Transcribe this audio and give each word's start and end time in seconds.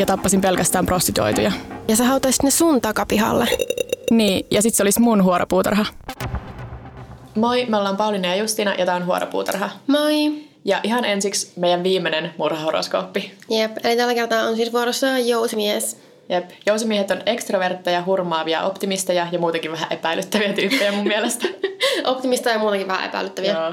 ja 0.00 0.06
tappasin 0.06 0.40
pelkästään 0.40 0.86
prostituoituja. 0.86 1.52
Ja 1.88 1.96
sä 1.96 2.04
hautaisit 2.04 2.42
ne 2.42 2.50
sun 2.50 2.80
takapihalle. 2.80 3.48
Niin, 4.10 4.46
ja 4.50 4.62
sit 4.62 4.74
se 4.74 4.82
olisi 4.82 5.00
mun 5.00 5.24
huoropuutarha. 5.24 5.86
Moi, 7.34 7.66
me 7.68 7.76
ollaan 7.76 7.96
Pauliina 7.96 8.28
ja 8.28 8.36
Justina 8.36 8.74
ja 8.74 8.86
tää 8.86 8.96
on 8.96 9.06
Huoropuutarha. 9.06 9.70
Moi! 9.86 10.32
Ja 10.64 10.80
ihan 10.82 11.04
ensiksi 11.04 11.52
meidän 11.56 11.82
viimeinen 11.82 12.34
murhahoroskooppi. 12.38 13.32
Jep, 13.50 13.76
eli 13.84 13.96
tällä 13.96 14.14
kertaa 14.14 14.42
on 14.42 14.56
siis 14.56 14.72
vuorossa 14.72 15.18
jousimies. 15.18 15.96
Jep, 16.28 16.50
jousimiehet 16.66 17.10
on 17.10 17.22
ekstrovertteja, 17.26 18.02
hurmaavia, 18.06 18.62
optimisteja 18.62 19.26
ja 19.32 19.38
muutenkin 19.38 19.72
vähän 19.72 19.92
epäilyttäviä 19.92 20.52
tyyppejä 20.52 20.92
mun 20.92 21.06
mielestä. 21.06 21.46
Optimista 22.04 22.50
ja 22.50 22.58
muutenkin 22.58 22.88
vähän 22.88 23.04
epäilyttäviä. 23.04 23.52
Joo. 23.52 23.72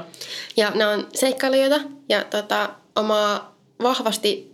Ja 0.56 0.70
ne 0.74 0.86
on 0.86 1.06
seikkailijoita 1.14 1.80
ja 2.08 2.24
tota, 2.24 2.68
omaa 2.96 3.54
vahvasti 3.82 4.47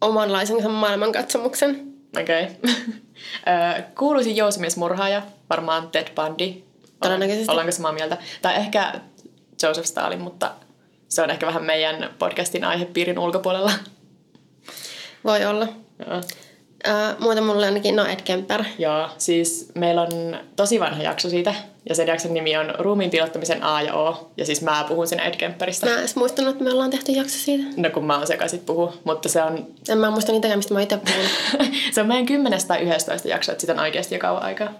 omanlaisensa 0.00 0.68
maailmankatsomuksen. 0.68 1.92
Okei. 2.20 2.48
Okay. 3.42 3.82
Kuuluisin 3.98 4.36
jousimiesmurhaaja, 4.36 5.22
varmaan 5.50 5.90
Ted 5.90 6.08
Bundy. 6.14 6.62
Todennäköisesti. 7.02 7.50
Ollaanko 7.50 7.72
samaa 7.72 7.92
mieltä? 7.92 8.18
Tai 8.42 8.56
ehkä 8.56 8.92
Joseph 9.62 9.86
Stalin, 9.86 10.20
mutta 10.20 10.50
se 11.08 11.22
on 11.22 11.30
ehkä 11.30 11.46
vähän 11.46 11.64
meidän 11.64 12.14
podcastin 12.18 12.64
aihepiirin 12.64 13.18
ulkopuolella. 13.18 13.72
Voi 15.24 15.44
olla. 15.44 15.68
Joo. 16.06 16.20
Ää, 16.84 17.16
muuten 17.18 17.44
mulle 17.44 17.66
ainakin, 17.66 17.96
no 17.96 18.06
Ed 18.06 18.20
Kemper. 18.24 18.64
Joo, 18.78 19.08
siis 19.18 19.72
meillä 19.74 20.02
on 20.02 20.38
tosi 20.56 20.80
vanha 20.80 21.02
jakso 21.02 21.28
siitä, 21.30 21.54
ja 21.88 21.94
sen 21.94 22.06
jakson 22.06 22.34
nimi 22.34 22.56
on 22.56 22.74
Ruumiin 22.78 23.10
pilottamisen 23.10 23.62
A 23.62 23.82
ja 23.82 23.94
O, 23.94 24.30
ja 24.36 24.46
siis 24.46 24.62
mä 24.62 24.84
puhun 24.88 25.06
siinä 25.06 25.24
Ed 25.24 25.36
Kemperistä. 25.36 25.86
Mä 25.86 25.92
en 25.92 25.98
edes 25.98 26.16
muistanut, 26.16 26.50
että 26.50 26.64
me 26.64 26.72
ollaan 26.72 26.90
tehty 26.90 27.12
jakso 27.12 27.38
siitä. 27.38 27.64
No 27.76 27.90
kun 27.90 28.04
mä 28.04 28.18
oon 28.18 28.26
sekaisin 28.26 28.60
puhu, 28.60 28.92
mutta 29.04 29.28
se 29.28 29.42
on, 29.42 29.66
En 29.88 29.98
mä 29.98 30.10
muista 30.10 30.32
niitä, 30.32 30.56
mistä 30.56 30.74
mä 30.74 30.80
itse 30.80 30.96
puhun. 30.96 31.70
se 31.92 32.00
on 32.00 32.06
meidän 32.06 32.26
10 32.26 32.60
tai 32.68 32.82
11 32.82 33.28
jakso, 33.28 33.52
että 33.52 33.60
sitä 33.60 33.72
on 33.72 33.78
oikeasti 33.78 34.14
jo 34.14 34.18
kauan 34.18 34.42
aikaa. 34.42 34.72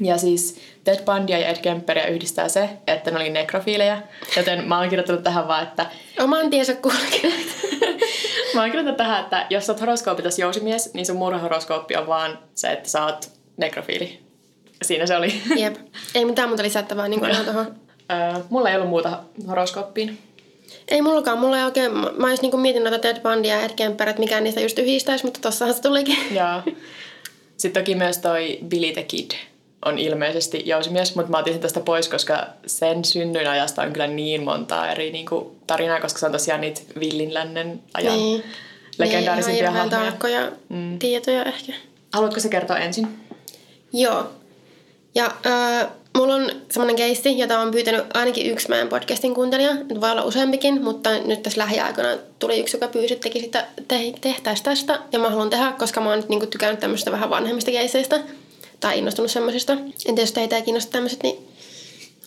Ja 0.00 0.18
siis 0.18 0.60
Ted 0.84 1.04
Bundy 1.04 1.32
ja 1.32 1.48
Ed 1.48 1.56
Kemperia 1.62 2.06
yhdistää 2.06 2.48
se, 2.48 2.68
että 2.86 3.10
ne 3.10 3.16
oli 3.16 3.30
nekrofiilejä, 3.30 4.02
joten 4.36 4.68
mä 4.68 4.78
oon 4.78 4.88
kirjoittanut 4.88 5.22
tähän 5.22 5.48
vaan, 5.48 5.62
että 5.62 5.86
Oman 6.20 6.50
tiensä 6.50 6.74
kulkeneet. 6.74 7.46
Mä 8.54 8.60
oon 8.60 8.70
kirjoittanut 8.70 8.96
tähän, 8.96 9.22
että 9.22 9.46
jos 9.50 9.66
sä 9.66 9.72
oot 9.72 9.80
horoskoopitas 9.80 10.38
jousimies, 10.38 10.94
niin 10.94 11.06
sun 11.06 11.16
murhahoroskooppi 11.16 11.96
on 11.96 12.06
vaan 12.06 12.38
se, 12.54 12.72
että 12.72 12.88
sä 12.88 13.04
oot 13.04 13.30
nekrofiili. 13.56 14.31
Siinä 14.82 15.06
se 15.06 15.16
oli. 15.16 15.42
Jep. 15.56 15.76
Ei 16.14 16.24
mitään 16.24 16.48
muuta 16.48 16.62
lisättävää 16.62 17.08
niin 17.08 17.20
kuin 17.20 17.36
tuohon. 17.44 17.74
Mulla 18.50 18.70
ei 18.70 18.76
ollut 18.76 18.88
muuta 18.88 19.18
horoskooppiin. 19.48 20.18
Ei 20.88 21.02
mullakaan, 21.02 21.38
mulla 21.38 21.58
ei 21.58 21.64
oikein, 21.64 21.92
mä, 21.92 22.30
just 22.30 22.42
niinku 22.42 22.56
mietin 22.56 22.84
noita 22.84 22.98
Ted 22.98 23.20
Bundia 23.20 23.54
ja 23.54 23.62
Ed 23.62 23.70
Kemper, 23.76 24.08
että 24.08 24.20
mikään 24.20 24.44
niistä 24.44 24.60
just 24.60 24.78
yhdistäisi, 24.78 25.24
mutta 25.24 25.40
tossahan 25.40 25.74
se 25.74 25.82
tulikin. 25.82 26.16
Ja 26.30 26.62
sitten 27.56 27.82
toki 27.82 27.94
myös 27.94 28.18
toi 28.18 28.58
Billy 28.68 28.92
the 28.92 29.02
Kid 29.02 29.30
on 29.84 29.98
ilmeisesti 29.98 30.62
jousimies, 30.66 31.14
mutta 31.14 31.30
mä 31.30 31.38
otin 31.38 31.52
sen 31.52 31.62
tästä 31.62 31.80
pois, 31.80 32.08
koska 32.08 32.46
sen 32.66 33.04
synnyin 33.04 33.48
ajasta 33.48 33.82
on 33.82 33.92
kyllä 33.92 34.06
niin 34.06 34.42
montaa 34.42 34.90
eri 34.92 35.10
niin 35.12 35.26
kuin, 35.26 35.56
tarinaa, 35.66 36.00
koska 36.00 36.18
se 36.18 36.26
on 36.26 36.32
tosiaan 36.32 36.60
niitä 36.60 36.80
villin 37.00 37.34
lännen 37.34 37.82
ajan 37.94 38.14
Niin. 38.16 38.42
legendaarisimpia 38.98 39.70
niin, 39.70 39.78
hahmoja. 39.80 40.02
tarkkoja 40.02 40.52
mm. 40.68 40.98
tietoja 40.98 41.44
ehkä. 41.44 41.72
Haluatko 42.12 42.40
se 42.40 42.48
kertoa 42.48 42.78
ensin? 42.78 43.08
Joo. 43.92 44.30
Ja 45.14 45.24
äh, 45.46 45.88
mulla 46.18 46.34
on 46.34 46.50
semmoinen 46.70 46.96
keisti, 46.96 47.38
jota 47.38 47.60
on 47.60 47.70
pyytänyt 47.70 48.04
ainakin 48.14 48.46
yksi 48.46 48.68
meidän 48.68 48.88
podcastin 48.88 49.34
kuuntelija. 49.34 49.74
Nyt 49.74 50.00
voi 50.00 50.10
olla 50.10 50.24
useampikin, 50.24 50.84
mutta 50.84 51.18
nyt 51.18 51.42
tässä 51.42 51.60
lähiaikoina 51.60 52.22
tuli 52.38 52.60
yksi, 52.60 52.76
joka 52.76 52.88
pyysi, 52.88 53.14
että 53.14 53.22
tekisi 53.22 53.44
sitä, 53.44 53.66
te, 53.88 54.12
tehtäisiin 54.20 54.64
tästä. 54.64 55.00
Ja 55.12 55.18
mä 55.18 55.30
haluan 55.30 55.50
tehdä, 55.50 55.72
koska 55.78 56.00
mä 56.00 56.08
oon 56.08 56.18
nyt 56.18 56.28
niinku 56.28 56.46
tykännyt 56.46 56.80
tämmöistä 56.80 57.12
vähän 57.12 57.30
vanhemmista 57.30 57.70
keiseistä. 57.70 58.20
Tai 58.80 58.98
innostunut 58.98 59.30
semmoisista. 59.30 59.72
En 59.72 59.92
tiedä, 60.04 60.22
jos 60.22 60.32
teitä 60.32 60.56
ei 60.56 60.62
kiinnosta 60.62 60.92
tämmöiset, 60.92 61.22
niin 61.22 61.48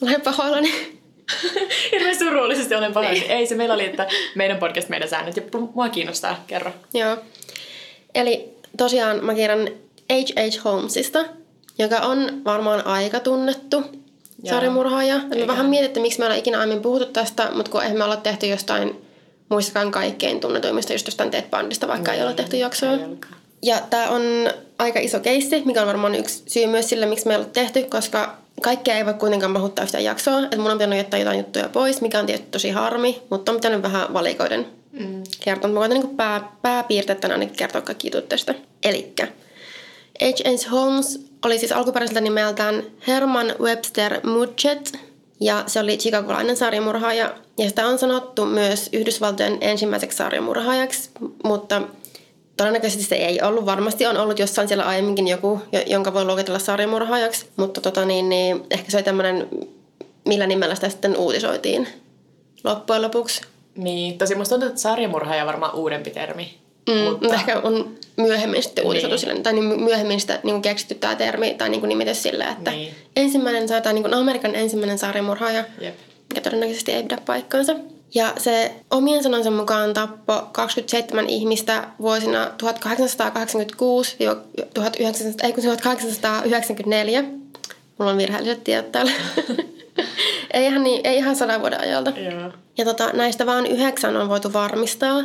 olen 0.01 0.21
pahoillani. 0.21 0.71
Hirveän 1.91 2.19
surullisesti 2.19 2.75
olen 2.75 2.93
pahoin. 2.93 3.23
Ei 3.29 3.47
se 3.47 3.55
meillä 3.55 3.73
oli, 3.73 3.85
että 3.85 4.07
meidän 4.35 4.57
podcast, 4.57 4.89
meidän 4.89 5.09
säännöt. 5.09 5.35
Ja 5.35 5.43
mua 5.73 5.89
kiinnostaa, 5.89 6.43
kerro. 6.47 6.71
Joo. 6.93 7.17
Eli 8.15 8.49
tosiaan 8.77 9.25
mä 9.25 9.33
kirjan 9.33 9.69
H.H. 10.13 10.63
Holmesista, 10.63 11.25
joka 11.77 11.97
on 11.97 12.41
varmaan 12.45 12.87
aika 12.87 13.19
tunnettu 13.19 13.83
sarjamurhaaja. 14.49 15.17
Mä 15.17 15.27
Eikä. 15.31 15.47
vähän 15.47 15.65
mietin, 15.65 15.85
että 15.85 15.99
miksi 15.99 16.19
me 16.19 16.25
ollaan 16.25 16.39
ikinä 16.39 16.59
aiemmin 16.59 16.81
puhuttu 16.81 17.05
tästä, 17.13 17.51
mutta 17.55 17.71
kun 17.71 17.83
eihän 17.83 17.97
me 17.97 18.03
olla 18.03 18.17
tehty 18.17 18.47
jostain 18.47 19.05
muistakaan 19.49 19.91
kaikkein 19.91 20.39
tunnetuimmista 20.39 20.93
just 20.93 21.07
jostain 21.07 21.31
Ted 21.31 21.43
Bundista, 21.51 21.87
vaikka 21.87 22.13
ei 22.13 22.21
olla 22.21 22.33
tehty 22.33 22.57
jaksoa. 22.57 22.91
Ja 23.63 23.79
tämä 23.89 24.09
on 24.09 24.21
aika 24.79 24.99
iso 24.99 25.19
keissi, 25.19 25.61
mikä 25.65 25.81
on 25.81 25.87
varmaan 25.87 26.15
yksi 26.15 26.43
syy 26.47 26.67
myös 26.67 26.89
sille, 26.89 27.05
miksi 27.05 27.27
me 27.27 27.33
ei 27.33 27.39
olla 27.39 27.49
tehty, 27.53 27.83
koska 27.83 28.37
kaikkea 28.61 28.97
ei 28.97 29.05
voi 29.05 29.13
kuitenkaan 29.13 29.51
mahuttaa 29.51 29.85
yhtään 29.85 30.03
jaksoa. 30.03 30.39
Että 30.43 30.57
mun 30.57 30.71
on 30.71 30.77
pitänyt 30.77 30.97
jättää 30.97 31.19
jotain 31.19 31.37
juttuja 31.37 31.69
pois, 31.69 32.01
mikä 32.01 32.19
on 32.19 32.25
tietysti 32.25 32.51
tosi 32.51 32.69
harmi, 32.69 33.21
mutta 33.29 33.51
on 33.51 33.55
pitänyt 33.55 33.81
vähän 33.81 34.13
valikoiden 34.13 34.65
mm. 34.91 35.23
kertoa. 35.43 35.71
Mä 35.71 35.79
koitan 35.79 35.99
niin 35.99 36.15
pää, 36.15 36.51
pääpiirteettänä 36.61 37.33
ainakin 37.33 37.57
kertoa 37.57 37.81
kaikki 37.81 38.07
jutut 38.07 38.29
tästä. 38.29 38.55
Elikkä 38.83 39.27
H.H. 40.21 40.71
Holmes 40.71 41.25
oli 41.45 41.59
siis 41.59 41.71
alkuperäiseltä 41.71 42.21
nimeltään 42.21 42.83
Herman 43.07 43.55
Webster 43.59 44.19
Mudgett, 44.27 44.95
ja 45.39 45.63
se 45.67 45.79
oli 45.79 45.97
chicagolainen 45.97 46.57
sarjamurhaaja. 46.57 47.33
Ja 47.57 47.69
sitä 47.69 47.87
on 47.87 47.99
sanottu 47.99 48.45
myös 48.45 48.89
Yhdysvaltojen 48.93 49.57
ensimmäiseksi 49.61 50.17
sarjamurhaajaksi, 50.17 51.09
mutta 51.43 51.81
todennäköisesti 52.57 53.03
se 53.03 53.15
ei 53.15 53.41
ollut. 53.41 53.65
Varmasti 53.65 54.05
on 54.05 54.17
ollut 54.17 54.39
jossain 54.39 54.67
siellä 54.67 54.83
aiemminkin 54.85 55.27
joku, 55.27 55.61
jo- 55.71 55.83
jonka 55.85 56.13
voi 56.13 56.25
luokitella 56.25 56.59
sarjamurhaajaksi, 56.59 57.45
mutta 57.57 57.81
tota 57.81 58.05
niin, 58.05 58.29
niin, 58.29 58.63
ehkä 58.71 58.91
se 58.91 58.97
oli 58.97 59.03
tämmöinen, 59.03 59.47
millä 60.25 60.47
nimellä 60.47 60.75
sitä 60.75 60.89
sitten 60.89 61.17
uutisoitiin 61.17 61.87
loppujen 62.63 63.01
lopuksi. 63.01 63.41
Niin, 63.75 64.17
tosi 64.17 64.35
musta 64.35 64.55
tuntuu, 64.55 64.69
että 64.69 64.81
sarjamurhaaja 64.81 65.43
on 65.43 65.47
varmaan 65.47 65.75
uudempi 65.75 66.09
termi. 66.09 66.57
Mm, 66.89 66.95
mutta 66.95 67.35
ehkä 67.35 67.59
on 67.59 67.95
myöhemmin 68.17 68.63
sitten 68.63 68.85
uutisoitu 68.85 69.25
Niin. 69.25 69.43
tai 69.43 69.53
niin 69.53 69.83
myöhemmin 69.83 70.21
sitä 70.21 70.39
niin 70.43 70.61
keksitty 70.61 70.95
tämä 70.95 71.15
termi 71.15 71.55
tai 71.57 71.69
niin 71.69 71.89
nimitys 71.89 72.23
silleen, 72.23 72.51
että 72.51 72.71
Niin. 72.71 72.95
ensimmäinen 73.15 73.67
tai 73.83 73.93
niin 73.93 74.13
Amerikan 74.13 74.55
ensimmäinen 74.55 74.97
sarjamurhaaja, 74.97 75.63
Jep. 75.81 75.95
mikä 76.29 76.41
todennäköisesti 76.41 76.91
ei 76.91 77.03
pidä 77.03 77.17
paikkaansa. 77.25 77.75
Ja 78.15 78.33
se 78.37 78.71
omien 78.91 79.23
sanansa 79.23 79.51
mukaan 79.51 79.93
tappoi 79.93 80.41
27 80.51 81.29
ihmistä 81.29 81.87
vuosina 82.01 82.45
1886-1900 82.45 82.49
ei 85.43 85.53
kun 85.53 85.63
1894. 85.63 87.23
Mulla 87.97 88.11
on 88.11 88.17
virheelliset 88.17 88.63
tiedot 88.63 88.91
täällä. 88.91 89.11
ei, 90.53 90.65
ihan 90.65 90.83
niin, 90.83 91.01
ei 91.03 91.17
ihan 91.17 91.35
sadan 91.35 91.61
vuoden 91.61 91.79
ajalta. 91.81 92.09
Joo. 92.09 92.51
Ja 92.77 92.85
tota, 92.85 93.09
näistä 93.13 93.45
vain 93.45 93.65
yhdeksän 93.65 94.15
on 94.17 94.29
voitu 94.29 94.53
varmistaa. 94.53 95.23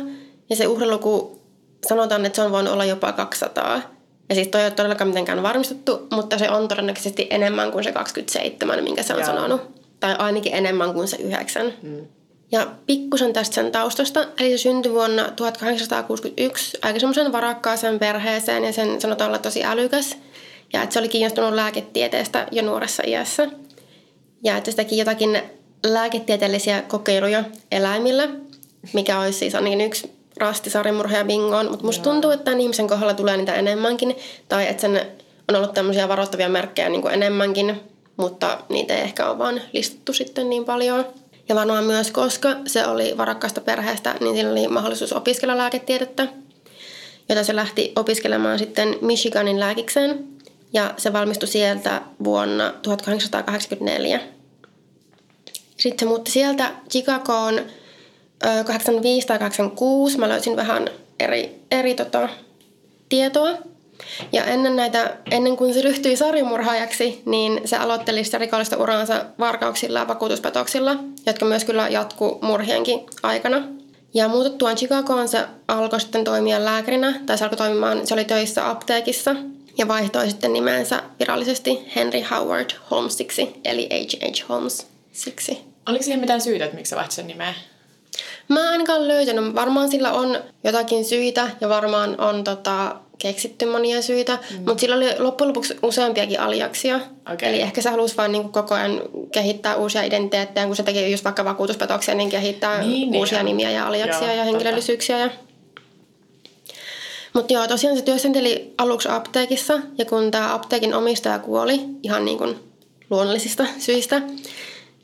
Ja 0.49 0.55
se 0.55 0.67
uhriluku 0.67 1.40
sanotaan, 1.87 2.25
että 2.25 2.35
se 2.35 2.41
on 2.41 2.51
voinut 2.51 2.73
olla 2.73 2.85
jopa 2.85 3.11
200. 3.11 3.81
Ja 4.29 4.35
siis 4.35 4.47
toi 4.47 4.61
ei 4.61 4.67
ole 4.67 4.73
todellakaan 4.73 5.07
mitenkään 5.07 5.43
varmistettu, 5.43 6.07
mutta 6.11 6.37
se 6.37 6.49
on 6.49 6.67
todennäköisesti 6.67 7.27
enemmän 7.29 7.71
kuin 7.71 7.83
se 7.83 7.91
27, 7.91 8.83
minkä 8.83 9.03
se 9.03 9.13
on 9.13 9.19
Joo. 9.19 9.25
sanonut. 9.25 9.61
Tai 9.99 10.15
ainakin 10.19 10.53
enemmän 10.53 10.93
kuin 10.93 11.07
se 11.07 11.17
yhdeksän. 11.17 11.73
Mm. 11.81 12.07
Ja 12.51 12.67
pikkusen 12.85 13.33
tästä 13.33 13.55
sen 13.55 13.71
taustasta. 13.71 14.25
Eli 14.39 14.51
se 14.51 14.57
syntyi 14.57 14.91
vuonna 14.91 15.31
1861 15.35 16.77
aika 16.81 16.99
semmoisen 16.99 17.31
varakkaaseen 17.31 17.99
perheeseen 17.99 18.63
ja 18.63 18.73
sen 18.73 19.01
sanotaan 19.01 19.29
olla 19.29 19.39
tosi 19.39 19.63
älykäs. 19.63 20.17
Ja 20.73 20.83
että 20.83 20.93
se 20.93 20.99
oli 20.99 21.09
kiinnostunut 21.09 21.53
lääketieteestä 21.53 22.47
jo 22.51 22.61
nuoressa 22.61 23.03
iässä. 23.05 23.47
Ja 24.43 24.57
että 24.57 24.71
se 24.71 24.77
teki 24.77 24.97
jotakin 24.97 25.41
lääketieteellisiä 25.85 26.81
kokeiluja 26.81 27.43
eläimillä, 27.71 28.29
mikä 28.93 29.19
olisi 29.19 29.39
siis 29.39 29.55
ainakin 29.55 29.81
yksi 29.81 30.20
rasti 30.41 30.69
sarjamurhaaja 30.69 31.25
bingoon. 31.25 31.69
Mutta 31.69 31.85
musta 31.85 32.03
tuntuu, 32.03 32.31
että 32.31 32.43
tämän 32.43 32.61
ihmisen 32.61 32.87
kohdalla 32.87 33.13
tulee 33.13 33.37
niitä 33.37 33.55
enemmänkin. 33.55 34.15
Tai 34.49 34.67
että 34.67 34.81
sen 34.81 35.01
on 35.49 35.55
ollut 35.55 35.73
tämmöisiä 35.73 36.07
varoittavia 36.07 36.49
merkkejä 36.49 36.89
niin 36.89 37.01
kuin 37.01 37.13
enemmänkin, 37.13 37.81
mutta 38.17 38.57
niitä 38.69 38.95
ei 38.95 39.01
ehkä 39.01 39.29
ole 39.29 39.37
vaan 39.37 39.61
listattu 39.73 40.13
sitten 40.13 40.49
niin 40.49 40.65
paljon. 40.65 41.05
Ja 41.49 41.55
varmaan 41.55 41.83
myös, 41.83 42.11
koska 42.11 42.55
se 42.67 42.85
oli 42.85 43.17
varakkaasta 43.17 43.61
perheestä, 43.61 44.15
niin 44.19 44.35
sillä 44.35 44.51
oli 44.51 44.67
mahdollisuus 44.67 45.13
opiskella 45.13 45.57
lääketiedettä. 45.57 46.27
jota 47.29 47.43
se 47.43 47.55
lähti 47.55 47.91
opiskelemaan 47.95 48.59
sitten 48.59 48.97
Michiganin 49.01 49.59
lääkikseen. 49.59 50.27
Ja 50.73 50.93
se 50.97 51.13
valmistui 51.13 51.47
sieltä 51.47 52.01
vuonna 52.23 52.73
1884. 52.81 54.19
Sitten 55.77 55.99
se 55.99 56.05
muutti 56.05 56.31
sieltä 56.31 56.71
Chicagoon 56.89 57.61
85 58.65 59.27
tai 59.27 59.39
86. 59.39 60.17
Mä 60.17 60.29
löysin 60.29 60.55
vähän 60.55 60.89
eri, 61.19 61.61
eri 61.71 61.95
tota, 61.95 62.29
tietoa. 63.09 63.49
Ja 64.31 64.45
ennen, 64.45 64.75
näitä, 64.75 65.17
ennen 65.31 65.57
kuin 65.57 65.73
se 65.73 65.81
ryhtyi 65.81 66.15
sarjamurhaajaksi, 66.15 67.21
niin 67.25 67.61
se 67.65 67.77
aloitteli 67.77 68.23
sitä 68.23 68.37
rikollista 68.37 68.77
uraansa 68.77 69.25
varkauksilla 69.39 69.99
ja 69.99 70.07
vakuutuspetoksilla, 70.07 70.95
jotka 71.25 71.45
myös 71.45 71.65
kyllä 71.65 71.89
jatkuu 71.89 72.39
murhienkin 72.41 73.05
aikana. 73.23 73.67
Ja 74.13 74.27
muututtuaan 74.27 74.75
Chicagoon 74.75 75.27
se 75.27 75.45
alkoi 75.67 76.01
sitten 76.01 76.23
toimia 76.23 76.65
lääkärinä, 76.65 77.19
tai 77.25 77.37
se 77.37 77.43
alkoi 77.43 77.57
toimimaan, 77.57 78.07
se 78.07 78.13
oli 78.13 78.25
töissä 78.25 78.69
apteekissa, 78.69 79.35
ja 79.77 79.87
vaihtoi 79.87 80.29
sitten 80.29 80.53
nimensä 80.53 81.03
virallisesti 81.19 81.79
Henry 81.95 82.21
Howard 82.31 82.69
Holmesiksi, 82.91 83.53
eli 83.65 83.89
H.H. 83.91 84.49
Holmes 84.49 84.87
siksi. 85.11 85.57
Oliko 85.89 86.03
siihen 86.03 86.19
mitään 86.19 86.41
syytä, 86.41 86.65
että 86.65 86.77
miksi 86.77 86.89
sä 86.89 86.95
vaihtoit 86.95 87.15
sen 87.15 87.27
nimeä? 87.27 87.53
Mä 88.51 88.59
en 88.59 88.67
ainakaan 88.67 89.07
löytänyt. 89.07 89.55
Varmaan 89.55 89.91
sillä 89.91 90.11
on 90.11 90.37
jotakin 90.63 91.05
syitä 91.05 91.49
ja 91.61 91.69
varmaan 91.69 92.21
on 92.21 92.43
tota, 92.43 92.95
keksitty 93.17 93.65
monia 93.65 94.01
syitä, 94.01 94.37
mm. 94.51 94.57
mutta 94.57 94.81
sillä 94.81 94.95
oli 94.95 95.19
loppujen 95.19 95.47
lopuksi 95.47 95.75
useampiakin 95.83 96.39
aliaksia. 96.39 96.95
Okay. 97.33 97.49
Eli 97.49 97.61
ehkä 97.61 97.81
se 97.81 97.89
halusi 97.89 98.17
vaan 98.17 98.31
niin 98.31 98.49
koko 98.49 98.75
ajan 98.75 99.01
kehittää 99.31 99.75
uusia 99.75 100.03
identiteettejä, 100.03 100.65
kun 100.65 100.75
se 100.75 100.83
teki 100.83 101.11
just 101.11 101.23
vaikka 101.23 101.45
vakuutuspetoksia, 101.45 102.15
niin 102.15 102.29
kehittää 102.29 102.81
Niin, 102.81 103.15
uusia 103.15 103.37
niin. 103.37 103.45
nimiä 103.45 103.71
ja 103.71 103.87
aliaksia 103.87 104.27
Joo, 104.27 104.35
ja 104.35 104.43
henkilöllisyyksiä. 104.43 105.19
Ja... 105.19 105.29
Mutta 107.33 107.53
joo, 107.53 107.67
tosiaan 107.67 107.97
se 107.97 108.03
työskenteli 108.03 108.73
aluksi 108.77 109.09
apteekissa 109.09 109.79
ja 109.97 110.05
kun 110.05 110.31
tämä 110.31 110.53
apteekin 110.53 110.93
omistaja 110.93 111.39
kuoli 111.39 111.81
ihan 112.03 112.25
niin 112.25 112.37
kuin 112.37 112.55
luonnollisista 113.09 113.65
syistä, 113.79 114.21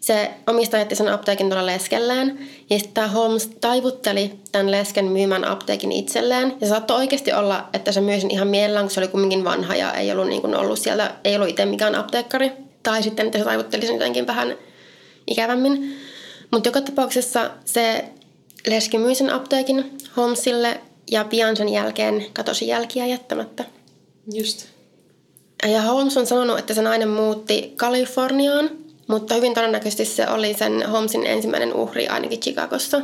se 0.08 0.32
omistaja 0.48 0.82
jätti 0.82 0.96
sen 0.96 1.08
apteekin 1.08 1.50
tuolla 1.50 1.66
leskelleen. 1.66 2.40
Ja 2.70 2.78
sitten 2.78 2.94
tämä 2.94 3.08
Holmes 3.08 3.50
taivutteli 3.62 4.32
tämän 4.52 4.72
lesken 4.72 5.06
myymän 5.06 5.46
apteekin 5.46 5.92
itselleen. 5.92 6.54
Ja 6.62 6.68
saattoi 6.68 6.98
oikeasti 6.98 7.34
olla, 7.34 7.70
että 7.74 7.92
se 7.92 8.02
myi 8.02 8.22
sen 8.22 8.32
ihan 8.32 8.48
mielellään, 8.48 8.86
kun 8.86 8.92
se 8.92 9.00
oli 9.00 9.08
kumminkin 9.08 9.44
vanha 9.44 9.76
ja 9.76 9.94
ei 9.94 10.12
ollut, 10.12 10.28
niin 10.28 10.42
kuin 10.42 10.56
ollut 10.56 10.80
siellä, 10.80 11.16
ei 11.24 11.36
ollut 11.36 11.50
itse 11.50 11.66
mikään 11.66 11.96
apteekkari. 11.96 12.52
Tai 12.84 13.04
sitten, 13.04 13.26
että 13.26 13.38
se 13.38 13.44
taivutteli 13.44 13.86
sen 13.86 13.96
jotenkin 13.96 14.28
vähän 14.28 14.56
ikävämmin. 15.28 15.98
Mutta 16.52 16.70
joka 16.70 16.82
tapauksessa 16.82 17.52
se 17.66 18.06
leski 18.68 18.98
myi 18.98 19.16
sen 19.16 19.30
apteekin 19.30 19.98
Holmesille 20.18 20.82
ja 21.12 21.24
pian 21.24 21.58
sen 21.58 21.70
jälkeen 21.70 22.26
katosi 22.34 22.68
jälkiä 22.68 23.06
jättämättä. 23.06 23.64
Just. 24.34 24.66
Ja 25.72 25.82
Holmes 25.82 26.18
on 26.18 26.28
sanonut, 26.28 26.60
että 26.60 26.74
se 26.74 26.82
nainen 26.82 27.10
muutti 27.10 27.74
Kaliforniaan, 27.76 28.87
mutta 29.08 29.34
hyvin 29.34 29.54
todennäköisesti 29.54 30.06
se 30.06 30.30
oli 30.30 30.54
sen 30.54 30.90
Holmesin 30.90 31.28
ensimmäinen 31.28 31.74
uhri 31.74 32.08
ainakin 32.08 32.40
Chicagossa. 32.40 33.02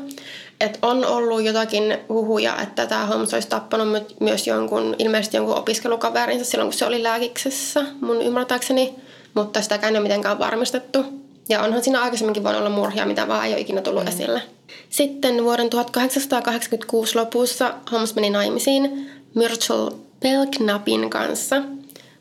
Et 0.62 0.80
on 0.82 1.06
ollut 1.06 1.44
jotakin 1.44 1.98
huhuja, 2.10 2.62
että 2.62 2.86
tämä 2.86 3.06
Holmes 3.06 3.34
olisi 3.34 3.48
tappanut 3.48 3.92
my- 3.92 4.16
myös 4.20 4.48
jonkun, 4.48 4.96
ilmeisesti 5.00 5.38
jonkun 5.38 5.56
opiskelukaverinsa 5.56 6.46
silloin, 6.46 6.70
kun 6.70 6.78
se 6.78 6.86
oli 6.86 7.04
lääkiksessä, 7.04 7.86
mun 8.02 8.22
ymmärtääkseni. 8.22 8.96
Mutta 9.34 9.62
sitäkään 9.62 9.94
ei 9.94 9.98
ole 9.98 10.04
mitenkään 10.04 10.40
varmistettu. 10.40 11.06
Ja 11.50 11.62
onhan 11.62 11.84
siinä 11.84 12.02
aikaisemminkin 12.02 12.44
voinut 12.44 12.62
olla 12.62 12.70
murhia, 12.70 13.06
mitä 13.06 13.28
vaan 13.28 13.46
ei 13.46 13.54
ole 13.54 13.62
ikinä 13.62 13.82
tullut 13.82 14.04
mm. 14.04 14.08
esille. 14.08 14.42
Sitten 14.90 15.44
vuoden 15.44 15.70
1886 15.70 17.16
lopussa 17.16 17.74
Holmes 17.92 18.16
meni 18.16 18.30
naimisiin 18.30 19.12
Myrtle 19.36 19.92
Belknapin 20.22 21.10
kanssa, 21.10 21.62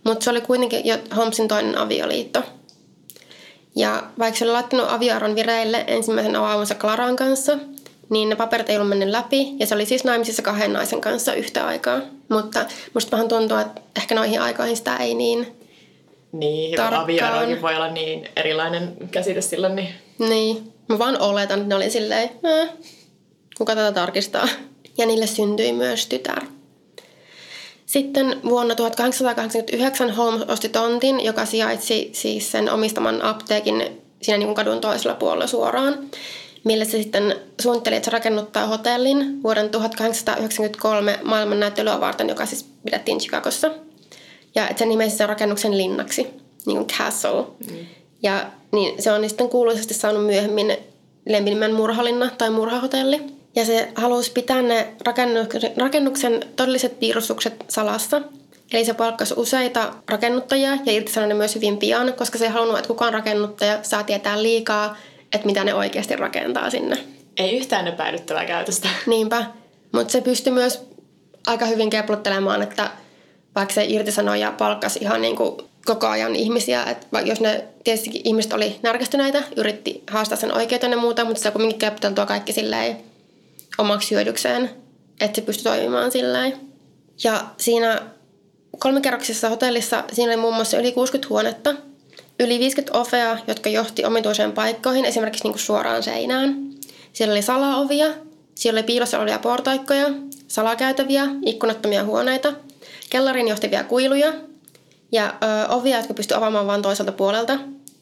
mutta 0.05 0.25
se 0.25 0.31
oli 0.31 0.41
kuitenkin 0.41 0.87
jo 0.87 0.99
Holmesin 1.17 1.49
toinen 1.49 1.79
avioliitto. 1.79 2.43
Ja 3.77 4.03
vaikka 4.19 4.39
se 4.39 4.45
oli 4.45 4.53
laittanut 4.53 4.87
avioaron 4.91 5.35
vireille 5.35 5.85
ensimmäisen 5.87 6.37
avaamansa 6.37 6.75
Claran 6.75 7.17
kanssa, 7.17 7.59
niin 8.11 8.29
ne 8.29 8.37
paperit 8.37 8.71
ei 8.71 8.77
ollut 8.77 8.89
mennyt 8.89 9.09
läpi, 9.09 9.53
ja 9.59 9.67
se 9.67 9.75
oli 9.75 9.87
siis 9.87 10.05
naimisissa 10.05 10.43
kahden 10.43 10.73
naisen 10.73 11.01
kanssa 11.01 11.35
yhtä 11.35 11.67
aikaa. 11.67 12.01
Mutta 12.29 12.67
musta 12.95 13.11
vähän 13.11 13.29
tuntuu, 13.29 13.57
että 13.57 13.81
ehkä 13.97 14.15
noihin 14.15 14.41
aikoihin 14.41 14.77
sitä 14.77 14.97
ei 14.97 15.15
niin... 15.15 15.57
Niin, 16.33 16.81
avioerokin 16.81 17.63
voi 17.63 17.77
olla 17.77 17.91
niin 17.91 18.29
erilainen 18.37 18.97
käsite 19.11 19.41
silloin, 19.41 19.77
niin 19.77 19.89
Niin, 20.19 20.73
mä 20.89 20.99
vaan 20.99 21.21
oletan, 21.21 21.59
että 21.59 21.69
ne 21.69 21.75
oli 21.75 21.91
silleen, 21.91 22.31
eh, 22.45 22.69
kuka 23.59 23.75
tätä 23.75 23.93
tarkistaa. 23.93 24.49
Ja 24.99 25.07
niille 25.07 25.27
syntyi 25.27 25.73
myös 25.73 26.07
tytär. 26.07 26.43
Sitten 27.93 28.41
vuonna 28.45 28.75
1889 28.75 30.11
Holmes 30.11 30.43
osti 30.49 30.69
tontin, 30.69 31.25
joka 31.25 31.47
sijaitsi 31.47 32.11
siis 32.13 32.53
sen 32.53 32.71
omistaman 32.71 33.23
apteekin 33.23 34.03
siinä 34.23 34.39
niin 34.39 34.47
kuin 34.47 34.55
kadun 34.55 34.81
toisella 34.81 35.15
puolella 35.15 35.47
suoraan, 35.47 35.99
millä 36.65 36.85
se 36.85 37.03
sitten 37.03 37.37
suunnitteli, 37.61 37.97
että 37.97 38.05
se 38.05 38.11
rakennuttaa 38.11 38.67
hotellin 38.67 39.43
vuoden 39.43 39.71
1893 39.71 41.19
maailmannäyttelyä 41.23 42.01
varten, 42.01 42.29
joka 42.29 42.47
siis 42.47 42.67
pidettiin 42.85 43.19
Chicagossa. 43.19 43.71
Ja 44.55 44.69
että 44.69 44.79
se 44.79 44.87
nimesi 44.87 45.17
sen 45.17 45.29
rakennuksen 45.29 45.79
linnaksi, 45.79 46.27
niin 46.67 46.77
kuin 46.77 46.87
castle. 46.87 47.43
Mm. 47.43 47.87
Ja 48.23 48.47
niin, 48.73 49.03
se 49.03 49.13
on 49.13 49.29
sitten 49.29 49.49
kuuluisesti 49.49 49.95
saanut 49.95 50.27
myöhemmin 50.27 50.77
lempinimen 51.29 51.75
murhalinna 51.75 52.31
tai 52.39 52.51
murhahotelli. 52.51 53.42
Ja 53.55 53.65
se 53.65 53.93
halusi 53.95 54.33
pitää 54.33 54.63
ne 54.63 54.89
rakennuksen, 55.77 56.41
todelliset 56.57 57.01
piirustukset 57.01 57.65
salassa. 57.69 58.21
Eli 58.73 58.85
se 58.85 58.95
palkkasi 58.95 59.35
useita 59.37 59.95
rakennuttajia 60.09 60.79
ja 60.87 60.93
irtisanoi 60.93 61.29
ne 61.29 61.35
myös 61.35 61.55
hyvin 61.55 61.77
pian, 61.79 62.13
koska 62.13 62.39
se 62.39 62.45
ei 62.45 62.51
halunnut, 62.51 62.79
että 62.79 62.89
kukaan 62.89 63.13
rakennuttaja 63.13 63.79
saa 63.83 64.03
tietää 64.03 64.43
liikaa, 64.43 64.97
että 65.33 65.47
mitä 65.47 65.65
ne 65.65 65.75
oikeasti 65.75 66.17
rakentaa 66.17 66.71
sinne. 66.71 66.99
ei 67.37 67.57
yhtään 67.57 67.89
epäilyttävää 67.89 68.45
käytöstä. 68.45 68.89
Niinpä. 69.07 69.45
Mutta 69.93 70.13
se 70.13 70.21
pystyi 70.21 70.53
myös 70.53 70.81
aika 71.47 71.67
hyvin 71.67 71.91
keplottelemaan, 71.91 72.63
että 72.63 72.91
vaikka 73.55 73.75
se 73.75 73.85
irtisanoi 73.85 74.41
ja 74.41 74.53
palkkasi 74.59 74.99
ihan 75.03 75.23
niin 75.23 75.37
kuin 75.37 75.57
koko 75.87 76.07
ajan 76.07 76.37
ihmisiä, 76.37 76.85
että 76.85 77.21
jos 77.21 77.41
ne 77.41 77.65
tietysti 77.85 78.21
ihmiset 78.25 78.53
oli 78.53 78.77
närkästyneitä, 78.83 79.43
yritti 79.57 80.03
haastaa 80.11 80.39
sen 80.39 80.57
oikeuteen 80.57 80.93
ja 80.93 80.99
muuta, 80.99 81.25
mutta 81.25 81.43
se 81.43 81.51
kuitenkin 81.51 81.79
keploteltua 81.79 82.27
kaikki 82.27 82.53
silleen 82.53 83.12
omaksi 83.79 84.15
hyödykseen, 84.15 84.71
että 85.21 85.41
se 85.41 85.47
pystyi 85.47 85.65
toimimaan 85.65 86.11
silleen. 86.11 86.61
Ja 87.25 87.45
siinä 87.57 88.03
kolmikerroksisessa 88.79 89.49
hotellissa 89.49 90.05
siinä 90.13 90.33
oli 90.33 90.41
muun 90.41 90.55
muassa 90.55 90.79
yli 90.79 90.93
60 90.93 91.29
huonetta, 91.29 91.75
yli 92.41 92.59
50 92.59 92.99
ovea, 92.99 93.39
jotka 93.47 93.71
johti 93.71 94.05
omituiseen 94.05 94.53
paikkoihin, 94.53 95.05
esimerkiksi 95.05 95.45
niin 95.45 95.53
kuin 95.53 95.61
suoraan 95.61 96.03
seinään. 96.03 96.57
Siellä 97.13 97.33
oli 97.33 97.43
salaovia, 97.43 98.07
siellä 98.55 98.79
oli 98.79 98.87
piilossa 98.87 99.19
olevia 99.19 99.39
portaikkoja, 99.39 100.07
salakäytäviä, 100.49 101.27
ikkunattomia 101.47 102.05
huoneita, 102.05 102.53
kellarin 103.11 103.49
johtivia 103.49 103.85
kuiluja 103.85 104.33
ja 105.13 105.35
ö, 105.43 105.69
ovia, 105.69 105.97
jotka 105.97 106.15
pystyi 106.15 106.37
avaamaan 106.37 106.67
vain 106.67 106.83
toiselta 106.83 107.13
puolelta, 107.13 107.59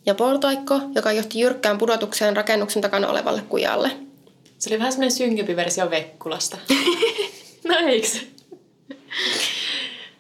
ja 0.07 0.15
portaikko, 0.15 0.81
joka 0.95 1.13
johti 1.13 1.41
jyrkkään 1.41 1.79
pudotukseen 1.79 2.37
rakennuksen 2.37 2.83
takana 2.83 3.09
olevalle 3.09 3.43
kujalle. 3.49 3.91
Se 4.61 4.71
oli 4.71 4.79
vähän 4.79 4.93
semmoinen 4.93 5.17
synkempi 5.17 5.57
versio 5.57 5.91
Vekkulasta. 5.91 6.57
no 7.69 7.75
eiks? 7.87 8.21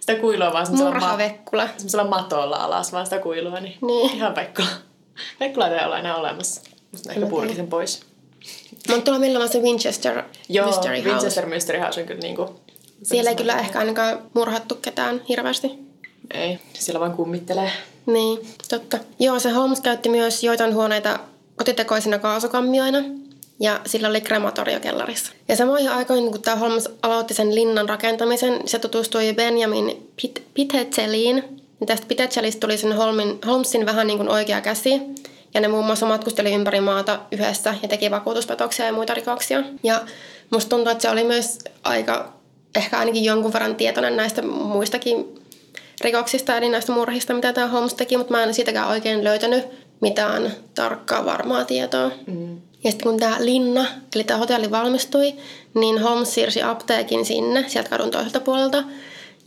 Sitä 0.00 0.14
kuilua 0.20 0.52
vaan 0.52 0.66
semmoisella, 0.66 0.90
ma- 0.90 1.00
Murhavekkula. 1.00 1.68
semmoisella 1.76 2.04
matolla 2.04 2.56
alas 2.56 2.92
vaan 2.92 3.06
sitä 3.06 3.18
kuilua, 3.18 3.60
niin, 3.60 3.78
Niin. 3.82 4.10
ihan 4.16 4.34
Vekkula. 4.34 4.68
Vekkula 5.40 5.68
ei 5.68 5.86
ole 5.86 5.98
enää 5.98 6.16
olemassa. 6.16 6.60
Musta 6.92 7.10
ehkä 7.10 7.20
mä 7.20 7.26
purki 7.30 7.46
tiedä. 7.46 7.56
sen 7.62 7.66
pois. 7.70 8.00
Mutta 8.88 9.02
tuolla 9.02 9.20
millä 9.20 9.38
on 9.38 9.48
se 9.48 9.58
Winchester 9.58 10.22
Joo, 10.48 10.66
Mystery 10.66 10.96
House. 10.96 11.08
Winchester 11.10 11.46
Mystery 11.46 11.78
House 11.78 12.00
on 12.00 12.06
kyllä 12.06 12.20
niinku... 12.20 12.60
Siellä 13.02 13.30
ei 13.30 13.36
kyllä 13.36 13.58
ehkä 13.58 13.78
ainakaan 13.78 14.18
murhattu 14.34 14.74
ketään 14.74 15.20
hirveästi. 15.28 15.70
Ei, 16.34 16.58
siellä 16.74 17.00
vaan 17.00 17.12
kummittelee. 17.12 17.70
Niin, 18.06 18.38
totta. 18.68 18.98
Joo, 19.18 19.38
se 19.38 19.50
Holmes 19.50 19.80
käytti 19.80 20.08
myös 20.08 20.44
joitain 20.44 20.74
huoneita 20.74 21.18
kotitekoisina 21.56 22.18
kaasukammioina 22.18 22.98
ja 23.60 23.80
sillä 23.86 24.08
oli 24.08 24.20
krematorio 24.20 24.80
kellarissa. 24.80 25.32
Ja 25.48 25.56
samoihin 25.56 25.90
aikoihin, 25.90 26.30
kun 26.30 26.42
tämä 26.42 26.56
Holmes 26.56 26.88
aloitti 27.02 27.34
sen 27.34 27.54
linnan 27.54 27.88
rakentamisen, 27.88 28.68
se 28.68 28.78
tutustui 28.78 29.32
Benjamin 29.32 30.10
Pit-. 30.16 30.42
Ja 31.80 31.86
tästä 31.86 32.06
Pitechelistä 32.06 32.60
tuli 32.60 32.78
sen 32.78 32.92
Holmin, 32.92 33.38
Holmesin 33.46 33.86
vähän 33.86 34.06
niin 34.06 34.18
kuin 34.18 34.28
oikea 34.28 34.60
käsi. 34.60 35.00
Ja 35.54 35.60
ne 35.60 35.68
muun 35.68 35.86
muassa 35.86 36.06
matkusteli 36.06 36.54
ympäri 36.54 36.80
maata 36.80 37.20
yhdessä 37.32 37.74
ja 37.82 37.88
teki 37.88 38.10
vakuutuspetoksia 38.10 38.86
ja 38.86 38.92
muita 38.92 39.14
rikoksia. 39.14 39.62
Ja 39.82 40.00
musta 40.50 40.68
tuntuu, 40.68 40.92
että 40.92 41.02
se 41.02 41.10
oli 41.10 41.24
myös 41.24 41.58
aika, 41.82 42.32
ehkä 42.76 42.98
ainakin 42.98 43.24
jonkun 43.24 43.52
verran 43.52 43.76
tietoinen 43.76 44.16
näistä 44.16 44.42
muistakin 44.42 45.40
rikoksista, 46.00 46.56
eli 46.56 46.68
näistä 46.68 46.92
murhista, 46.92 47.34
mitä 47.34 47.52
tämä 47.52 47.66
Holmes 47.66 47.94
teki, 47.94 48.16
mutta 48.16 48.32
mä 48.32 48.42
en 48.42 48.54
siitäkään 48.54 48.88
oikein 48.88 49.24
löytänyt 49.24 49.64
mitään 50.00 50.52
tarkkaa 50.74 51.24
varmaa 51.24 51.64
tietoa. 51.64 52.10
Mm. 52.26 52.69
Ja 52.84 52.90
sitten 52.90 53.10
kun 53.10 53.20
tämä 53.20 53.36
linna, 53.40 53.86
eli 54.14 54.24
tämä 54.24 54.38
hotelli 54.38 54.70
valmistui, 54.70 55.34
niin 55.74 56.02
Holmes 56.02 56.34
siirsi 56.34 56.62
apteekin 56.62 57.24
sinne, 57.24 57.64
sieltä 57.68 57.90
kadun 57.90 58.10
toiselta 58.10 58.40
puolelta. 58.40 58.84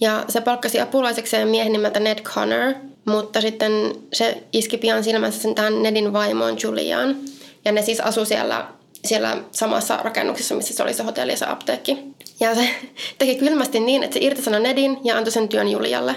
Ja 0.02 0.25
se 0.30 0.42
palkkasi 0.42 0.80
apulaisekseen 0.80 1.48
miehen 1.48 1.72
nimeltä 1.72 2.00
Ned 2.00 2.22
Connor, 2.22 2.74
mutta 3.06 3.42
sitten 3.42 3.72
se 4.13 4.44
iski 4.54 4.78
pian 4.78 5.04
silmänsä 5.04 5.40
sen 5.40 5.56
tähän 5.56 5.84
Nedin 5.84 6.13
vaimoon 6.13 6.58
Juliaan. 6.63 7.18
Ja 7.66 7.72
ne 7.72 7.82
siis 7.82 8.00
asu 8.00 8.25
siellä, 8.25 8.68
siellä 9.06 9.38
samassa 9.52 9.98
rakennuksessa, 9.98 10.56
missä 10.56 10.74
se 10.74 10.84
oli 10.84 10.94
se 10.94 11.04
hotelli 11.04 11.32
ja 11.32 11.38
se 11.38 11.46
apteekki. 11.46 11.98
Ja 12.40 12.56
se 12.56 12.70
teki 13.18 13.36
kylmästi 13.36 13.80
niin, 13.80 14.04
että 14.04 14.13
se 14.13 14.25
irtisanoi 14.25 14.60
Nedin 14.60 14.98
ja 15.04 15.18
antoi 15.18 15.32
sen 15.32 15.50
työn 15.50 15.68
Julialle. 15.68 16.16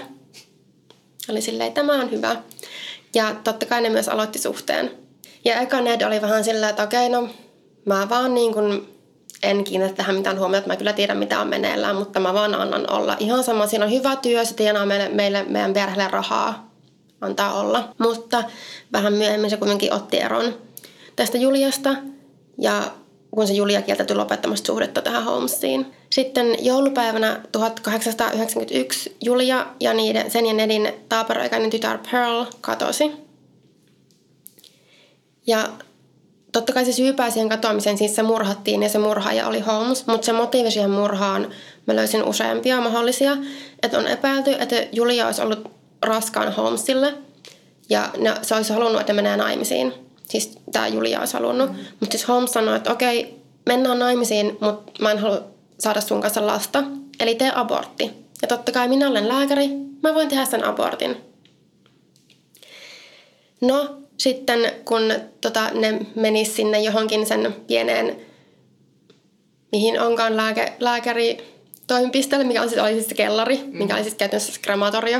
Oli 1.29 1.41
silleen, 1.41 1.73
tämä 1.73 1.93
on 1.93 2.11
hyvä. 2.11 2.35
Ja 3.15 3.35
totta 3.43 3.65
kai 3.65 3.81
ne 3.81 3.89
myös 3.89 4.09
aloitti 4.09 4.39
suhteen. 4.39 5.06
Ja 5.47 5.61
eka 5.61 5.81
Ned 5.81 6.01
oli 6.01 6.21
vähän 6.21 6.43
silleen, 6.43 6.69
että 6.69 6.83
okei, 6.83 7.09
no 7.09 7.29
mä 7.85 8.07
vaan 8.09 8.33
niin 8.33 8.53
kuin 8.53 8.97
en 9.43 9.63
kiinnitä 9.63 9.95
tähän 9.95 10.15
mitään 10.15 10.39
huomiota, 10.39 10.57
että 10.57 10.69
mä 10.69 10.77
kyllä 10.77 10.93
tiedän 10.93 11.17
mitä 11.17 11.39
on 11.39 11.47
meneillään, 11.47 11.95
mutta 11.95 12.19
mä 12.19 12.33
vaan 12.33 12.55
annan 12.55 12.91
olla. 12.91 13.15
Ihan 13.19 13.43
sama, 13.43 13.67
siinä 13.67 13.85
on 13.85 13.91
hyvä 13.91 14.15
työ, 14.15 14.45
se 14.45 14.53
tienaa 14.53 14.85
meille, 14.85 15.09
meille 15.09 15.43
meidän 15.43 15.73
perheelle 15.73 16.07
rahaa, 16.07 16.71
antaa 17.21 17.59
olla. 17.59 17.89
Mutta 17.97 18.43
vähän 18.93 19.13
myöhemmin 19.13 19.49
se 19.49 19.57
kuitenkin 19.57 19.93
otti 19.93 20.19
eron 20.19 20.55
tästä 21.15 21.37
Juliasta 21.37 21.95
ja 22.57 22.83
kun 23.31 23.47
se 23.47 23.53
Julia 23.53 23.81
kieltäytyi 23.81 24.15
lopettamasta 24.15 24.67
suhdetta 24.67 25.01
tähän 25.01 25.23
Holmesiin. 25.23 25.85
Sitten 26.09 26.65
joulupäivänä 26.65 27.41
1891 27.51 29.15
Julia 29.23 29.65
ja 29.79 29.93
niiden, 29.93 30.31
sen 30.31 30.45
ja 30.45 30.53
Nedin 30.53 30.93
taaperoikainen 31.09 31.69
tytär 31.69 31.99
Pearl 32.11 32.45
katosi. 32.61 33.26
Ja 35.47 35.69
totta 36.51 36.73
kai 36.73 36.85
se 36.85 36.91
syypää 36.91 37.29
siihen 37.29 37.49
katoamiseen, 37.49 37.97
siis 37.97 38.15
se 38.15 38.23
murhattiin 38.23 38.83
ja 38.83 38.89
se 38.89 38.99
murhaaja 38.99 39.47
oli 39.47 39.59
Holmes, 39.59 40.07
mutta 40.07 40.25
se 40.25 40.33
motiivi 40.33 40.71
siihen 40.71 40.91
murhaan 40.91 41.51
mä 41.85 41.95
löysin 41.95 42.23
useampia 42.23 42.81
mahdollisia. 42.81 43.37
Että 43.83 43.97
on 43.97 44.07
epäilty, 44.07 44.55
että 44.59 44.75
Julia 44.91 45.25
olisi 45.25 45.41
ollut 45.41 45.71
raskaan 46.01 46.51
Holmesille 46.51 47.13
ja 47.89 48.09
ne, 48.17 48.33
se 48.41 48.55
olisi 48.55 48.73
halunnut, 48.73 49.01
että 49.01 49.13
menee 49.13 49.37
naimisiin. 49.37 49.93
Siis 50.29 50.59
tämä 50.71 50.87
Julia 50.87 51.19
olisi 51.19 51.33
halunnut. 51.33 51.69
Mm. 51.69 51.77
Mutta 51.99 52.17
siis 52.17 52.27
Holmes 52.27 52.53
sanoi, 52.53 52.77
että 52.77 52.91
okei, 52.91 53.41
mennään 53.65 53.99
naimisiin, 53.99 54.57
mutta 54.61 54.91
mä 55.01 55.11
en 55.11 55.17
halua 55.17 55.43
saada 55.79 56.01
sun 56.01 56.21
kanssa 56.21 56.47
lasta. 56.47 56.83
Eli 57.19 57.35
tee 57.35 57.51
abortti. 57.55 58.11
Ja 58.41 58.47
totta 58.47 58.71
kai 58.71 58.87
minä 58.87 59.07
olen 59.07 59.27
lääkäri, 59.27 59.67
mä 60.03 60.13
voin 60.13 60.29
tehdä 60.29 60.45
sen 60.45 60.63
abortin. 60.63 61.17
No, 63.61 63.97
sitten 64.17 64.71
kun 64.85 65.13
tota, 65.41 65.69
ne 65.73 65.99
menis 66.15 66.55
sinne 66.55 66.79
johonkin 66.79 67.25
sen 67.25 67.55
pieneen, 67.67 68.15
mihin 69.71 70.01
onkaan 70.01 70.37
lääke, 70.37 70.73
lääkäri 70.79 71.37
toimipisteelle, 71.87 72.45
mikä 72.45 72.61
on 72.61 72.69
siis, 72.69 72.81
oli 72.81 72.93
siis 72.93 73.07
se 73.07 73.15
kellari, 73.15 73.57
mm. 73.57 73.77
mikä 73.77 73.95
oli 73.95 74.03
siis 74.03 74.15
käytännössä 74.15 74.61
krematorio, 74.61 75.19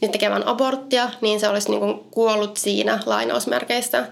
niin 0.00 0.12
tekemään 0.12 0.46
aborttia, 0.46 1.10
niin 1.20 1.40
se 1.40 1.48
olisi 1.48 1.70
niin 1.70 1.80
kuin 1.80 2.00
kuollut 2.10 2.56
siinä 2.56 2.98
lainausmerkeistä. 3.06 4.08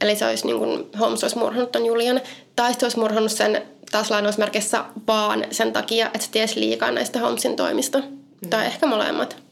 Eli 0.00 0.16
se 0.16 0.26
olisi 0.26 0.46
niin 0.46 0.58
kuin, 0.58 0.86
Holmes 1.00 1.24
olisi 1.24 1.38
murhannut 1.38 1.72
ton 1.72 1.86
Julian, 1.86 2.20
tai 2.56 2.70
sitten 2.70 2.86
olisi 2.86 2.98
murhannut 2.98 3.32
sen 3.32 3.62
taas 3.90 4.10
lainausmerkeissä 4.10 4.84
vaan 5.06 5.44
sen 5.50 5.72
takia, 5.72 6.06
että 6.06 6.18
se 6.18 6.30
tiesi 6.30 6.60
liikaa 6.60 6.90
näistä 6.90 7.20
Holmesin 7.20 7.56
toimista. 7.56 7.98
Mm. 7.98 8.50
Tai 8.50 8.66
ehkä 8.66 8.86
molemmat. 8.86 9.45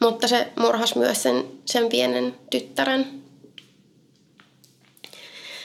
Mutta 0.00 0.28
se 0.28 0.52
murhasi 0.56 0.98
myös 0.98 1.22
sen, 1.22 1.44
sen 1.64 1.88
pienen 1.88 2.34
tyttären. 2.50 3.06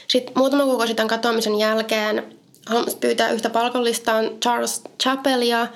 Sitten 0.07 0.33
muutama 0.37 0.63
kuukausi 0.63 0.93
tämän 0.93 1.07
katoamisen 1.07 1.59
jälkeen 1.59 2.35
Holmes 2.73 2.95
pyytää 2.95 3.29
yhtä 3.29 3.49
palkollistaan 3.49 4.29
Charles 4.41 4.81
Chappelia 5.03 5.67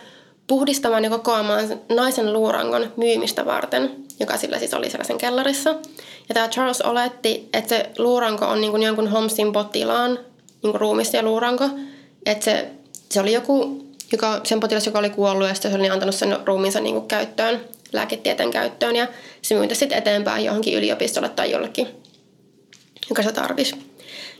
puhdistamaan 0.47 1.03
ja 1.03 1.09
kokoamaan 1.09 1.79
naisen 1.89 2.33
luurangon 2.33 2.93
myymistä 2.97 3.45
varten, 3.45 3.95
joka 4.19 4.37
sillä 4.37 4.59
siis 4.59 4.73
oli 4.73 4.89
sellaisen 4.89 5.17
kellarissa. 5.17 5.69
Ja 6.29 6.33
tämä 6.33 6.47
Charles 6.47 6.81
oletti, 6.81 7.49
että 7.53 7.69
se 7.69 7.89
luuranko 7.97 8.45
on 8.45 8.61
niin 8.61 8.71
kuin 8.71 8.83
jonkun 8.83 9.07
Holmesin 9.07 9.53
potilaan 9.53 10.19
niin 10.63 10.79
kuin 10.79 11.05
ja 11.13 11.23
luuranko. 11.23 11.69
Että 12.25 12.45
se, 12.45 12.69
se 13.09 13.19
oli 13.19 13.33
joku, 13.33 13.85
joka, 14.11 14.41
sen 14.43 14.59
potilas, 14.59 14.85
joka 14.85 14.99
oli 14.99 15.09
kuollut 15.09 15.47
ja 15.47 15.53
sitten 15.53 15.71
se 15.71 15.77
oli 15.77 15.89
antanut 15.89 16.15
sen 16.15 16.37
ruumiinsa 16.45 16.79
niin 16.79 16.95
kuin 16.95 17.07
käyttöön 17.07 17.59
lääketieteen 17.93 18.51
käyttöön 18.51 18.95
ja 18.95 19.07
se 19.41 19.55
myytä 19.55 19.75
sitten 19.75 19.97
eteenpäin 19.97 20.45
johonkin 20.45 20.73
yliopistolle 20.73 21.29
tai 21.29 21.51
jollekin, 21.51 21.87
joka 23.09 23.23
se 23.23 23.31
tarvisi. 23.31 23.75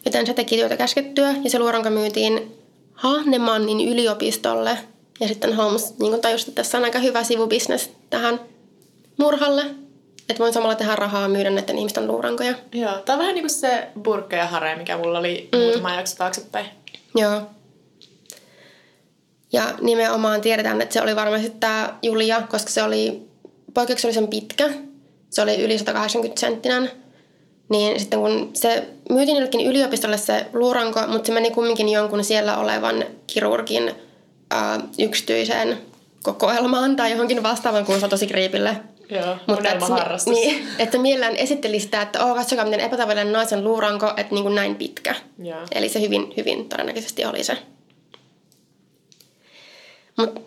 Joten 0.06 0.28
se 0.28 0.34
teki 0.34 0.58
työtä 0.58 0.78
käskettyä 0.78 1.36
ja 1.44 1.50
se 1.50 1.60
luoronka 1.60 1.90
myytiin 1.90 2.56
Hahnemannin 2.94 3.90
yliopistolle 3.90 4.78
ja 5.20 5.28
sitten 5.28 5.56
Holmes 5.56 6.00
niin 6.00 6.22
tajusi, 6.22 6.50
että 6.50 6.62
tässä 6.62 6.78
on 6.78 6.84
aika 6.84 7.00
hyvä 7.00 7.24
sivubisnes 7.24 7.92
tähän 8.10 8.40
murhalle, 9.18 9.66
että 10.30 10.40
voin 10.40 10.54
samalla 10.54 10.76
tehdä 10.76 10.96
rahaa 10.96 11.28
myydä 11.28 11.50
näiden 11.50 11.78
ihmisten 11.78 12.08
luurankoja. 12.08 12.54
Joo, 12.74 12.98
tämä 12.98 13.16
on 13.16 13.20
vähän 13.20 13.36
niin 13.36 13.44
kuin 13.44 13.50
se 13.50 13.88
burkka 14.04 14.36
ja 14.36 14.48
hare, 14.48 14.76
mikä 14.76 14.98
mulla 14.98 15.20
oli 15.20 15.50
mm. 15.52 15.60
muutama 15.60 15.96
jakso 15.96 16.16
taaksepäin. 16.16 16.66
Joo. 17.16 17.42
Ja 19.54 19.64
nimenomaan 19.82 20.42
tiedetään, 20.42 20.82
että 20.82 20.94
se 20.94 21.02
oli 21.02 21.16
varmasti 21.16 21.50
tämä 21.60 21.98
Julia, 22.02 22.42
koska 22.42 22.70
se 22.70 22.84
oli 22.84 23.29
poikkeuksellisen 23.80 24.28
pitkä. 24.28 24.70
Se 25.30 25.42
oli 25.42 25.64
yli 25.64 25.78
180 25.78 26.40
senttinen. 26.40 26.92
Niin 27.70 28.00
sitten 28.00 28.20
kun 28.20 28.50
se 28.54 28.88
myytiin 29.10 29.36
jollekin 29.36 29.68
yliopistolle 29.68 30.18
se 30.18 30.46
luuranko, 30.54 31.00
mutta 31.08 31.28
se 31.28 31.34
meni 31.34 31.52
kumminkin 31.52 31.90
jonkun 31.90 32.24
siellä 32.24 32.58
olevan 32.58 33.06
kirurgin 33.28 33.92
ää, 34.52 34.80
yksityiseen 35.00 35.78
kokoelmaan 36.24 36.96
tai 36.96 37.12
johonkin 37.12 37.44
vastaavan, 37.44 37.86
kun 37.86 38.00
se 38.00 38.06
on 38.06 38.10
tosi 38.10 38.28
kriipille. 38.28 38.78
Joo, 39.10 39.38
Mutta 39.48 39.70
et, 39.70 39.80
niin, 40.26 40.68
että 40.80 40.98
mielellään 40.98 41.36
esitteli 41.36 41.80
sitä, 41.80 42.02
että 42.02 42.26
oh, 42.26 42.36
katsokaa 42.36 42.66
miten 42.66 42.80
epätavallinen 42.80 43.34
naisen 43.34 43.64
luuranko, 43.64 44.14
että 44.18 44.36
niin 44.36 44.44
kuin 44.44 44.56
näin 44.56 44.76
pitkä. 44.76 45.16
Joo. 45.44 45.60
Eli 45.72 45.90
se 45.90 46.02
hyvin, 46.02 46.34
hyvin 46.38 46.70
todennäköisesti 46.70 47.26
oli 47.26 47.44
se. 47.44 47.58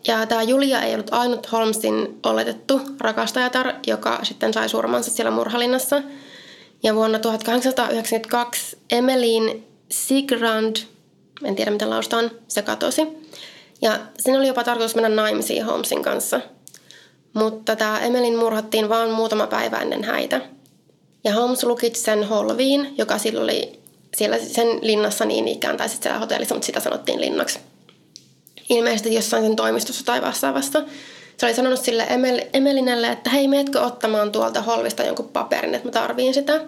Ja 0.09 0.26
tämä 0.26 0.43
Julia 0.43 0.83
ei 0.83 0.95
ollut 0.95 1.12
ainut 1.12 1.52
Holmesin 1.52 2.21
oletettu 2.26 2.81
rakastajatar, 3.00 3.75
joka 3.87 4.19
sitten 4.23 4.52
sai 4.52 4.69
surmansa 4.69 5.11
siellä 5.11 5.31
murhalinnassa. 5.31 6.02
Ja 6.83 6.95
vuonna 6.95 7.19
1892 7.19 8.79
Emmeline 8.91 9.57
Sigrand, 9.88 10.76
en 11.45 11.57
tiedä 11.57 11.71
miten 11.71 11.91
laustaan, 11.91 12.31
se 12.49 12.62
katosi. 12.62 13.02
Ja 13.83 13.99
sen 14.19 14.37
oli 14.37 14.47
jopa 14.47 14.64
tarkoitus 14.64 14.95
mennä 14.95 15.09
naimisiin 15.09 15.64
Holmesin 15.64 16.02
kanssa. 16.02 16.41
Mutta 17.33 17.76
tämä 17.76 18.00
Emelin 18.00 18.37
murhattiin 18.37 18.88
vain 18.88 19.11
muutama 19.11 19.47
päivä 19.47 19.79
ennen 19.79 20.05
häitä. 20.05 20.41
Ja 21.25 21.35
Holmes 21.35 21.64
lukitsi 21.64 22.02
sen 22.02 22.25
holviin, 22.25 22.95
joka 22.99 23.19
silloin 23.19 23.45
oli 23.45 23.81
siellä 24.17 24.38
sen 24.38 24.67
linnassa 24.83 25.25
niin 25.25 25.49
ikään, 25.49 25.76
tai 25.76 25.88
sitten 25.88 26.02
siellä 26.02 26.19
hotellissa, 26.19 26.55
mutta 26.55 26.67
sitä 26.67 26.81
sanottiin 26.81 27.21
linnaksi 27.21 27.59
ilmeisesti 28.69 29.14
jossain 29.14 29.42
sen 29.45 29.57
toimistossa 29.57 30.04
tai 30.04 30.23
vastaavasta. 30.23 30.83
Se 31.37 31.47
oli 31.47 31.54
sanonut 31.54 31.81
sille 31.81 32.07
Emel, 32.11 32.40
Emelinelle, 32.52 33.09
että 33.09 33.31
hei, 33.31 33.49
meetkö 33.49 33.81
ottamaan 33.81 34.33
tuolta 34.33 34.62
holvista 34.62 35.02
jonkun 35.02 35.28
paperin, 35.28 35.75
että 35.75 35.88
mä 35.88 35.92
tarviin 35.92 36.35
sitä. 36.35 36.61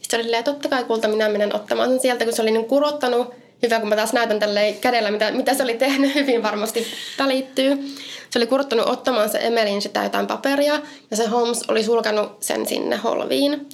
Sitten 0.00 0.18
oli 0.18 0.24
silleen, 0.24 0.44
totta 0.44 0.68
kai 0.68 0.84
kulta, 0.84 1.08
minä 1.08 1.28
menen 1.28 1.56
ottamaan 1.56 1.90
sen 1.90 2.00
sieltä, 2.00 2.24
kun 2.24 2.34
se 2.34 2.42
oli 2.42 2.50
niin 2.50 2.64
kurottanut. 2.64 3.34
Hyvä, 3.62 3.80
kun 3.80 3.88
mä 3.88 3.96
taas 3.96 4.12
näytän 4.12 4.38
tälle 4.38 4.76
kädellä, 4.80 5.10
mitä, 5.10 5.30
mitä 5.30 5.54
se 5.54 5.62
oli 5.62 5.74
tehnyt, 5.74 6.14
hyvin 6.20 6.42
varmasti 6.42 6.86
välittyy. 7.18 7.96
Se 8.30 8.38
oli 8.38 8.46
kurottanut 8.46 8.86
ottamaan 8.86 9.28
se 9.28 9.38
Emelin 9.38 9.82
sitä 9.82 10.02
jotain 10.02 10.26
paperia, 10.26 10.80
ja 11.10 11.16
se 11.16 11.26
Holmes 11.26 11.62
oli 11.68 11.84
sulkanut 11.84 12.42
sen 12.42 12.66
sinne 12.66 12.96
holviin. 12.96 13.68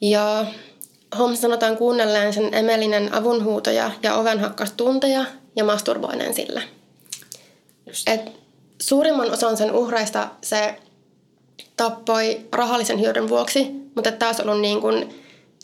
Ja 0.00 0.46
Holmes 1.18 1.40
sanotaan 1.40 1.76
kuunnelleen 1.76 2.32
sen 2.32 2.54
Emelinen 2.54 3.14
avunhuutoja 3.14 3.90
ja 4.02 4.14
ovenhakkastunteja 4.14 5.24
ja 5.58 5.64
masturboinen 5.64 6.34
sillä. 6.34 6.62
Et 8.06 8.20
suurimman 8.82 9.30
osan 9.30 9.56
sen 9.56 9.72
uhreista 9.72 10.28
se 10.42 10.74
tappoi 11.76 12.40
rahallisen 12.52 13.00
hyödyn 13.00 13.28
vuoksi, 13.28 13.66
mutta 13.94 14.12
taas 14.12 14.40
ollut 14.40 14.60
niin 14.60 14.80
kuin 14.80 15.14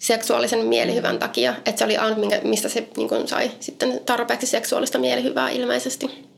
seksuaalisen 0.01 0.67
mielihyvän 0.67 1.19
takia. 1.19 1.55
Että 1.67 1.79
se 1.79 1.85
oli 1.85 1.97
ainut, 1.97 2.19
mistä 2.43 2.69
se 2.69 2.89
niin 2.97 3.09
kuin 3.09 3.29
sai 3.29 3.51
sitten 3.61 4.01
tarpeeksi 4.07 4.47
seksuaalista 4.47 4.99
mielihyvää 4.99 5.51
ilmeisesti. 5.51 6.34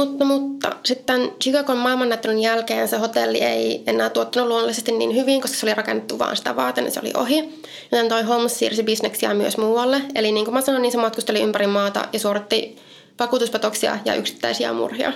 Mutta, 0.00 0.24
mutta 0.24 0.76
sitten 0.84 1.32
Chicagon 1.42 1.78
maailmannäyttelyn 1.78 2.38
jälkeen 2.38 2.88
se 2.88 2.96
hotelli 2.96 3.40
ei 3.40 3.82
enää 3.86 4.10
tuottanut 4.10 4.48
luonnollisesti 4.48 4.92
niin 4.92 5.14
hyvin, 5.14 5.40
koska 5.40 5.56
se 5.56 5.66
oli 5.66 5.74
rakennettu 5.74 6.18
vaan 6.18 6.36
sitä 6.36 6.56
varten, 6.56 6.84
niin 6.84 6.92
se 6.92 7.00
oli 7.00 7.12
ohi. 7.16 7.62
Joten 7.92 8.08
toi 8.08 8.22
Holmes 8.22 8.58
siirsi 8.58 8.82
bisneksiä 8.82 9.34
myös 9.34 9.56
muualle. 9.56 10.02
Eli 10.14 10.32
niin 10.32 10.44
kuin 10.44 10.54
mä 10.54 10.60
sanoin, 10.60 10.82
niin 10.82 10.92
se 10.92 10.98
matkusteli 10.98 11.40
ympäri 11.40 11.66
maata 11.66 12.08
ja 12.12 12.18
suoritti 12.18 12.76
vakuutuspetoksia 13.18 13.98
ja 14.04 14.14
yksittäisiä 14.14 14.72
murhia. 14.72 15.12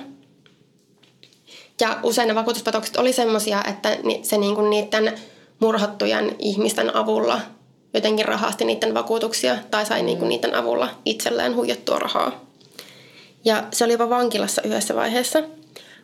Ja 1.80 1.98
usein 2.02 2.28
ne 2.28 2.34
vakuutuspetokset 2.34 2.96
oli 2.96 3.12
semmoisia, 3.12 3.64
että 3.68 3.96
se 4.22 4.38
niin 4.38 4.54
kuin 4.54 4.70
niiden 4.70 5.12
murhattujen 5.60 6.36
ihmisten 6.38 6.96
avulla 6.96 7.40
jotenkin 7.94 8.24
rahasti 8.24 8.64
niiden 8.64 8.94
vakuutuksia 8.94 9.56
tai 9.70 9.86
sai 9.86 10.00
mm. 10.00 10.06
niinku 10.06 10.24
niiden 10.24 10.54
avulla 10.54 10.88
itselleen 11.04 11.54
huijattua 11.54 11.98
rahaa. 11.98 12.44
Ja 13.44 13.64
se 13.72 13.84
oli 13.84 13.92
jopa 13.92 14.10
vankilassa 14.10 14.62
yhdessä 14.62 14.94
vaiheessa, 14.94 15.42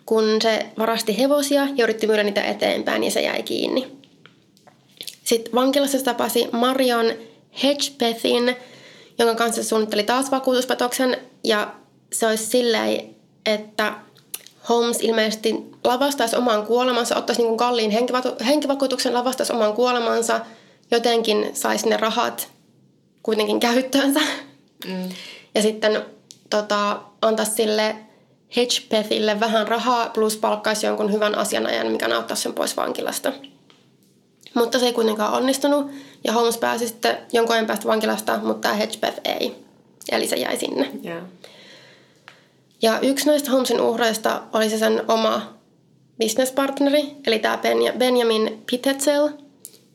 kun 0.07 0.25
se 0.43 0.67
varasti 0.79 1.19
hevosia 1.19 1.69
ja 1.77 1.85
yritti 1.85 2.07
myydä 2.07 2.23
niitä 2.23 2.43
eteenpäin 2.43 3.05
ja 3.05 3.11
se 3.11 3.21
jäi 3.21 3.43
kiinni. 3.43 4.01
Sitten 5.25 5.55
vankilassa 5.55 5.99
se 5.99 6.05
tapasi 6.05 6.49
Marion 6.53 7.07
Hedgepethin, 7.63 8.57
jonka 9.19 9.35
kanssa 9.35 9.65
suunnitteli 9.65 10.03
taas 10.03 10.31
vakuutuspetoksen 10.31 11.17
ja 11.45 11.75
se 12.13 12.27
olisi 12.27 12.47
silleen, 12.47 13.15
että 13.47 13.95
Holmes 14.69 15.01
ilmeisesti 15.01 15.55
lavastaisi 15.85 16.37
omaan 16.37 16.67
kuolemansa, 16.67 17.17
ottaisi 17.17 17.43
niin 17.43 17.57
kalliin 17.57 17.91
henkivakuutuksen, 18.47 19.15
lavastaisi 19.15 19.53
omaan 19.53 19.73
kuolemansa, 19.73 20.41
jotenkin 20.91 21.51
saisi 21.53 21.89
ne 21.89 21.97
rahat 21.97 22.49
kuitenkin 23.23 23.61
käyttöönsä. 23.61 24.21
Mm. 24.87 25.09
Ja 25.55 25.63
sitten 25.63 26.03
tota, 26.51 27.01
antaisi 27.23 27.53
sille 27.53 27.97
Hedgepethille 28.57 29.41
vähän 29.41 29.69
rahaa 29.69 30.09
plus 30.09 30.37
palkkaisi 30.37 30.87
jonkun 30.87 31.13
hyvän 31.13 31.35
asianajan, 31.35 31.87
mikä 31.87 32.17
auttaisi 32.17 32.43
sen 32.43 32.53
pois 32.55 32.77
vankilasta. 32.77 33.33
Mutta 34.55 34.79
se 34.79 34.87
ei 34.87 34.93
kuitenkaan 34.93 35.33
onnistunut 35.33 35.91
ja 36.25 36.33
Holmes 36.33 36.59
pääsi 36.59 36.89
sitten 36.89 37.19
jonkun 37.33 37.55
ajan 37.55 37.67
päästä 37.67 37.89
vankilasta, 37.89 38.39
mutta 38.43 38.69
tämä 38.69 38.75
Hedgepeth 38.75 39.21
ei. 39.25 39.65
Eli 40.13 40.27
se 40.27 40.37
jäi 40.37 40.57
sinne. 40.57 40.91
Yeah. 41.05 41.23
Ja 42.83 43.01
yksi 43.01 43.27
näistä 43.27 43.51
Holmesin 43.51 43.81
uhreista 43.81 44.43
oli 44.53 44.71
se 44.71 44.79
sen 44.79 45.03
oma 45.09 45.55
businesspartneri, 46.21 47.17
eli 47.27 47.39
tämä 47.39 47.59
Benjamin 47.99 48.63
Pitetsel, 48.71 49.29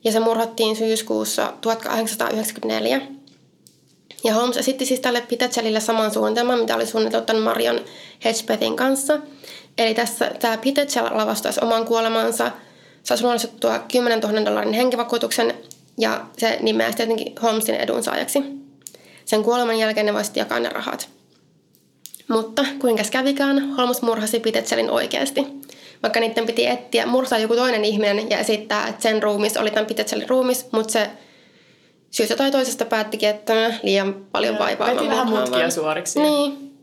ja 0.04 0.12
se 0.12 0.20
murhattiin 0.20 0.76
syyskuussa 0.76 1.52
1894. 1.60 3.00
Ja 4.24 4.34
Holmes 4.34 4.56
esitti 4.56 4.86
siis 4.86 5.00
tälle 5.00 5.20
Pitetselille 5.20 5.80
saman 5.80 6.10
suunnitelman, 6.10 6.58
mitä 6.58 6.74
oli 6.76 6.86
suunniteltu 6.86 7.26
tämän 7.26 7.42
Marion 7.42 7.80
Hedgepethin 8.24 8.76
kanssa. 8.76 9.18
Eli 9.78 9.94
tässä 9.94 10.30
tämä 10.40 10.56
Pitetsel 10.56 11.04
lavastaisi 11.10 11.60
oman 11.62 11.84
kuolemansa, 11.84 12.50
saisi 13.02 13.22
luonnollistettua 13.22 13.78
10 13.78 14.20
000 14.20 14.44
dollarin 14.44 14.72
henkivakuutuksen 14.72 15.54
ja 15.98 16.26
se 16.38 16.58
nimeäisi 16.60 16.96
tietenkin 16.96 17.34
Holmesin 17.42 17.74
edunsaajaksi. 17.74 18.42
Sen 19.24 19.42
kuoleman 19.42 19.78
jälkeen 19.78 20.06
ne 20.06 20.14
voisivat 20.14 20.36
jakaa 20.36 20.60
ne 20.60 20.68
rahat. 20.68 21.08
Mutta 22.28 22.64
kuinka 22.78 23.02
kävikään, 23.10 23.74
Holmes 23.76 24.02
murhasi 24.02 24.40
Pitetselin 24.40 24.90
oikeasti. 24.90 25.46
Vaikka 26.02 26.20
niiden 26.20 26.46
piti 26.46 26.66
etsiä, 26.66 27.06
mursaa 27.06 27.38
joku 27.38 27.54
toinen 27.54 27.84
ihminen 27.84 28.30
ja 28.30 28.38
esittää, 28.38 28.88
että 28.88 29.02
sen 29.02 29.22
ruumis 29.22 29.56
oli 29.56 29.70
tämän 29.70 29.86
Pitetselin 29.86 30.28
ruumis, 30.28 30.66
mutta 30.72 30.92
se 30.92 31.10
syystä 32.10 32.36
tai 32.36 32.50
toisesta 32.50 32.84
päättikin, 32.84 33.28
että 33.28 33.74
liian 33.82 34.14
paljon 34.32 34.58
vaivaa. 34.58 34.86
Veti 34.86 35.08
vähän 35.08 35.28
mutkia 35.28 35.70
suoriksi. 35.70 36.20
Niin. 36.20 36.76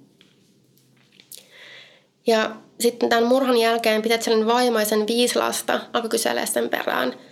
Ja 2.28 2.56
sitten 2.80 3.10
tämän 3.10 3.24
murhan 3.24 3.58
jälkeen 3.58 4.02
Pitetselin 4.02 4.48
vaimaisen 4.48 5.08
viisi 5.08 5.40
lasta 5.40 5.80
alkoi 5.94 6.10
kyselee 6.10 6.46
sen 6.46 6.70
perään– 6.70 7.14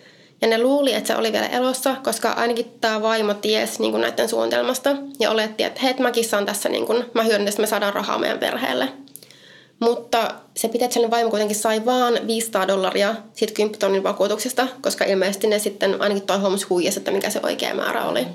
ja 0.42 0.48
ne 0.48 0.62
luuli, 0.62 0.94
että 0.94 1.08
se 1.08 1.16
oli 1.16 1.32
vielä 1.32 1.48
elossa, 1.48 1.96
koska 2.04 2.32
ainakin 2.32 2.74
tämä 2.82 3.02
vaimo 3.02 3.34
ties 3.34 3.80
niin 3.80 3.92
kuin 3.92 4.02
näiden 4.02 4.30
suunnitelmasta 4.30 4.96
ja 5.20 5.32
oletti, 5.32 5.64
että 5.64 5.82
hei, 5.82 5.94
mäkin 6.00 6.26
saan 6.26 6.46
tässä, 6.46 6.70
niin 6.70 6.86
kuin, 6.86 7.06
mä 7.14 7.24
hyödyn, 7.24 7.48
että 7.48 7.62
me 7.62 7.68
saadaan 7.68 7.94
rahaa 7.94 8.18
meidän 8.18 8.40
perheelle. 8.40 8.90
Mutta 9.82 10.36
se 10.58 10.68
Pitetsellin 10.68 11.12
vaimo 11.12 11.30
kuitenkin 11.30 11.56
sai 11.58 11.86
vaan 11.86 12.28
500 12.28 12.68
dollaria 12.68 13.16
siitä 13.34 13.54
10 13.54 13.80
tonnin 13.80 14.04
vakuutuksesta, 14.04 14.68
koska 14.82 15.06
ilmeisesti 15.06 15.48
ne 15.48 15.60
sitten 15.60 16.02
ainakin 16.02 16.28
toi 16.28 16.40
Holmes 16.40 16.70
huijasi, 16.70 17.00
että 17.00 17.12
mikä 17.12 17.30
se 17.30 17.40
oikea 17.44 17.76
määrä 17.76 18.06
oli. 18.06 18.28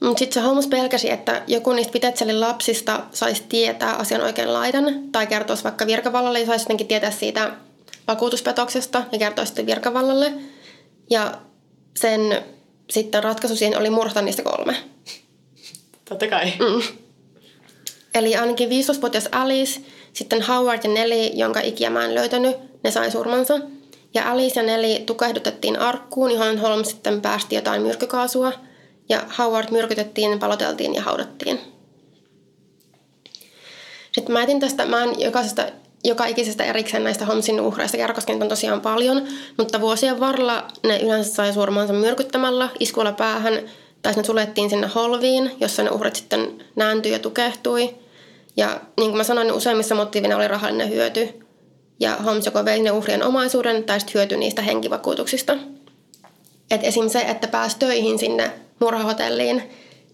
Mutta 0.00 0.18
sitten 0.18 0.42
se 0.42 0.46
Holmes 0.46 0.66
pelkäsi, 0.66 1.10
että 1.10 1.42
joku 1.46 1.72
niistä 1.72 1.92
Pitetsellin 1.92 2.40
lapsista 2.40 3.00
saisi 3.12 3.42
tietää 3.48 3.94
asian 3.94 4.20
oikein 4.20 4.52
laidan 4.52 4.84
tai 5.12 5.26
kertoisi 5.26 5.64
vaikka 5.64 5.86
virkavallalle 5.86 6.40
ja 6.40 6.46
saisi 6.46 6.64
jotenkin 6.64 6.86
tietää 6.86 7.10
siitä 7.10 7.52
vakuutuspetoksesta 8.08 9.02
ja 9.12 9.18
kertoi 9.18 9.46
sitten 9.46 9.66
virkavallalle. 9.66 10.32
Ja 11.10 11.34
sen 11.96 12.44
sitten 12.90 13.24
ratkaisu 13.24 13.56
siihen 13.56 13.78
oli 13.78 13.90
murhata 13.90 14.22
niistä 14.22 14.42
kolme. 14.42 14.76
Totta 16.04 16.26
kai. 16.26 16.52
Mm. 16.58 17.03
Eli 18.14 18.36
ainakin 18.36 18.68
15-vuotias 18.68 19.28
Alice, 19.32 19.80
sitten 20.12 20.42
Howard 20.42 20.80
ja 20.84 20.90
Nelly, 20.90 21.26
jonka 21.34 21.60
ikiä 21.60 21.90
mä 21.90 22.04
en 22.04 22.14
löytänyt, 22.14 22.56
ne 22.84 22.90
sai 22.90 23.10
surmansa. 23.10 23.60
Ja 24.14 24.30
Alice 24.30 24.60
ja 24.60 24.66
Nelly 24.66 25.04
tukehdutettiin 25.04 25.78
arkkuun, 25.78 26.30
johon 26.30 26.58
Holmes 26.58 26.90
sitten 26.90 27.20
päästi 27.20 27.54
jotain 27.54 27.82
myrkykaasua. 27.82 28.52
Ja 29.08 29.22
Howard 29.38 29.70
myrkytettiin, 29.70 30.38
paloteltiin 30.38 30.94
ja 30.94 31.02
haudattiin. 31.02 31.60
Sitten 34.12 34.32
mä 34.32 34.42
etin 34.42 34.60
tästä, 34.60 34.86
mä 34.86 35.02
en 35.02 35.20
jokaisesta 35.20 35.66
joka 36.04 36.26
ikisestä 36.26 36.64
erikseen 36.64 37.04
näistä 37.04 37.26
Holmesin 37.26 37.60
uhreista 37.60 37.96
kerro, 37.96 38.14
koska 38.14 38.32
on 38.32 38.48
tosiaan 38.48 38.80
paljon, 38.80 39.22
mutta 39.58 39.80
vuosien 39.80 40.20
varrella 40.20 40.68
ne 40.86 40.98
yleensä 40.98 41.34
sai 41.34 41.52
surmansa 41.52 41.92
myrkyttämällä, 41.92 42.68
iskuilla 42.80 43.12
päähän, 43.12 43.70
tai 44.02 44.12
ne 44.12 44.24
sulettiin 44.24 44.70
sinne 44.70 44.86
holviin, 44.86 45.50
jossa 45.60 45.82
ne 45.82 45.90
uhrit 45.90 46.16
sitten 46.16 46.64
nääntyi 46.76 47.12
ja 47.12 47.18
tukehtui. 47.18 48.03
Ja 48.56 48.80
niin 48.96 49.10
kuin 49.10 49.16
mä 49.16 49.24
sanoin, 49.24 49.46
niin 49.46 49.56
useimmissa 49.56 49.94
motiivina 49.94 50.36
oli 50.36 50.48
rahallinen 50.48 50.90
hyöty. 50.90 51.40
Ja 52.00 52.16
Holmes 52.16 52.46
joko 52.46 52.64
vei 52.64 52.80
ne 52.80 52.90
uhrien 52.90 53.22
omaisuuden 53.22 53.84
tai 53.84 54.00
sitten 54.00 54.14
hyötyi 54.14 54.38
niistä 54.38 54.62
henkivakuutuksista. 54.62 55.56
Et 56.70 56.84
esim. 56.84 57.08
se, 57.08 57.20
että 57.20 57.48
pääsi 57.48 57.78
töihin 57.78 58.18
sinne 58.18 58.50
murhahotelliin, 58.80 59.62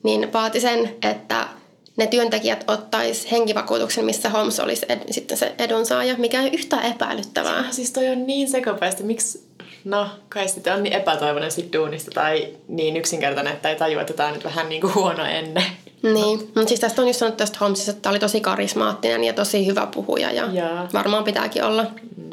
niin 0.02 0.32
vaati 0.32 0.60
sen, 0.60 0.96
että 1.02 1.48
ne 1.96 2.06
työntekijät 2.06 2.64
ottais 2.68 3.30
henkivakuutuksen, 3.30 4.04
missä 4.04 4.28
Holmes 4.28 4.60
olisi 4.60 4.86
ed- 4.88 5.12
sitten 5.12 5.36
se 5.36 5.54
edunsaaja, 5.58 6.14
mikä 6.18 6.40
on 6.40 6.54
yhtä 6.54 6.80
epäilyttävää. 6.80 7.62
Se, 7.62 7.72
siis 7.72 7.92
toi 7.92 8.08
on 8.08 8.26
niin 8.26 8.48
sekapäistä. 8.48 9.02
Miksi, 9.02 9.46
no 9.84 10.08
kai 10.28 10.48
sitten 10.48 10.74
on 10.74 10.82
niin 10.82 10.92
epätoivoinen 10.92 11.50
sit 11.50 11.72
duunista 11.72 12.10
tai 12.10 12.48
niin 12.68 12.96
yksinkertainen, 12.96 13.52
että 13.52 13.68
ei 13.70 13.76
tajua, 13.76 14.00
että 14.00 14.12
tämä 14.12 14.28
on 14.28 14.34
nyt 14.34 14.44
vähän 14.44 14.68
niin 14.68 14.80
kuin 14.80 14.94
huono 14.94 15.24
ennen. 15.24 15.64
Niin, 16.02 16.38
mutta 16.38 16.68
siis 16.68 16.80
tästä 16.80 17.02
on 17.02 17.08
just 17.08 17.18
sanottu 17.18 17.38
tästä 17.38 17.58
Holmesista, 17.60 17.90
että 17.90 18.02
tämä 18.02 18.10
oli 18.10 18.18
tosi 18.18 18.40
karismaattinen 18.40 19.24
ja 19.24 19.32
tosi 19.32 19.66
hyvä 19.66 19.86
puhuja 19.94 20.30
ja 20.30 20.48
Jaa. 20.52 20.88
varmaan 20.92 21.24
pitääkin 21.24 21.64
olla. 21.64 21.86
Mm. 22.16 22.30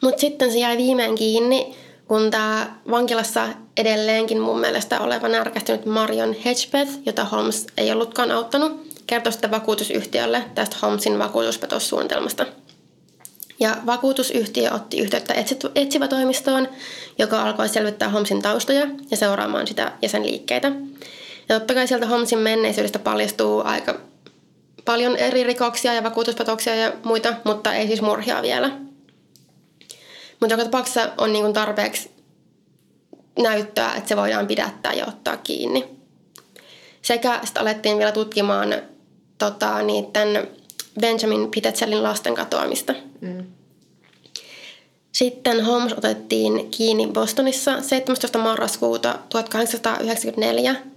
Mutta 0.00 0.20
sitten 0.20 0.52
se 0.52 0.58
jäi 0.58 0.76
viimein 0.76 1.14
kiinni, 1.14 1.76
kun 2.08 2.30
tämä 2.30 2.76
vankilassa 2.90 3.48
edelleenkin 3.76 4.40
mun 4.40 4.60
mielestä 4.60 5.00
oleva 5.00 5.28
närkästynyt 5.28 5.86
Marion 5.86 6.36
Hedgepeth, 6.44 6.98
jota 7.06 7.24
Holmes 7.24 7.66
ei 7.76 7.92
ollutkaan 7.92 8.30
auttanut, 8.30 8.86
kertoi 9.06 9.32
sitten 9.32 9.50
vakuutusyhtiölle 9.50 10.44
tästä 10.54 10.76
Holmesin 10.82 11.18
vakuutuspetossuunnitelmasta. 11.18 12.46
Ja 13.60 13.76
vakuutusyhtiö 13.86 14.70
otti 14.72 15.00
yhteyttä 15.00 15.34
etsivätoimistoon, 15.74 16.68
joka 17.18 17.42
alkoi 17.42 17.68
selvittää 17.68 18.08
Holmesin 18.08 18.42
taustoja 18.42 18.86
ja 19.10 19.16
seuraamaan 19.16 19.66
sitä 19.66 19.92
ja 20.02 20.08
sen 20.08 20.26
liikkeitä. 20.26 20.72
Ja 21.50 21.58
totta 21.58 21.74
kai 21.74 21.88
sieltä 21.88 22.06
Holmesin 22.06 22.38
menneisyydestä 22.38 22.98
paljastuu 22.98 23.62
aika 23.64 24.00
paljon 24.84 25.16
eri 25.16 25.44
rikoksia 25.44 25.94
ja 25.94 26.02
vakuutuspetoksia 26.02 26.74
ja 26.74 26.92
muita, 27.04 27.34
mutta 27.44 27.74
ei 27.74 27.86
siis 27.86 28.02
murhia 28.02 28.42
vielä. 28.42 28.68
Mutta 30.40 30.54
joka 30.54 30.64
tapauksessa 30.64 31.12
on 31.18 31.32
niin 31.32 31.52
tarpeeksi 31.52 32.10
näyttöä, 33.38 33.94
että 33.94 34.08
se 34.08 34.16
voidaan 34.16 34.46
pidättää 34.46 34.92
ja 34.92 35.06
ottaa 35.06 35.36
kiinni. 35.36 35.88
Sekä 37.02 37.40
sitten 37.44 37.62
alettiin 37.62 37.98
vielä 37.98 38.12
tutkimaan 38.12 38.74
tota, 39.38 39.82
niiden 39.82 40.48
Benjamin 41.00 41.50
Pitetselin 41.50 42.02
lasten 42.02 42.34
katoamista. 42.34 42.94
Mm. 43.20 43.46
Sitten 45.12 45.64
Holmes 45.64 45.92
otettiin 45.92 46.70
kiinni 46.70 47.06
Bostonissa 47.06 47.82
17. 47.82 48.38
marraskuuta 48.38 49.18
1894, 49.28 50.89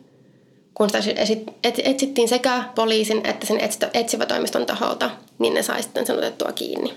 kun 0.73 0.89
sitä 0.89 1.01
etsittiin 1.83 2.29
sekä 2.29 2.63
poliisin 2.75 3.21
että 3.27 3.47
sen 3.47 3.59
etsivätoimiston 3.93 4.65
taholta, 4.65 5.09
niin 5.39 5.53
ne 5.53 5.63
sai 5.63 5.83
sitten 5.83 6.05
sen 6.05 6.17
otettua 6.17 6.51
kiinni. 6.51 6.93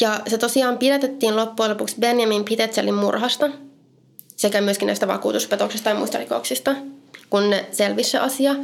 Ja 0.00 0.20
se 0.26 0.38
tosiaan 0.38 0.78
pidätettiin 0.78 1.36
loppujen 1.36 1.70
lopuksi 1.70 1.96
Benjamin 2.00 2.44
Pitetselin 2.44 2.94
murhasta 2.94 3.50
sekä 4.36 4.60
myöskin 4.60 4.86
näistä 4.86 5.08
vakuutuspetoksista 5.08 5.88
ja 5.88 5.94
muista 5.94 6.18
rikoksista, 6.18 6.74
kun 7.30 7.50
ne 7.50 7.66
selvisi 7.72 8.10
se 8.10 8.18
asia. 8.18 8.54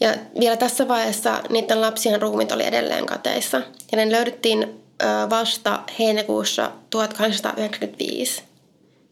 Ja 0.00 0.14
vielä 0.40 0.56
tässä 0.56 0.88
vaiheessa 0.88 1.42
niiden 1.48 1.80
lapsien 1.80 2.22
ruumit 2.22 2.52
oli 2.52 2.66
edelleen 2.66 3.06
kateissa. 3.06 3.62
Ja 3.92 3.96
ne 3.96 4.12
löydettiin 4.12 4.80
vasta 5.30 5.82
heinäkuussa 5.98 6.72
1895. 6.90 8.42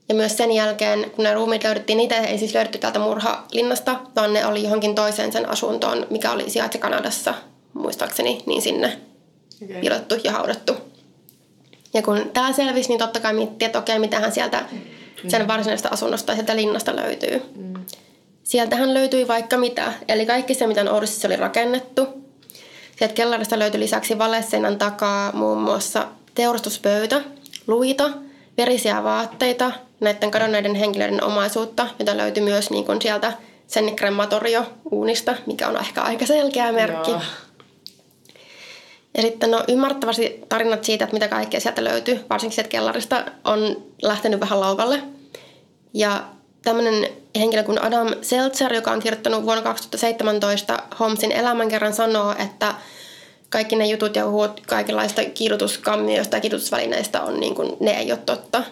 Ja 0.08 0.14
myös 0.14 0.36
sen 0.36 0.52
jälkeen, 0.52 1.10
kun 1.10 1.24
ne 1.24 1.34
ruumit 1.34 1.64
löydettiin, 1.64 1.96
niitä 1.96 2.16
ei 2.16 2.38
siis 2.38 2.54
löydetty 2.54 2.78
täältä 2.78 2.98
murhalinnasta, 2.98 4.00
vaan 4.16 4.32
ne 4.32 4.46
oli 4.46 4.62
johonkin 4.62 4.94
toiseen 4.94 5.32
sen 5.32 5.48
asuntoon, 5.48 6.06
mikä 6.10 6.32
oli 6.32 6.50
sijaitse 6.50 6.78
Kanadassa, 6.78 7.34
muistaakseni, 7.72 8.42
niin 8.46 8.62
sinne 8.62 8.86
okay. 8.86 8.98
Okei. 9.64 9.80
piilotettu 9.80 10.14
ja 10.24 10.32
haudattu. 10.32 10.76
Ja 11.94 12.02
kun 12.02 12.30
tämä 12.32 12.52
selvisi, 12.52 12.88
niin 12.88 12.98
totta 12.98 13.20
kai 13.20 13.32
miettii, 13.34 13.66
että 13.66 13.78
okei, 13.78 13.98
mitähän 13.98 14.32
sieltä 14.32 14.64
sen 15.28 15.48
varsinaisesta 15.48 15.88
asunnosta 15.88 16.34
sieltä 16.34 16.56
linnasta 16.56 16.96
löytyy. 16.96 17.42
Mm. 17.56 17.74
Sieltähän 18.44 18.94
löytyi 18.94 19.28
vaikka 19.28 19.56
mitä, 19.56 19.92
eli 20.08 20.26
kaikki 20.26 20.54
se, 20.54 20.66
mitä 20.66 20.92
Orsissa 20.92 21.28
oli 21.28 21.36
rakennettu. 21.36 22.06
Sieltä 22.98 23.14
kellarista 23.14 23.58
löytyi 23.58 23.80
lisäksi 23.80 24.18
valeseinän 24.18 24.78
takaa 24.78 25.32
muun 25.32 25.58
muassa 25.58 26.08
teurastuspöytä, 26.34 27.20
luita, 27.66 28.10
verisiä 28.56 29.04
vaatteita, 29.04 29.72
näiden 30.00 30.30
kadonneiden 30.30 30.74
henkilöiden 30.74 31.24
omaisuutta, 31.24 31.86
jota 31.98 32.16
löytyi 32.16 32.42
myös 32.42 32.70
niin 32.70 32.84
kuin 32.84 33.02
sieltä 33.02 33.32
sen 33.66 33.96
krematorio 33.96 34.66
uunista, 34.90 35.34
mikä 35.46 35.68
on 35.68 35.76
ehkä 35.76 36.02
aika 36.02 36.26
selkeä 36.26 36.72
merkki. 36.72 37.10
Joo. 37.10 37.20
Ja 39.16 39.22
sitten 39.22 39.50
no 39.50 39.64
ymmärrettävästi 39.68 40.40
tarinat 40.48 40.84
siitä, 40.84 41.04
että 41.04 41.14
mitä 41.14 41.28
kaikkea 41.28 41.60
sieltä 41.60 41.84
löytyy, 41.84 42.24
varsinkin 42.30 42.54
sieltä 42.54 42.68
kellarista, 42.68 43.24
on 43.44 43.76
lähtenyt 44.02 44.40
vähän 44.40 44.60
laukalle. 44.60 45.02
Ja 45.94 46.24
tämmöinen 46.62 47.08
henkilö 47.38 47.62
kuin 47.62 47.84
Adam 47.84 48.08
Seltzer, 48.22 48.74
joka 48.74 48.90
on 48.92 49.00
kirjoittanut 49.00 49.44
vuonna 49.44 49.62
2017 49.62 50.78
Holmesin 51.00 51.32
elämänkerran, 51.32 51.94
sanoo, 51.94 52.34
että 52.38 52.74
kaikki 53.50 53.76
ne 53.76 53.86
jutut 53.86 54.16
ja 54.16 54.28
huut 54.28 54.60
kaikenlaista 54.66 55.24
kidutuskammioista 55.24 56.36
ja 56.36 56.40
kidutusvälineistä 56.40 57.22
on 57.22 57.40
niin 57.40 57.54
kuin, 57.54 57.76
ne 57.80 57.90
ei 57.90 58.12
ole 58.12 58.20
totta. 58.26 58.62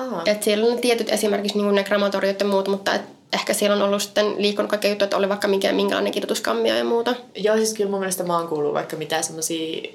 Aha. 0.00 0.22
Et 0.26 0.42
siellä 0.42 0.72
on 0.72 0.78
tietyt 0.78 1.08
esimerkiksi 1.12 1.58
niin 1.58 1.74
ne 1.74 1.84
krematoriot 1.84 2.40
ja 2.40 2.46
muut, 2.46 2.68
mutta 2.68 2.94
et 2.94 3.02
ehkä 3.32 3.54
siellä 3.54 3.76
on 3.76 3.82
ollut 3.82 4.02
sitten 4.02 4.34
liikkunut 4.38 4.70
kaikkea 4.70 4.90
juttuja, 4.90 5.04
että 5.06 5.16
oli 5.16 5.28
vaikka 5.28 5.48
mikä, 5.48 5.72
minkälainen 5.72 6.12
kidutuskammio 6.12 6.74
ja 6.76 6.84
muuta. 6.84 7.14
Joo, 7.34 7.56
siis 7.56 7.74
kyllä 7.74 7.90
mun 7.90 7.98
mielestä 8.00 8.24
mä 8.24 8.38
oon 8.38 8.48
kuullut 8.48 8.74
vaikka 8.74 8.96
mitään 8.96 9.24
semmosia 9.24 9.92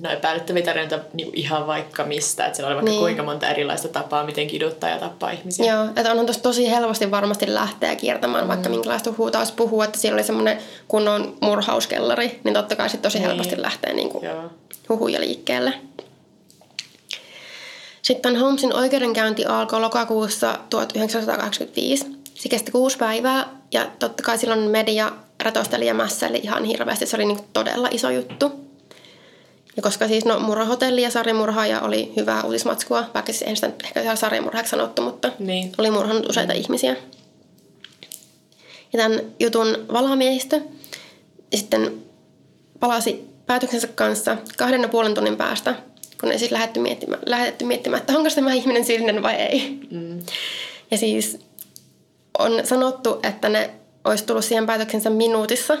no 0.00 0.10
epäilyttäviä 0.10 0.62
tarinoita 0.62 0.98
niin 1.12 1.30
ihan 1.34 1.66
vaikka 1.66 2.04
mistä. 2.04 2.46
Että 2.46 2.56
siellä 2.56 2.68
oli 2.68 2.74
vaikka 2.74 2.90
Niin. 2.90 3.00
kuinka 3.00 3.22
monta 3.22 3.48
erilaista 3.48 3.88
tapaa, 3.88 4.24
miten 4.26 4.46
kiduttaa 4.46 4.90
ja 4.90 4.98
tappaa 4.98 5.30
ihmisiä. 5.30 5.72
Joo, 5.74 5.84
että 5.84 6.10
onhan 6.10 6.26
tosi, 6.26 6.40
tosi 6.40 6.70
helposti 6.70 7.10
varmasti 7.10 7.54
lähteä 7.54 7.96
kiertämään 7.96 8.44
mm. 8.44 8.48
vaikka 8.48 8.68
minkälaista 8.68 9.12
huuta 9.18 9.38
olisi 9.38 9.52
puhua, 9.56 9.84
että 9.84 9.98
siellä 9.98 10.14
oli 10.16 10.22
semmoinen 10.24 10.58
kunnon 10.88 11.34
murhauskellari, 11.40 12.40
niin 12.44 12.54
totta 12.54 12.76
kai 12.76 12.88
sitten 12.90 13.02
tosi 13.10 13.18
Niin. 13.18 13.28
helposti 13.28 13.62
lähtee 13.62 13.92
niin 13.94 14.08
kuin 14.08 14.24
huhuja 14.88 15.20
liikkeelle. 15.20 15.72
Sitten 18.06 18.36
Holmesin 18.36 18.74
oikeudenkäynti 18.74 19.44
alkoi 19.44 19.80
lokakuussa 19.80 20.58
1985. 20.70 22.06
Se 22.34 22.48
kesti 22.48 22.72
kuusi 22.72 22.98
päivää 22.98 23.48
ja 23.72 23.90
totta 23.98 24.22
kai 24.22 24.38
silloin 24.38 24.60
media 24.60 25.12
ratosteli 25.42 25.86
ja 25.86 25.94
mässäili 25.94 26.38
ihan 26.38 26.64
hirveästi. 26.64 27.06
Se 27.06 27.16
oli 27.16 27.24
niin 27.24 27.38
todella 27.52 27.88
iso 27.90 28.10
juttu. 28.10 28.52
Ja 29.76 29.82
koska 29.82 30.08
siis 30.08 30.24
no, 30.24 30.38
murhahotelli 30.40 31.02
ja 31.02 31.10
sarjamurhaaja 31.10 31.80
oli 31.80 32.12
hyvää 32.16 32.42
uutismatskua, 32.42 33.04
vaikka 33.14 33.32
siis 33.32 33.42
en 33.42 33.56
sitä 33.56 33.70
ehkä 33.84 34.00
ihan 34.00 34.16
sarjamurhaajaksi 34.16 34.70
sanottu, 34.70 35.02
mutta 35.02 35.32
Niin. 35.38 35.72
oli 35.78 35.90
murhannut 35.90 36.28
useita 36.28 36.52
ihmisiä. 36.52 36.96
Ja 38.92 38.98
tämän 38.98 39.20
jutun 39.40 39.86
valamiehistö 39.92 40.60
sitten 41.54 42.02
palasi 42.80 43.24
päätöksensä 43.46 43.86
kanssa 43.86 44.36
kahden 44.58 44.82
ja 44.82 44.88
puolen 44.88 45.14
tunnin 45.14 45.36
päästä, 45.36 45.74
kun 46.20 46.32
ei 46.32 46.38
siis 46.38 46.50
lähdetty 46.50 46.80
miettimään, 46.80 47.22
lähdetty 47.26 47.64
miettimään, 47.64 48.00
että 48.00 48.18
onko 48.18 48.30
tämä 48.34 48.52
ihminen 48.52 48.84
syyllinen 48.84 49.22
vai 49.22 49.34
ei. 49.34 49.78
Mm. 49.90 50.22
Ja 50.90 50.98
siis 50.98 51.38
on 52.38 52.66
sanottu, 52.66 53.20
että 53.22 53.48
ne 53.48 53.70
olisi 54.04 54.24
tullut 54.24 54.44
siihen 54.44 54.66
päätöksensä 54.66 55.10
minuutissa, 55.10 55.78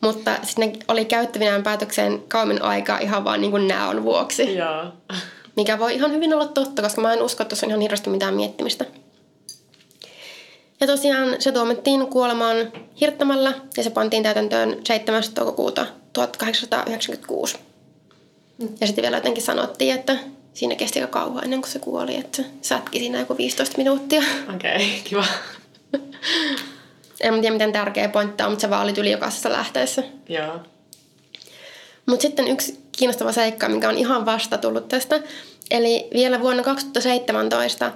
mutta 0.00 0.36
sitten 0.42 0.72
ne 0.72 0.78
oli 0.88 1.04
käyttävinään 1.04 1.62
päätökseen 1.62 2.22
kauemmin 2.28 2.62
aikaa 2.62 2.98
ihan 2.98 3.24
vaan 3.24 3.40
niin 3.40 3.50
kuin 3.50 3.68
näön 3.68 4.02
vuoksi. 4.02 4.56
Joo. 4.56 4.84
Mikä 5.56 5.78
voi 5.78 5.94
ihan 5.94 6.12
hyvin 6.12 6.34
olla 6.34 6.46
totta, 6.46 6.82
koska 6.82 7.00
mä 7.00 7.12
en 7.12 7.22
usko, 7.22 7.42
että 7.42 7.48
tuossa 7.48 7.66
on 7.66 7.70
ihan 7.70 7.80
hirveästi 7.80 8.10
mitään 8.10 8.34
miettimistä. 8.34 8.84
Ja 10.80 10.86
tosiaan 10.86 11.36
se 11.38 11.52
tuomittiin 11.52 12.06
kuolemaan 12.06 12.56
hirttämällä 13.00 13.52
ja 13.76 13.82
se 13.82 13.90
pantiin 13.90 14.22
täytäntöön 14.22 14.80
7. 14.84 15.22
toukokuuta 15.34 15.86
1896. 16.12 17.67
Ja 18.80 18.86
sitten 18.86 19.02
vielä 19.02 19.16
jotenkin 19.16 19.42
sanottiin, 19.42 19.94
että 19.94 20.16
siinä 20.54 20.74
kesti 20.74 21.00
aika 21.00 21.10
kauan 21.10 21.44
ennen 21.44 21.60
kuin 21.60 21.70
se 21.70 21.78
kuoli, 21.78 22.16
että 22.16 22.42
sätki 22.62 22.98
siinä 22.98 23.18
joku 23.18 23.36
15 23.36 23.78
minuuttia. 23.78 24.22
Okei, 24.54 24.76
okay, 24.76 24.86
kiva. 25.04 25.24
En 27.20 27.40
tiedä, 27.40 27.52
miten 27.52 27.72
tärkeä 27.72 28.08
pointti 28.08 28.42
on, 28.42 28.50
mutta 28.50 28.60
se 28.60 28.70
vaan 28.70 28.82
oli 28.82 28.94
yli 28.98 29.10
jokaisessa 29.10 29.52
lähteessä. 29.52 30.02
Joo. 30.28 30.60
Mutta 32.06 32.22
sitten 32.22 32.48
yksi 32.48 32.78
kiinnostava 32.98 33.32
seikka, 33.32 33.68
mikä 33.68 33.88
on 33.88 33.98
ihan 33.98 34.26
vasta 34.26 34.58
tullut 34.58 34.88
tästä. 34.88 35.20
Eli 35.70 36.08
vielä 36.14 36.40
vuonna 36.40 36.62
2017, 36.62 37.92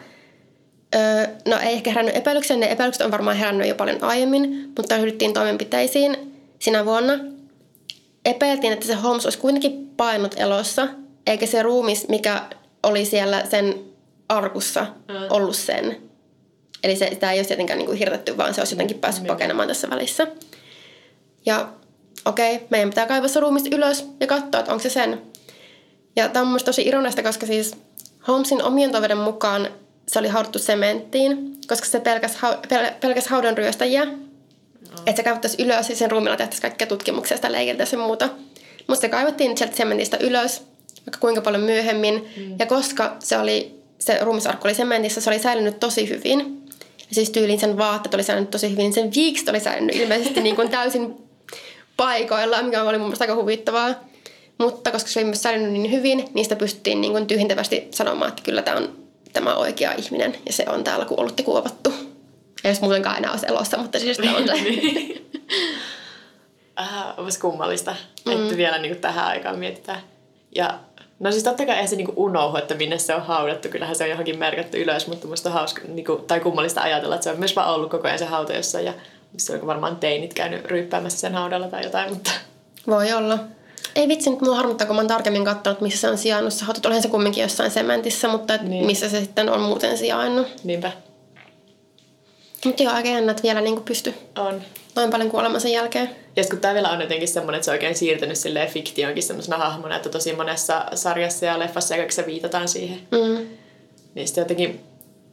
öö, 0.94 1.26
no 1.46 1.58
ei 1.58 1.72
ehkä 1.72 1.90
herännyt 1.90 2.16
epäilyksiä, 2.16 2.56
ne 2.56 2.72
epäilykset 2.72 3.02
on 3.02 3.10
varmaan 3.10 3.36
herännyt 3.36 3.68
jo 3.68 3.74
paljon 3.74 4.04
aiemmin, 4.04 4.72
mutta 4.78 4.96
ryhdyttiin 4.96 5.34
toimenpiteisiin 5.34 6.16
sinä 6.58 6.84
vuonna. 6.84 7.12
Epäiltiin, 8.24 8.72
että 8.72 8.86
se 8.86 8.94
Holmes 8.94 9.26
olisi 9.26 9.38
kuitenkin 9.38 9.90
painut 9.96 10.34
elossa, 10.36 10.88
eikä 11.26 11.46
se 11.46 11.62
ruumis, 11.62 12.08
mikä 12.08 12.42
oli 12.82 13.04
siellä 13.04 13.44
sen 13.50 13.74
arkussa, 14.28 14.86
ollut 15.30 15.56
sen. 15.56 15.96
Eli 16.84 16.96
se, 16.96 17.08
sitä 17.12 17.32
ei 17.32 17.38
olisi 17.38 17.48
tietenkään 17.48 17.78
niin 17.78 17.86
kuin 17.86 17.98
hirtetty, 17.98 18.36
vaan 18.36 18.54
se 18.54 18.60
olisi 18.60 18.74
jotenkin 18.74 18.98
päässyt 18.98 19.22
Niin. 19.22 19.28
pakenemaan 19.34 19.68
tässä 19.68 19.90
välissä. 19.90 20.26
Ja 21.46 21.68
okei, 22.24 22.54
okay, 22.54 22.66
meidän 22.70 22.88
pitää 22.88 23.06
kaivaa 23.06 23.28
se 23.28 23.40
ruumista 23.40 23.76
ylös 23.76 24.06
ja 24.20 24.26
katsoa, 24.26 24.60
että 24.60 24.72
onko 24.72 24.82
se 24.82 24.90
sen. 24.90 25.22
Ja 26.16 26.28
tämä 26.28 26.42
on 26.42 26.48
mun 26.48 26.60
tosi 26.64 26.82
ironista, 26.82 27.22
koska 27.22 27.46
siis 27.46 27.74
Holmesin 28.28 28.62
omien 28.62 28.90
toiveiden 28.92 29.18
mukaan 29.18 29.68
se 30.08 30.18
oli 30.18 30.28
haudattu 30.28 30.58
sementtiin, 30.58 31.52
koska 31.68 31.86
se 31.86 32.00
pelkäs, 32.00 32.36
hau- 32.36 32.66
pel- 32.74 32.92
pelkäs 33.00 33.26
haudan 33.26 33.56
ryöstäjiä. 33.58 34.06
Että 35.06 35.16
se 35.16 35.22
kaivattaisiin 35.22 35.66
ylös 35.66 35.90
ja 35.90 35.96
sen 35.96 36.10
ruumilla 36.10 36.36
tehtäisiin 36.36 36.62
kaikkea 36.62 36.86
tutkimuksia 36.86 37.36
sitä 37.36 37.52
leikiltäisiin 37.52 38.00
ja 38.00 38.06
muuta. 38.06 38.28
Mutta 38.86 39.00
se 39.00 39.08
kaivattiin 39.08 39.58
sieltä 39.58 39.76
sementistä 39.76 40.16
ylös, 40.20 40.62
vaikka 41.06 41.18
kuinka 41.20 41.40
paljon 41.40 41.62
myöhemmin. 41.62 42.28
Mm. 42.36 42.54
Ja 42.58 42.66
koska 42.66 43.16
se, 43.18 43.38
oli, 43.38 43.74
se 43.98 44.18
ruumisarkku 44.22 44.68
oli 44.68 44.74
sementissä, 44.74 45.20
se 45.20 45.30
oli 45.30 45.38
säilynyt 45.38 45.80
tosi 45.80 46.08
hyvin. 46.08 46.62
Ja 46.98 47.14
siis 47.14 47.30
tyyliin 47.30 47.60
sen 47.60 47.78
vaatteet 47.78 48.14
oli 48.14 48.22
säilynyt 48.22 48.50
tosi 48.50 48.70
hyvin. 48.70 48.92
Sen 48.92 49.10
viikset 49.14 49.48
oli 49.48 49.60
säilynyt 49.60 49.96
ilmeisesti 49.96 50.40
niin 50.42 50.56
kuin 50.56 50.68
täysin 50.68 51.16
paikoillaan, 51.96 52.64
mikä 52.64 52.82
oli 52.82 52.98
mun 52.98 53.06
mielestä 53.06 53.24
aika 53.24 53.34
huvittavaa. 53.34 53.94
Mutta 54.58 54.90
koska 54.90 55.10
se 55.10 55.20
oli 55.20 55.24
myös 55.24 55.42
säilynyt 55.42 55.72
niin 55.72 55.92
hyvin, 55.92 56.24
niistä 56.34 56.56
pystyttiin 56.56 57.00
niin 57.00 57.12
kuin 57.12 57.26
tyhjentävästi 57.26 57.88
sanomaan, 57.90 58.28
että 58.28 58.42
kyllä 58.42 58.62
tämä 58.62 58.76
on 58.76 59.02
tämä 59.32 59.54
oikea 59.54 59.92
ihminen 59.92 60.36
ja 60.46 60.52
se 60.52 60.64
on 60.68 60.84
täällä 60.84 61.04
kuollut 61.04 61.38
ja 61.38 61.44
kuovattu. 61.44 62.11
Jos 62.64 62.80
muutenkaan 62.80 63.16
enää 63.16 63.30
olisi 63.30 63.46
elossa, 63.48 63.76
mutta 63.78 63.98
siis 63.98 64.16
se 64.22 64.30
on 64.30 64.44
se. 64.48 64.54
Äh, 66.80 67.04
olisi 67.16 67.40
kummallista, 67.40 67.96
mm. 68.26 68.32
että 68.32 68.56
vielä 68.56 68.78
niin 68.78 68.92
kuin 68.92 69.00
tähän 69.00 69.26
aikaan 69.26 69.58
mietitään. 69.58 70.00
Ja 70.54 70.78
no 71.20 71.30
siis 71.32 71.44
totta 71.44 71.66
kai 71.66 71.76
ei 71.76 71.88
se 71.88 71.96
niin 71.96 72.06
kuin 72.06 72.18
unohdu, 72.18 72.56
että 72.58 72.74
minne 72.74 72.98
se 72.98 73.14
on 73.14 73.22
haudattu. 73.22 73.68
Kyllähän 73.68 73.96
se 73.96 74.04
on 74.04 74.10
johonkin 74.10 74.38
merkattu 74.38 74.76
ylös, 74.76 75.06
mutta 75.06 75.26
musta 75.26 75.48
on 75.48 75.52
hauska, 75.52 75.80
niin 75.88 76.04
kuin, 76.04 76.22
tai 76.22 76.40
kummallista 76.40 76.80
ajatella, 76.80 77.14
että 77.14 77.24
se 77.24 77.30
on 77.30 77.38
myös 77.38 77.56
vaan 77.56 77.74
ollut 77.74 77.90
koko 77.90 78.06
ajan 78.06 78.18
se 78.18 78.24
hauta 78.24 78.52
jossain. 78.52 78.84
Ja 78.84 78.92
missä 79.32 79.52
on 79.52 79.66
varmaan 79.66 79.96
teinit 79.96 80.34
käynyt 80.34 80.64
ryyppäämässä 80.64 81.18
sen 81.18 81.34
haudalla 81.34 81.68
tai 81.68 81.84
jotain, 81.84 82.10
mutta 82.10 82.30
Voi 82.86 83.12
olla. 83.12 83.38
Ei 83.96 84.08
vitsi, 84.08 84.30
nyt 84.30 84.40
mua 84.40 84.56
harmittaa, 84.56 84.86
kun 84.86 84.96
mä 84.96 85.00
oon 85.00 85.08
tarkemmin 85.08 85.44
katsonut, 85.44 85.80
missä 85.80 86.00
se 86.00 86.08
on 86.08 86.18
sijainnut. 86.18 86.52
Se 86.52 86.64
hautat, 86.64 86.86
olihan 86.86 87.02
se 87.02 87.08
kumminkin 87.08 87.42
jossain 87.42 87.70
sementissä, 87.70 88.28
mutta 88.28 88.54
et 88.54 88.62
Niin. 88.62 88.86
missä 88.86 89.08
se 89.08 89.20
sitten 89.20 89.48
on 89.48 89.60
muuten 89.60 89.98
sijainnut. 89.98 90.46
niinpä 90.64 90.92
Mutta 92.64 92.82
joo, 92.82 92.92
aika 92.92 93.08
jännä, 93.08 93.30
että 93.30 93.42
vielä 93.42 93.60
niin 93.60 93.82
pysty 93.82 94.14
on. 94.38 94.62
noin 94.96 95.10
paljon 95.10 95.30
kuolemansa 95.30 95.68
jälkeen. 95.68 96.10
Ja 96.36 96.44
kun 96.50 96.58
tämä 96.58 96.74
vielä 96.74 96.90
on 96.90 97.00
jotenkin 97.00 97.28
semmoinen, 97.28 97.58
että 97.58 97.64
se 97.64 97.70
on 97.70 97.74
oikein 97.74 97.96
siirtynyt 97.96 98.38
silleen 98.38 98.70
fiktionkin 98.70 99.22
semmoisena 99.22 99.58
hahmona, 99.58 99.96
että 99.96 100.08
tosi 100.08 100.32
monessa 100.32 100.84
sarjassa 100.94 101.46
ja 101.46 101.58
leffassa 101.58 101.94
ja 101.94 101.98
kaikissa 101.98 102.26
viitataan 102.26 102.68
siihen. 102.68 103.00
Mm. 103.10 103.46
Niin 104.14 104.26
sitten 104.26 104.42
jotenkin, 104.42 104.80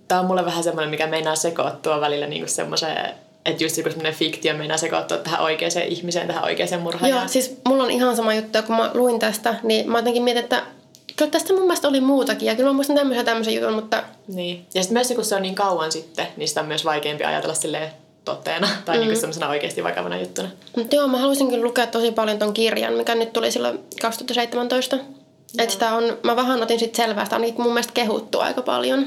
tämä 0.08 0.22
on 0.22 0.28
mulle 0.28 0.46
vähän 0.46 0.64
semmoinen, 0.64 0.90
mikä 0.90 1.08
meinaa 1.08 1.36
sekoittua 1.36 2.02
välillä 2.02 2.28
niin 2.28 2.42
kuin 2.42 2.50
semmoiseen, 2.50 3.14
että 3.46 3.64
just 3.64 3.78
joku 3.78 3.90
semmoinen 3.90 4.14
fiktio 4.14 4.54
meinaa 4.54 4.78
sekoittua 4.78 5.18
tähän 5.18 5.42
oikeaan 5.42 5.84
ihmiseen, 5.88 6.28
tähän 6.28 6.44
oikeaan 6.44 6.82
murhaajaan. 6.82 7.22
Joo, 7.22 7.28
siis 7.28 7.58
mulla 7.68 7.84
on 7.84 7.92
ihan 7.92 8.16
sama 8.16 8.34
juttu, 8.34 8.64
kun 8.68 8.76
mä 8.76 8.92
luin 8.94 9.20
tästä, 9.20 9.56
niin 9.64 9.92
mä 9.92 9.98
jotenkin 9.98 10.24
mietin, 10.24 10.44
että 10.44 10.64
kyllä 11.16 11.32
tästä 11.32 11.54
mun 11.54 11.62
mielestä 11.62 11.88
oli 11.88 12.02
muutakin. 12.02 12.46
Ja 12.46 12.56
kyllä 12.56 12.70
mä 12.70 12.74
muistan 12.74 12.96
tämmöisen 12.96 13.26
tämmöisen 13.26 13.54
jutun, 13.54 13.74
mutta 13.74 14.04
Niin. 14.28 14.66
Ja 14.74 14.82
sitten 14.84 14.94
myös 14.94 15.12
kun 15.16 15.26
se 15.26 15.36
on 15.36 15.42
niin 15.42 15.56
kauan 15.56 15.92
sitten, 15.92 16.28
niin 16.38 16.48
sitä 16.48 16.62
on 16.62 16.68
myös 16.68 16.86
vaikeampi 16.86 17.24
ajatella 17.24 17.56
silleen 17.56 17.92
toteena 18.26 18.70
tai 18.86 18.98
mm. 18.98 19.06
niin 19.06 19.18
semmoisena 19.18 19.50
oikeasti 19.50 19.84
vakavana 19.84 20.20
juttuna. 20.20 20.50
Mutta 20.78 20.96
joo, 20.96 21.08
mä 21.08 21.18
haluaisin 21.18 21.50
kyllä 21.50 21.64
lukea 21.64 21.88
tosi 21.88 22.12
paljon 22.12 22.40
ton 22.40 22.54
kirjan, 22.54 22.94
mikä 22.94 23.16
nyt 23.16 23.34
tuli 23.34 23.52
silloin 23.52 23.80
2017. 24.02 24.98
Että 25.58 25.74
sitä 25.74 25.94
on, 25.94 26.18
mä 26.24 26.36
vähän 26.36 26.64
otin 26.64 26.80
sit 26.80 26.96
selvää, 26.96 27.24
sitä 27.24 27.36
on 27.36 27.42
niitä 27.42 27.62
mun 27.62 27.74
mielestä 27.74 27.94
kehuttu 27.94 28.40
aika 28.40 28.62
paljon. 28.62 29.00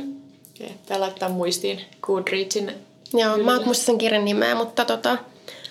Okay. 0.56 0.72
Tää 0.86 1.00
laittaa 1.00 1.28
muistiin 1.28 1.80
Goodreadsin. 2.02 2.72
Joo, 3.14 3.38
mä 3.38 3.56
en 3.56 3.64
muista 3.64 3.84
sen 3.84 3.98
kirjan 3.98 4.24
nimeä, 4.24 4.54
mutta 4.54 4.84
tota, 4.84 5.18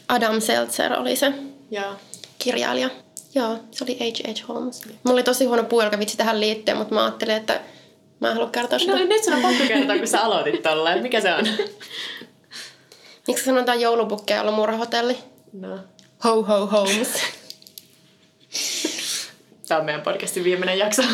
Adam 0.07 0.41
Seltzer 0.41 0.93
oli 0.93 1.15
se 1.15 1.33
Joo. 1.71 1.93
kirjailija. 2.39 2.89
Joo, 3.35 3.59
se 3.71 3.83
oli 3.83 3.93
H.H. 3.93 4.47
Holmes. 4.47 4.85
Mulla 4.85 5.13
oli 5.13 5.23
tosi 5.23 5.45
huono 5.45 5.63
puolkavitsi 5.63 6.17
tähän 6.17 6.39
liittyen, 6.39 6.77
mutta 6.77 6.95
mä 6.95 7.03
ajattelin, 7.05 7.35
että 7.35 7.61
mä 8.19 8.27
en 8.27 8.33
halua 8.33 8.49
kertoa 8.49 8.79
sitä. 8.79 8.91
No 8.91 9.05
nyt 9.05 9.23
sun 9.23 9.33
on 9.33 9.41
pakko 9.41 9.63
kertoa, 9.67 9.97
kun 9.97 10.07
sä 10.07 10.21
aloitit 10.21 10.61
tolleen. 10.61 11.01
Mikä 11.01 11.21
se 11.21 11.33
on? 11.33 11.47
Miksi 13.27 13.45
sanotaan 13.45 13.81
joulupukkeja 13.81 14.41
olla 14.41 14.51
murhahotelli? 14.51 15.17
No. 15.53 15.79
Ho 16.23 16.41
ho 16.43 16.65
Holmes. 16.65 17.13
Tämä 19.67 19.79
on 19.79 19.85
meidän 19.85 20.01
podcastin 20.01 20.43
viimeinen 20.43 20.79
jakso. 20.79 21.01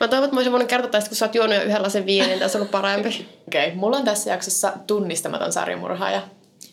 Mä 0.00 0.08
toivon, 0.08 0.24
että 0.24 0.34
mä 0.34 0.38
olisin 0.38 0.52
voinut 0.52 0.68
kertoa 0.68 0.90
tästä, 0.90 1.10
kun 1.10 1.16
sä 1.16 1.24
oot 1.24 1.34
juonut 1.34 1.56
jo 1.56 1.62
yhden 1.62 1.82
lasen 1.82 2.06
viiniä, 2.06 2.28
niin 2.28 2.38
tässä 2.38 2.58
on 2.58 2.60
ollut 2.60 2.70
parempi. 2.70 3.28
Okei, 3.48 3.66
okay, 3.66 3.78
mulla 3.78 3.96
on 3.96 4.04
tässä 4.04 4.30
jaksossa 4.30 4.72
tunnistamaton 4.86 5.52
sarjamurhaaja. 5.52 6.22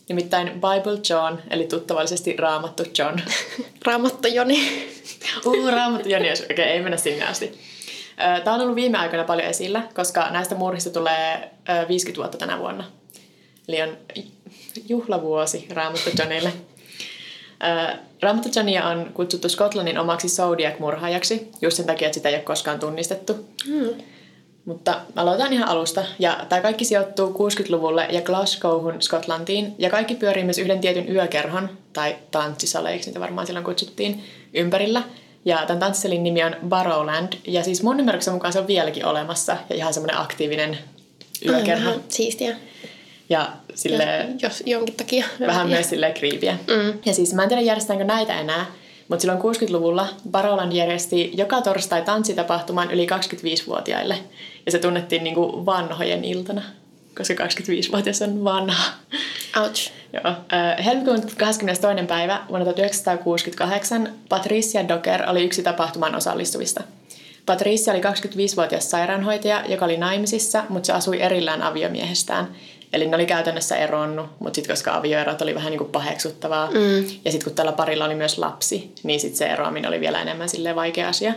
Nimittäin 0.09 0.47
Bible 0.47 0.99
John, 1.09 1.37
eli 1.49 1.67
tuttavallisesti 1.67 2.37
Raamattu 2.37 2.83
John. 2.97 3.19
Raamattu 3.85 4.27
Joni. 4.27 4.59
Uh, 5.45 5.67
Raamattu 5.67 6.09
Joni, 6.09 6.31
okei, 6.31 6.45
okay, 6.51 6.65
ei 6.65 6.81
mennä 6.81 6.97
sinne 6.97 7.25
asti. 7.25 7.59
Tämä 8.43 8.55
on 8.55 8.61
ollut 8.61 8.75
viime 8.75 8.97
aikoina 8.97 9.23
paljon 9.23 9.47
esillä, 9.47 9.81
koska 9.93 10.29
näistä 10.29 10.55
murhista 10.55 10.89
tulee 10.89 11.51
50 11.87 12.17
vuotta 12.17 12.37
tänä 12.37 12.59
vuonna. 12.59 12.83
Eli 13.67 13.81
on 13.81 13.97
juhlavuosi 14.89 15.67
Raamattu 15.69 16.09
Johnille. 16.19 16.53
Raamattu 18.21 18.49
Johnia 18.55 18.87
on 18.87 19.11
kutsuttu 19.13 19.49
Skotlannin 19.49 19.97
omaksi 19.97 20.27
Zodiac-murhaajaksi, 20.27 21.49
just 21.61 21.77
sen 21.77 21.85
takia, 21.85 22.05
että 22.05 22.15
sitä 22.15 22.29
ei 22.29 22.35
ole 22.35 22.43
koskaan 22.43 22.79
tunnistettu. 22.79 23.49
Hmm. 23.67 24.03
Mutta 24.65 25.01
aloitan 25.15 25.53
ihan 25.53 25.67
alusta. 25.67 26.03
Ja 26.19 26.45
tämä 26.49 26.61
kaikki 26.61 26.85
sijoittuu 26.85 27.33
60-luvulle 27.33 28.07
ja 28.09 28.21
Glasgowhun 28.21 29.01
Skotlantiin. 29.01 29.75
Ja 29.77 29.89
kaikki 29.89 30.15
pyörii 30.15 30.43
myös 30.43 30.57
yhden 30.57 30.79
tietyn 30.79 31.11
yökerhon, 31.11 31.69
tai 31.93 32.15
tanssisaleiksi 32.31 33.09
niitä 33.09 33.19
varmaan 33.19 33.47
silloin 33.47 33.65
kutsuttiin, 33.65 34.23
ympärillä. 34.53 35.03
Ja 35.45 35.57
tämän 35.67 35.79
tanssisalin 35.79 36.23
nimi 36.23 36.43
on 36.43 36.55
Barrowland. 36.67 37.33
Ja 37.47 37.63
siis 37.63 37.83
mun 37.83 37.99
ymmärryksen 37.99 38.33
mukaan 38.33 38.53
se 38.53 38.59
on 38.59 38.67
vieläkin 38.67 39.05
olemassa. 39.05 39.57
Ja 39.69 39.75
ihan 39.75 39.93
semmoinen 39.93 40.17
aktiivinen 40.17 40.77
yökerho. 41.45 41.89
Aivan, 41.89 42.03
siistiä. 42.07 42.55
Ja 43.29 43.49
sille 43.75 44.27
jos, 44.41 44.63
jonkin 44.65 44.95
takia. 44.95 45.25
Vähän 45.39 45.67
myös 45.69 45.89
sille 45.89 46.11
kriipiä. 46.11 46.57
Mm. 46.67 46.99
Ja 47.05 47.13
siis 47.13 47.33
mä 47.33 47.43
en 47.43 47.49
tiedä 47.49 47.61
järjestetäänkö 47.61 48.05
näitä 48.05 48.39
enää, 48.39 48.65
mutta 49.07 49.21
silloin 49.21 49.41
60-luvulla 49.41 50.07
Barrowland 50.31 50.73
järjesti 50.73 51.31
joka 51.37 51.61
torstai 51.61 52.01
tanssitapahtuman 52.01 52.91
yli 52.91 53.07
25-vuotiaille. 53.07 54.17
Ja 54.65 54.71
se 54.71 54.79
tunnettiin 54.79 55.23
niin 55.23 55.35
kuin 55.35 55.65
vanhojen 55.65 56.23
iltana, 56.23 56.61
koska 57.17 57.33
25-vuotias 57.33 58.21
on 58.21 58.43
vanha. 58.43 58.83
Ouch. 59.61 59.91
Joo. 60.13 60.33
Helmikuun 60.85 61.21
22. 61.37 62.05
päivä 62.07 62.41
vuonna 62.49 62.65
1968 62.65 64.13
Patricia 64.29 64.87
Docker 64.87 65.29
oli 65.29 65.43
yksi 65.43 65.63
tapahtuman 65.63 66.15
osallistuvista. 66.15 66.83
Patricia 67.45 67.93
oli 67.93 68.01
25-vuotias 68.01 68.91
sairaanhoitaja, 68.91 69.63
joka 69.67 69.85
oli 69.85 69.97
naimisissa, 69.97 70.63
mutta 70.69 70.87
se 70.87 70.93
asui 70.93 71.21
erillään 71.21 71.61
aviomiehestään. 71.61 72.47
Eli 72.93 73.07
ne 73.07 73.15
oli 73.15 73.25
käytännössä 73.25 73.75
eronnut, 73.75 74.25
mutta 74.39 74.55
sitten 74.55 74.75
koska 74.75 74.95
avioerot 74.95 75.41
oli 75.41 75.55
vähän 75.55 75.71
niin 75.71 75.77
kuin 75.77 75.89
paheksuttavaa, 75.89 76.71
mm. 76.71 77.05
ja 77.25 77.31
sitten 77.31 77.43
kun 77.43 77.55
tällä 77.55 77.71
parilla 77.71 78.05
oli 78.05 78.15
myös 78.15 78.37
lapsi, 78.37 78.91
niin 79.03 79.19
sitten 79.19 79.37
se 79.37 79.45
eroaminen 79.45 79.87
oli 79.87 79.99
vielä 79.99 80.21
enemmän 80.21 80.49
sille 80.49 80.75
vaikea 80.75 81.09
asia. 81.09 81.33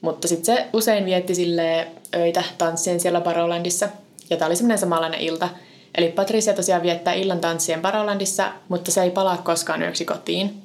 Mutta 0.00 0.28
sitten 0.28 0.56
se 0.56 0.66
usein 0.72 1.04
vietti 1.04 1.34
sille 1.34 1.86
öitä 2.14 2.42
tanssien 2.58 3.00
siellä 3.00 3.20
Barrowlandissa, 3.20 3.88
ja 4.30 4.36
tämä 4.36 4.46
oli 4.46 4.56
semmoinen 4.56 4.78
samanlainen 4.78 5.20
ilta. 5.20 5.48
Eli 5.94 6.08
Patricia 6.08 6.54
tosiaan 6.54 6.82
viettää 6.82 7.14
illan 7.14 7.40
tanssien 7.40 7.82
Barrowlandissa, 7.82 8.52
mutta 8.68 8.90
se 8.90 9.02
ei 9.02 9.10
palaa 9.10 9.36
koskaan 9.36 9.82
yöksi 9.82 10.04
kotiin. 10.04 10.62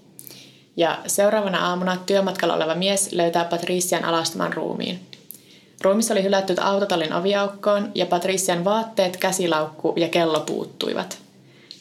Ja 0.78 0.98
seuraavana 1.08 1.70
aamuna 1.70 1.98
työmatkalla 2.06 2.56
oleva 2.56 2.76
mies 2.76 3.12
löytää 3.12 3.46
Patrician 3.46 4.06
alastaman 4.06 4.54
ruumiin. 4.54 5.00
Ruumissa 5.82 6.14
oli 6.14 6.24
hylätty 6.24 6.56
autotallin 6.62 7.14
oviaukkoon 7.14 7.92
ja 7.96 8.06
Patrician 8.06 8.66
vaatteet, 8.66 9.18
käsilaukku 9.18 9.94
ja 9.98 10.10
kello 10.10 10.40
puuttuivat. 10.40 11.18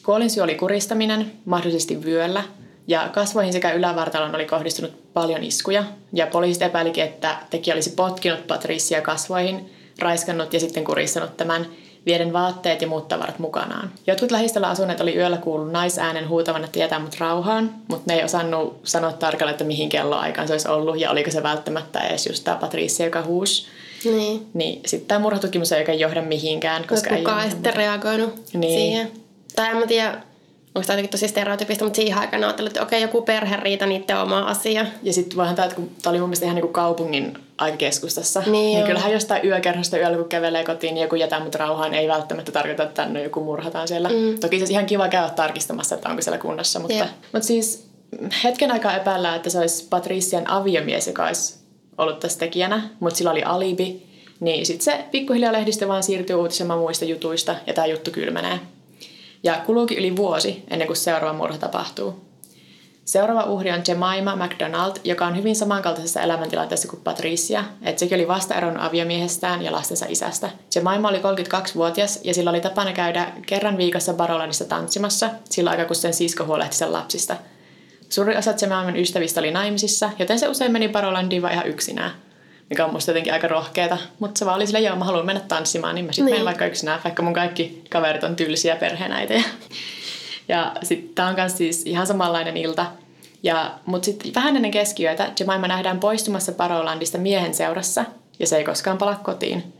Kuolinsyy 0.03 0.43
oli 0.43 0.55
kuristaminen, 0.55 1.31
mahdollisesti 1.45 2.05
vyöllä, 2.05 2.43
ja 2.87 3.09
kasvoihin 3.13 3.53
sekä 3.53 3.71
ylävartalon 3.71 4.35
oli 4.35 4.45
kohdistunut 4.45 5.13
paljon 5.13 5.43
iskuja. 5.43 5.83
Ja 6.13 6.27
poliisit 6.27 6.61
epäilikin, 6.61 7.03
että 7.03 7.37
tekijä 7.49 7.73
olisi 7.73 7.89
potkinut 7.89 8.47
Patricia 8.47 9.01
kasvoihin, 9.01 9.73
raiskannut 9.99 10.53
ja 10.53 10.59
sitten 10.59 10.83
kuristanut 10.83 11.37
tämän 11.37 11.67
vieden 12.05 12.33
vaatteet 12.33 12.81
ja 12.81 12.87
muut 12.87 13.07
tavarat 13.07 13.39
mukanaan. 13.39 13.91
Jotkut 14.07 14.31
lähistöllä 14.31 14.69
asuneet 14.69 15.01
oli 15.01 15.15
yöllä 15.15 15.37
kuullut 15.37 15.71
naisäänen 15.71 16.29
huutavan, 16.29 16.63
että 16.63 16.79
jätä 16.79 16.99
mut 16.99 17.19
rauhaan, 17.19 17.75
mutta 17.87 18.03
ne 18.07 18.19
ei 18.19 18.25
osannut 18.25 18.79
sanoa 18.83 19.11
tarkalleen, 19.11 19.53
että 19.53 19.63
mihin 19.63 19.89
kelloaikaan 19.89 20.47
se 20.47 20.53
olisi 20.53 20.67
ollut 20.67 20.99
ja 20.99 21.11
oliko 21.11 21.31
se 21.31 21.43
välttämättä 21.43 21.99
edes 21.99 22.27
just 22.27 22.43
tämä 22.43 22.57
Patricia, 22.57 23.05
joka 23.05 23.21
huusi. 23.21 23.67
Niin. 24.03 24.47
niin 24.53 24.81
sitten 24.85 25.07
tämä 25.07 25.19
murhatutkimus 25.19 25.71
ei 25.71 25.79
oikein 25.79 25.99
johda 25.99 26.21
mihinkään. 26.21 26.87
Koska 26.87 27.15
kukaan 27.15 27.43
ei 27.43 27.51
sitten 27.51 27.73
reagoinut 27.73 28.53
niin. 28.53 28.79
siihen. 28.79 29.11
Tai 29.55 29.69
en 29.69 29.77
mä 29.77 29.87
tiedä, 29.87 30.21
onko 30.75 30.87
tämä 30.87 31.07
tosi 31.07 31.27
stereotypista, 31.27 31.83
mutta 31.83 31.95
siihen 31.95 32.17
aikaan 32.17 32.43
ajattelin, 32.43 32.67
että 32.67 32.83
okei, 32.83 33.01
joku 33.01 33.21
perhe 33.21 33.57
riita 33.57 33.85
niiden 33.85 34.17
oma 34.17 34.39
asia. 34.39 34.85
Ja 35.03 35.13
sitten 35.13 35.37
voihan 35.37 35.55
tämä, 35.55 35.65
että 35.65 35.75
kun 35.75 35.89
tämä 36.01 36.11
oli 36.11 36.19
mun 36.19 36.29
mielestä 36.29 36.45
ihan 36.45 36.55
niin 36.55 36.63
kuin 36.63 36.73
kaupungin 36.73 37.33
aika 37.57 37.77
keskustassa, 37.77 38.39
niin, 38.39 38.53
niin 38.53 38.83
kyllähän 38.85 39.11
jostain 39.11 39.45
yökerhosta 39.45 39.97
yöllä, 39.97 40.17
kun 40.17 40.29
kävelee 40.29 40.63
kotiin, 40.63 40.93
niin 40.93 41.01
joku 41.01 41.15
jätä 41.15 41.39
mut 41.39 41.55
rauhaan, 41.55 41.93
ei 41.93 42.07
välttämättä 42.07 42.51
tarkoita, 42.51 42.83
että 42.83 43.03
tänne 43.03 43.23
joku 43.23 43.43
murhataan 43.43 43.87
siellä. 43.87 44.09
Mm. 44.09 44.39
Toki 44.39 44.59
se 44.59 44.65
ihan 44.69 44.85
kiva 44.85 45.09
käydä 45.09 45.29
tarkistamassa, 45.29 45.95
että 45.95 46.09
onko 46.09 46.21
siellä 46.21 46.37
kunnossa, 46.37 46.79
mutta, 46.79 46.93
yeah. 46.93 47.09
mutta 47.33 47.47
siis 47.47 47.89
hetken 48.43 48.71
aikaa 48.71 48.95
epäillään, 48.95 49.35
että 49.35 49.49
se 49.49 49.59
olisi 49.59 49.87
Patrician 49.89 50.49
aviomies, 50.49 51.07
joka 51.07 51.27
olisi 51.27 51.58
ollut 51.99 52.19
tässä 52.19 52.39
tekijänä, 52.39 52.89
mutta 52.99 53.17
sillä 53.17 53.31
oli 53.31 53.43
alibi. 53.43 54.09
Niin 54.39 54.65
sitten 54.65 54.83
se 54.83 55.05
pikkuhiljaa 55.11 55.53
lehdistö 55.53 55.87
vaan 55.87 56.03
siirtyy 56.03 56.35
uutisemaan 56.35 56.79
muista 56.79 57.05
jutuista 57.05 57.55
ja 57.67 57.73
tämä 57.73 57.87
juttu 57.87 58.11
kylmenee. 58.11 58.59
Ja 59.43 59.61
kuluukin 59.65 59.97
yli 59.97 60.15
vuosi 60.15 60.63
ennen 60.69 60.87
kuin 60.87 60.97
seuraava 60.97 61.37
murha 61.37 61.57
tapahtuu. 61.57 62.29
Seuraava 63.05 63.43
uhri 63.43 63.71
on 63.71 63.81
Jemima 63.87 64.35
McDonald, 64.35 64.95
joka 65.03 65.25
on 65.25 65.37
hyvin 65.37 65.55
samankaltaisessa 65.55 66.21
elämäntilanteessa 66.21 66.87
kuin 66.87 67.01
Patricia, 67.03 67.63
että 67.81 67.99
sekin 67.99 68.15
oli 68.15 68.27
vasta 68.27 68.55
eronnut 68.55 68.83
aviomiehestään 68.83 69.61
ja 69.61 69.71
lastensa 69.71 70.05
isästä. 70.09 70.49
Jemima 70.75 71.09
oli 71.09 71.17
32-vuotias 71.17 72.19
ja 72.23 72.33
sillä 72.33 72.49
oli 72.49 72.61
tapana 72.61 72.93
käydä 72.93 73.31
kerran 73.45 73.77
viikossa 73.77 74.13
Barolanissa 74.13 74.65
tanssimassa, 74.65 75.29
sillä 75.49 75.69
aika 75.69 75.85
kun 75.85 75.95
sen 75.95 76.13
sisko 76.13 76.45
huolehti 76.45 76.75
sen 76.75 76.93
lapsista– 76.93 77.35
Suuri 78.09 78.37
osa 78.37 78.53
Jemiman 78.61 78.95
ystävistä 78.95 79.39
oli 79.39 79.51
naimisissa, 79.51 80.09
joten 80.19 80.39
se 80.39 80.47
usein 80.47 80.71
meni 80.71 80.89
Parolandiin 80.89 81.41
vaan 81.41 81.53
ihan 81.53 81.67
yksinään. 81.67 82.11
Mikä 82.69 82.85
on 82.85 82.93
musta 82.93 83.11
jotenkin 83.11 83.33
aika 83.33 83.47
rohkeeta. 83.47 83.97
Mutta 84.19 84.39
se 84.39 84.45
vaan 84.45 84.55
oli 84.55 84.65
silleen, 84.65 84.83
joo 84.83 84.95
mä 84.95 85.05
haluan 85.05 85.25
mennä 85.25 85.41
tanssimaan, 85.47 85.95
niin 85.95 86.05
mä 86.05 86.11
sitten 86.11 86.25
niin. 86.25 86.33
menen 86.33 86.45
vaikka 86.45 86.65
yksinään, 86.65 86.99
vaikka 87.03 87.23
mun 87.23 87.33
kaikki 87.33 87.83
kaverit 87.89 88.23
on 88.23 88.35
tylsiä 88.35 88.75
perheenäitä. 88.75 89.33
Ja 90.47 90.71
sitten 90.83 91.15
tää 91.15 91.27
on 91.27 91.35
kans 91.35 91.57
siis 91.57 91.83
ihan 91.85 92.07
samanlainen 92.07 92.57
ilta. 92.57 92.85
Ja, 93.43 93.71
mutta 93.85 94.05
sitten 94.05 94.35
vähän 94.35 94.55
ennen 94.55 94.71
keskiyötä 94.71 95.31
Jemima 95.39 95.67
nähdään 95.67 95.99
poistumassa 95.99 96.51
Parolandista 96.51 97.17
miehen 97.17 97.53
seurassa, 97.53 98.05
ja 98.39 98.47
se 98.47 98.57
ei 98.57 98.63
koskaan 98.63 98.97
pala 98.97 99.15
kotiin. 99.15 99.73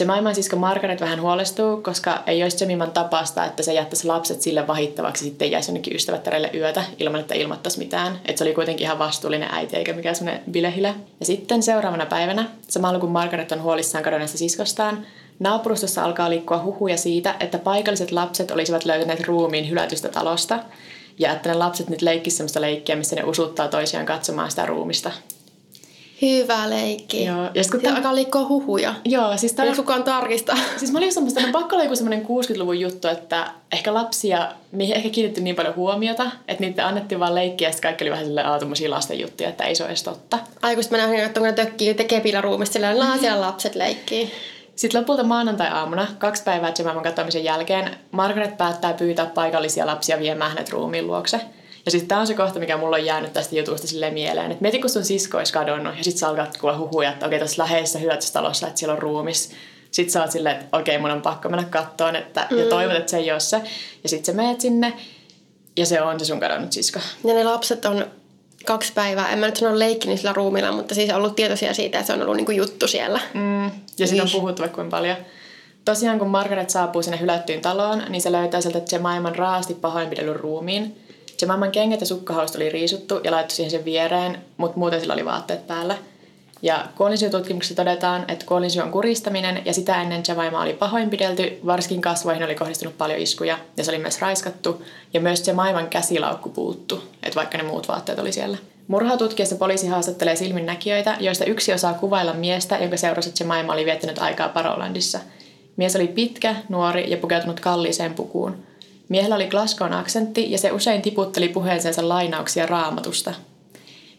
Jemiman 0.00 0.34
sisko 0.34 0.56
Margaret 0.56 1.00
vähän 1.00 1.20
huolestuu, 1.20 1.82
koska 1.82 2.22
ei 2.26 2.42
olisi 2.42 2.64
Jemiman 2.64 2.90
tapasta, 2.90 3.44
että 3.44 3.62
se 3.62 3.72
jättäisi 3.72 4.06
lapset 4.06 4.42
sille 4.42 4.66
vahittavaksi 4.66 5.24
sitten 5.24 5.50
jäisi 5.50 5.70
jonnekin 5.70 5.96
ystävättärelle 5.96 6.50
yötä 6.54 6.84
ilman, 6.98 7.20
että 7.20 7.34
ilmoittaisi 7.34 7.78
mitään. 7.78 8.20
Että 8.24 8.38
se 8.38 8.44
oli 8.44 8.54
kuitenkin 8.54 8.84
ihan 8.84 8.98
vastuullinen 8.98 9.48
äiti 9.52 9.76
eikä 9.76 9.92
mikään 9.92 10.16
semmoinen 10.16 10.42
bilehilä. 10.50 10.94
Ja 11.20 11.26
sitten 11.26 11.62
seuraavana 11.62 12.06
päivänä, 12.06 12.48
samalla 12.68 12.98
kun 12.98 13.10
Margaret 13.10 13.52
on 13.52 13.62
huolissaan 13.62 14.04
kadonneesta 14.04 14.38
siskostaan, 14.38 15.06
naapurustossa 15.38 16.04
alkaa 16.04 16.30
liikkua 16.30 16.62
huhuja 16.62 16.96
siitä, 16.96 17.34
että 17.40 17.58
paikalliset 17.58 18.12
lapset 18.12 18.50
olisivat 18.50 18.84
löytäneet 18.84 19.24
ruumiin 19.24 19.70
hylätystä 19.70 20.08
talosta 20.08 20.58
ja 21.18 21.32
että 21.32 21.48
ne 21.48 21.54
lapset 21.54 21.88
nyt 21.88 22.02
leikkisivät 22.02 22.36
sellaista 22.36 22.60
leikkiä, 22.60 22.96
missä 22.96 23.16
ne 23.16 23.24
usuttaa 23.24 23.68
toisiaan 23.68 24.06
katsomaan 24.06 24.50
sitä 24.50 24.66
ruumista. 24.66 25.10
Hyvä 26.22 26.70
leikki. 26.70 27.24
Joo. 27.24 27.50
Ja 27.54 27.64
sitten 27.64 27.96
alkaa 27.96 28.14
liikkua 28.14 28.48
huhuja. 28.48 28.94
Joo, 29.04 29.36
siis 29.36 29.52
tämä... 29.52 29.68
Ei 29.68 29.74
kukaan 29.74 30.04
tarkista. 30.04 30.56
Siis 30.76 30.92
mä 30.92 30.98
olin 30.98 31.12
semmoista, 31.12 31.40
että 31.40 31.52
pakko 31.52 31.76
olla 31.76 31.84
joku 31.84 31.96
semmoinen 31.96 32.26
60-luvun 32.26 32.80
juttu, 32.80 33.08
että 33.08 33.50
ehkä 33.72 33.94
lapsia, 33.94 34.48
mihin 34.72 34.96
ehkä 34.96 35.10
kiinnitti 35.10 35.40
niin 35.40 35.56
paljon 35.56 35.76
huomiota, 35.76 36.30
että 36.48 36.64
niitä 36.64 36.86
annettiin 36.86 37.20
vaan 37.20 37.34
leikkiä, 37.34 37.68
ja 37.68 37.72
sitten 37.72 37.88
kaikki 37.88 38.04
oli 38.04 38.10
vähän 38.10 38.24
silleen, 38.24 38.46
aah, 38.46 38.60
lasten 38.88 39.20
juttuja, 39.20 39.48
että 39.48 39.64
ei 39.64 39.74
se 39.74 39.82
ole 39.82 39.90
edes 39.90 40.02
totta. 40.02 40.38
Aikuiset 40.62 40.92
mä 40.92 40.98
nähdin, 40.98 41.20
että 41.20 41.40
kun 41.40 41.46
ne 41.46 41.52
tökkii 41.52 41.94
tekee 41.94 42.40
ruumista, 42.40 42.72
silleen, 42.72 43.02
että 43.02 43.18
siellä 43.18 43.40
lapset 43.40 43.74
leikkii. 43.74 44.32
Sitten 44.76 45.00
lopulta 45.00 45.22
maanantai-aamuna, 45.22 46.06
kaksi 46.18 46.42
päivää 46.42 46.72
Jemaman 46.78 47.02
katoamisen 47.02 47.44
jälkeen, 47.44 47.90
Margaret 48.10 48.56
päättää 48.56 48.92
pyytää 48.92 49.26
paikallisia 49.26 49.86
lapsia 49.86 50.18
viemään 50.18 50.50
hänet 50.50 50.70
ruumiin 50.70 51.06
luokse– 51.06 51.40
ja 51.86 51.90
sitten 51.90 52.08
tämä 52.08 52.20
on 52.20 52.26
se 52.26 52.34
kohta, 52.34 52.58
mikä 52.58 52.76
mulla 52.76 52.96
on 52.96 53.04
jäänyt 53.04 53.32
tästä 53.32 53.56
jutusta 53.56 53.86
sille 53.86 54.10
mieleen. 54.10 54.50
Että 54.50 54.62
mieti, 54.62 54.78
kun 54.78 54.90
sun 54.90 55.04
sisko 55.04 55.38
olisi 55.38 55.52
kadonnut 55.52 55.98
ja 55.98 56.04
sitten 56.04 56.18
sä 56.18 56.28
alkat 56.28 56.56
kuulla 56.56 56.78
huhuja, 56.78 57.10
että 57.10 57.26
okei, 57.26 57.38
tuossa 57.38 57.62
läheisessä 57.62 57.98
hyötystalossa, 57.98 58.66
että 58.66 58.78
siellä 58.78 58.92
on 58.92 59.02
ruumis. 59.02 59.50
Sitten 59.90 60.12
sä 60.12 60.22
oot 60.22 60.30
silleen, 60.30 60.56
että 60.56 60.76
okei, 60.78 60.98
mun 60.98 61.10
on 61.10 61.22
pakko 61.22 61.48
mennä 61.48 61.64
kattoon, 61.70 62.16
että, 62.16 62.46
mm. 62.50 62.58
ja 62.58 62.64
toivot, 62.64 62.96
että 62.96 63.10
se 63.10 63.16
ei 63.16 63.32
ole 63.32 63.40
se. 63.40 63.62
Ja 64.02 64.08
sitten 64.08 64.34
sä 64.34 64.42
meet 64.42 64.60
sinne 64.60 64.92
Ja 65.76 65.86
se 65.86 66.02
on 66.02 66.20
se 66.20 66.26
sun 66.26 66.40
kadonnut 66.40 66.72
sisko. 66.72 66.98
Ja 67.24 67.34
ne 67.34 67.44
lapset 67.44 67.84
on 67.84 68.06
kaksi 68.66 68.92
päivää, 68.92 69.32
en 69.32 69.38
mä 69.38 69.46
nyt 69.46 69.56
sano 69.56 69.78
leikkinyt 69.78 70.18
sillä 70.18 70.32
ruumilla, 70.32 70.72
mutta 70.72 70.94
siis 70.94 71.10
ollut 71.10 71.36
tietoisia 71.36 71.74
siitä, 71.74 71.98
että 71.98 72.06
se 72.06 72.12
on 72.12 72.22
ollut 72.22 72.36
niinku 72.36 72.52
juttu 72.52 72.88
siellä. 72.88 73.20
Mm. 73.34 73.64
Ja 73.98 74.06
siitä 74.06 74.22
on 74.22 74.28
Ih. 74.28 74.34
puhuttu 74.34 74.62
vaikka 74.62 74.74
kuinka 74.74 74.96
paljon. 74.96 75.16
Tosiaan 75.84 76.18
kun 76.18 76.28
Margaret 76.28 76.70
saapuu 76.70 77.02
sinne 77.02 77.20
hylättyyn 77.20 77.60
taloon, 77.60 78.02
niin 78.08 78.22
se 78.22 78.32
löytää 78.32 78.60
sieltä 78.60 78.80
Jemiman 78.92 79.36
raasti 79.36 79.74
pahoinpidellyn 79.74 80.36
ruumiin. 80.36 81.05
Jemiman 81.42 81.72
kengät 81.72 82.00
ja 82.00 82.06
sukkahaust 82.06 82.56
oli 82.56 82.68
riisuttu 82.68 83.20
ja 83.24 83.30
laittu 83.30 83.54
siihen 83.54 83.70
sen 83.70 83.84
viereen, 83.84 84.38
mutta 84.56 84.78
muuten 84.78 85.00
sillä 85.00 85.14
oli 85.14 85.24
vaatteet 85.24 85.66
päällä. 85.66 85.96
Ja 86.62 86.86
kuolinsyytutkimuksessa 86.96 87.74
todetaan, 87.74 88.24
että 88.28 88.46
kuolinsyy 88.46 88.82
on 88.82 88.90
kuristaminen 88.90 89.62
ja 89.64 89.74
sitä 89.74 90.02
ennen 90.02 90.22
Jemima 90.28 90.62
oli 90.62 90.72
pahoinpidelty, 90.72 91.58
varsinkin 91.66 92.00
kasvoihin 92.00 92.44
oli 92.44 92.54
kohdistunut 92.54 92.98
paljon 92.98 93.18
iskuja 93.18 93.58
ja 93.76 93.84
se 93.84 93.90
oli 93.90 93.98
myös 93.98 94.20
raiskattu. 94.20 94.82
Ja 95.14 95.20
myös 95.20 95.48
Jemiman 95.48 95.88
käsilaukku 95.88 96.48
puuttu, 96.48 97.02
että 97.22 97.36
vaikka 97.36 97.58
ne 97.58 97.64
muut 97.64 97.88
vaatteet 97.88 98.18
oli 98.18 98.32
siellä. 98.32 98.58
Murhatutkiessa 98.88 99.56
poliisi 99.56 99.86
haastattelee 99.86 100.36
silminnäkijöitä, 100.36 101.16
joista 101.20 101.44
yksi 101.44 101.72
osaa 101.72 101.94
kuvailla 101.94 102.32
miestä, 102.32 102.78
jonka 102.78 102.96
seurasi 102.96 103.32
Jemima 103.40 103.72
oli 103.72 103.84
viettänyt 103.84 104.18
aikaa 104.18 104.48
Parolandissa. 104.48 105.18
Mies 105.76 105.96
oli 105.96 106.08
pitkä, 106.08 106.56
nuori 106.68 107.10
ja 107.10 107.16
pukeutunut 107.16 107.60
kalliiseen 107.60 108.14
pukuun. 108.14 108.56
Miehellä 109.08 109.34
oli 109.34 109.46
Glasgown 109.46 109.92
aksentti 109.92 110.52
ja 110.52 110.58
se 110.58 110.72
usein 110.72 111.02
tiputteli 111.02 111.48
puheeseensa 111.48 112.08
lainauksia 112.08 112.66
raamatusta. 112.66 113.34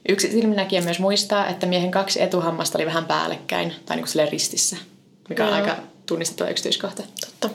Yksi 0.10 0.32
silminnäkijä 0.32 0.82
myös 0.82 1.00
muistaa, 1.00 1.48
että 1.48 1.66
miehen 1.66 1.92
kaksi 1.92 2.22
etuhammasta 2.22 2.78
oli 2.78 2.86
vähän 2.86 3.06
päällekkäin 3.06 3.74
tai 3.86 3.98
niin 3.98 4.06
kuin 4.14 4.32
ristissä, 4.32 4.78
mikä 5.30 5.44
on 5.44 5.50
Joo. 5.50 5.60
aika 5.60 5.76
tunnistettava 6.06 6.50
yksityiskohta. 6.50 7.04
Totta. 7.22 7.50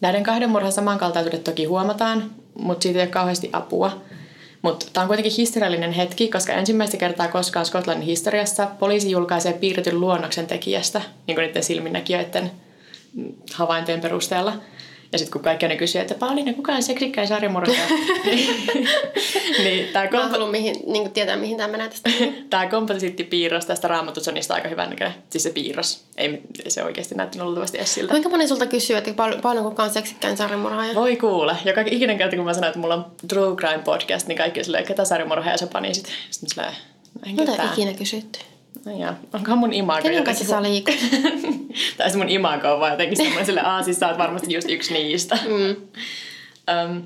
Näiden 0.00 0.22
kahden 0.22 0.50
murhan 0.50 0.72
samankaltaisuudet 0.72 1.44
toki 1.44 1.64
huomataan, 1.64 2.30
mutta 2.58 2.82
siitä 2.82 2.98
ei 2.98 3.04
ole 3.04 3.10
kauheasti 3.10 3.50
apua. 3.52 4.02
Mutta 4.62 4.86
tämä 4.92 5.02
on 5.02 5.08
kuitenkin 5.08 5.32
historiallinen 5.36 5.92
hetki, 5.92 6.28
koska 6.28 6.52
ensimmäistä 6.52 6.96
kertaa 6.96 7.28
koskaan 7.28 7.66
Skotlannin 7.66 8.06
historiassa 8.06 8.66
poliisi 8.78 9.10
julkaisee 9.10 9.52
piirretyn 9.52 10.00
luonnoksen 10.00 10.46
tekijästä, 10.46 11.02
niin 11.26 11.34
kuin 11.34 11.46
niiden 11.46 11.62
silminnäkijöiden 11.62 12.50
havaintojen 13.52 14.00
perusteella. 14.00 14.52
Ja 15.12 15.18
sitten 15.18 15.32
kun 15.32 15.42
kaikki 15.42 15.68
ne 15.68 15.76
kysyy, 15.76 16.00
että 16.00 16.14
Pauliina, 16.14 16.52
kuka 16.52 16.72
on 16.72 16.82
seksikkäin 16.82 17.28
sarjamurhaaja? 17.28 17.86
niin 19.64 19.88
tämä 19.92 20.08
Mä 20.12 20.22
en 20.22 20.30
halua 20.30 20.50
mihin, 20.50 20.76
niin 20.86 21.10
tietää, 21.10 21.36
mihin 21.36 21.56
tämä 21.56 21.68
menee 21.68 21.88
tästä. 21.88 22.10
Tämä 22.50 22.66
komposittipiirros 22.66 23.66
tästä 23.66 23.88
raamatussonista 23.88 24.54
on 24.54 24.56
aika 24.56 24.68
hyvän 24.68 24.90
näköinen. 24.90 25.16
Siis 25.30 25.42
se 25.42 25.50
piirros. 25.50 26.04
Ei, 26.16 26.42
se 26.68 26.84
oikeasti 26.84 27.14
näyttänyt 27.14 27.46
luultavasti 27.46 27.78
edes 27.78 27.94
siltä. 27.94 28.10
Kuinka 28.10 28.28
moni 28.28 28.48
sulta 28.48 28.66
kysyy, 28.66 28.96
että 28.96 29.12
paljon, 29.12 29.40
paljon 29.40 29.64
kukaan 29.64 29.90
seksikkäin 29.90 30.36
sarjamurhaaja? 30.36 30.94
Voi 30.94 31.16
kuule. 31.16 31.56
Joka 31.64 31.80
ikinen 31.80 32.18
kerta, 32.18 32.36
kun 32.36 32.44
mä 32.44 32.54
sanon, 32.54 32.68
että 32.68 32.78
mulla 32.80 32.94
on 32.94 33.06
True 33.28 33.56
Crime 33.56 33.82
podcast, 33.84 34.26
niin 34.26 34.38
kaikki 34.38 34.60
on 34.60 34.64
silleen, 34.64 34.86
ketä 34.86 35.04
sarjamurhaaja 35.04 35.58
sä 35.58 35.66
pani 35.66 35.94
sit. 35.94 36.08
Sitten 36.30 36.50
silleen, 36.50 36.72
no 37.36 37.52
Mitä 37.52 37.68
ikinä 37.72 37.92
kysytty? 37.92 38.38
No 38.86 38.98
jaa, 38.98 39.14
onkohan 39.32 39.58
mun 39.58 39.72
imago 39.72 40.02
Kenen 40.02 40.24
kanssa 40.24 40.44
sä 40.44 40.62
liikut? 40.62 40.94
tai 41.96 42.10
se 42.10 42.16
mun 42.16 42.28
imago 42.28 42.72
on 42.74 42.80
vaan 42.80 42.92
jotenkin 42.92 43.16
semmoinen 43.16 43.46
sille, 43.46 43.60
aa 43.60 43.82
siis 43.82 43.98
sä 43.98 44.08
oot 44.08 44.18
varmasti 44.18 44.54
just 44.54 44.70
yksi 44.70 44.92
niistä. 44.92 45.38
Mm. 45.46 45.76
Öm, 46.74 47.02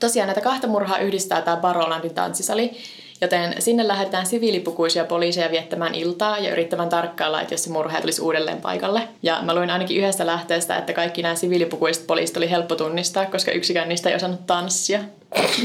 tosiaan 0.00 0.26
näitä 0.26 0.40
kahta 0.40 0.66
murhaa 0.66 0.98
yhdistää 0.98 1.42
tämä 1.42 1.56
Barolandin 1.56 2.14
tanssisali, 2.14 2.70
joten 3.20 3.54
sinne 3.58 3.88
lähdetään 3.88 4.26
siviilipukuisia 4.26 5.04
poliiseja 5.04 5.50
viettämään 5.50 5.94
iltaa 5.94 6.38
ja 6.38 6.52
yrittämään 6.52 6.88
tarkkailla, 6.88 7.40
että 7.40 7.54
jos 7.54 7.64
se 7.64 7.70
murha 7.70 8.00
tulisi 8.00 8.22
uudelleen 8.22 8.60
paikalle. 8.60 9.08
Ja 9.22 9.38
mä 9.42 9.54
luin 9.54 9.70
ainakin 9.70 9.96
yhdestä 9.96 10.26
lähteestä, 10.26 10.76
että 10.76 10.92
kaikki 10.92 11.22
nämä 11.22 11.34
siviilipukuiset 11.34 12.06
poliisit 12.06 12.36
oli 12.36 12.50
helppo 12.50 12.74
tunnistaa, 12.74 13.26
koska 13.26 13.50
yksikään 13.50 13.88
niistä 13.88 14.10
ei 14.10 14.16
osannut 14.16 14.46
tanssia. 14.46 15.00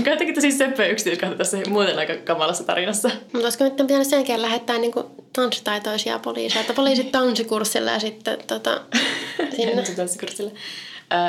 Jotenkin 0.05 0.35
tosi 0.35 0.51
söppö 0.51 0.87
yksityiskohta 0.87 1.35
tässä 1.35 1.57
muuten 1.69 1.99
aika 1.99 2.13
kamalassa 2.15 2.63
tarinassa. 2.63 3.09
Mutta 3.23 3.45
olisiko 3.45 3.63
nyt 3.63 3.75
pitänyt 3.75 4.07
sen 4.07 4.17
jälkeen 4.17 4.41
lähettää 4.41 4.77
niinku 4.77 5.11
tanssitaitoisia 5.33 6.19
poliiseja, 6.19 6.61
että 6.61 6.73
poliisit 6.73 7.11
tanssikurssille 7.11 7.91
ja 7.91 7.99
sitten 7.99 8.37
tota, 8.47 8.81
sinne. 9.55 9.83
Tanssikurssille. 9.95 10.51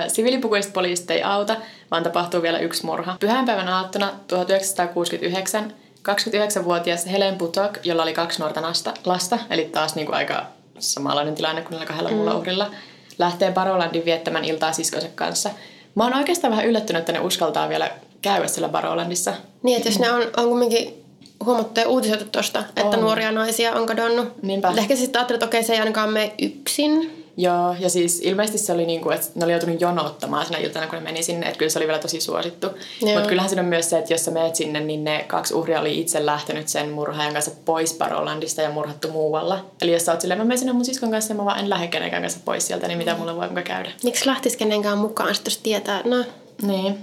Siviilipukuiset 0.08 0.72
poliisit 0.72 1.10
ei 1.10 1.22
auta, 1.22 1.56
vaan 1.90 2.02
tapahtuu 2.02 2.42
vielä 2.42 2.58
yksi 2.58 2.87
murha. 2.87 3.16
Pyhänpäivän 3.20 3.68
aattona 3.68 4.12
1969 4.26 5.74
29-vuotias 6.09 7.07
Helen 7.07 7.37
Putok, 7.37 7.79
jolla 7.85 8.03
oli 8.03 8.14
kaksi 8.14 8.38
nuorta 8.38 8.61
nasta, 8.61 8.95
lasta, 9.05 9.38
eli 9.51 9.64
taas 9.64 9.95
niin 9.95 10.07
kuin 10.07 10.17
aika 10.17 10.47
samanlainen 10.79 11.35
tilanne 11.35 11.62
kuin 11.62 11.71
näillä 11.71 11.87
kahdella 11.87 12.11
muulla 12.11 12.35
uhrilla, 12.35 12.71
lähtee 13.19 13.53
Barolandin 13.53 14.05
viettämään 14.05 14.45
iltaa 14.45 14.73
siskonsa 14.73 15.09
kanssa. 15.14 15.51
Mä 15.95 16.05
oon 16.05 16.14
oikeastaan 16.14 16.51
vähän 16.51 16.67
yllättynyt, 16.67 17.01
että 17.01 17.12
ne 17.12 17.21
uskaltaa 17.21 17.69
vielä 17.69 17.90
käydä 18.23 18.47
siellä 18.47 18.69
Barolandissa. 18.69 19.35
Niin, 19.62 19.77
että 19.77 19.88
jos 19.88 19.99
ne 19.99 20.12
on, 20.12 20.23
on 20.37 20.49
kumminkin 20.49 21.05
huomattu 21.45 21.81
ja 21.81 21.88
uutisoitu 21.88 22.25
tuosta, 22.33 22.59
että 22.59 22.97
On. 22.97 23.01
nuoria 23.01 23.33
naisia 23.33 23.73
on 23.73 23.87
kadonnut. 23.87 24.43
Niinpä. 24.43 24.73
Ehkä 24.77 24.97
sitten 24.97 25.21
ajattelet, 25.21 25.43
että 25.43 25.47
okei, 25.47 25.62
se 25.62 25.73
ei 25.73 25.79
ainakaan 25.79 26.12
mene 26.12 26.33
yksin. 26.43 27.23
Joo, 27.37 27.77
ja 27.79 27.88
siis 27.88 28.20
ilmeisesti 28.25 28.59
se 28.59 28.73
oli 28.73 28.87
niin 28.87 29.01
kuin, 29.01 29.14
että 29.14 29.29
ne 29.35 29.44
oli 29.44 29.53
joutunut 29.53 29.81
jonottamaan 29.81 30.47
sinä 30.47 30.59
iltana, 30.59 30.87
kun 30.87 30.94
ne 30.94 31.05
meni 31.05 31.23
sinne, 31.23 31.47
että 31.47 31.59
kyllä 31.59 31.70
se 31.70 31.79
oli 31.79 31.87
vielä 31.87 31.99
tosi 31.99 32.20
suosittu. 32.20 32.66
Mutta 33.01 33.29
kyllähän 33.29 33.49
siinä 33.49 33.62
on 33.62 33.68
myös 33.68 33.90
se, 33.90 33.99
että 33.99 34.12
jos 34.12 34.25
sä 34.25 34.31
menet 34.31 34.57
sinne, 34.57 34.81
niin 34.81 35.05
ne 35.05 35.25
kaksi 35.29 35.55
uhria 35.55 35.81
oli 35.81 36.01
itse 36.01 36.27
lähtenyt 36.27 36.68
sen 36.68 36.90
murhaajan 36.90 37.33
kanssa 37.33 37.51
pois 37.64 37.92
Parolandista 37.92 38.62
ja 38.62 38.70
murhattu 38.70 39.09
muualla. 39.11 39.64
Eli 39.83 39.92
jos 39.92 40.05
sä 40.05 40.12
oot 40.12 40.20
silleen, 40.20 40.40
mä 40.40 40.44
menen 40.44 40.59
sinne 40.59 40.73
mun 40.73 40.85
siskon 40.85 41.11
kanssa 41.11 41.33
ja 41.33 41.37
mä 41.37 41.44
vaan 41.44 41.59
en 41.59 41.70
lähde 41.70 41.87
kenenkään 41.87 42.23
kanssa 42.23 42.40
pois 42.44 42.66
sieltä, 42.66 42.88
niin 42.88 42.99
mitä 42.99 43.14
mulle 43.14 43.37
voi 43.37 43.49
muka 43.49 43.62
käydä. 43.62 43.90
Miksi 44.03 44.27
lähtisi 44.27 44.59
kenenkään 44.59 44.99
mukaan, 44.99 45.35
sitten 45.35 45.51
jos 45.51 45.59
tietää, 45.59 46.03
no 46.05 46.25
Niin. 46.62 46.99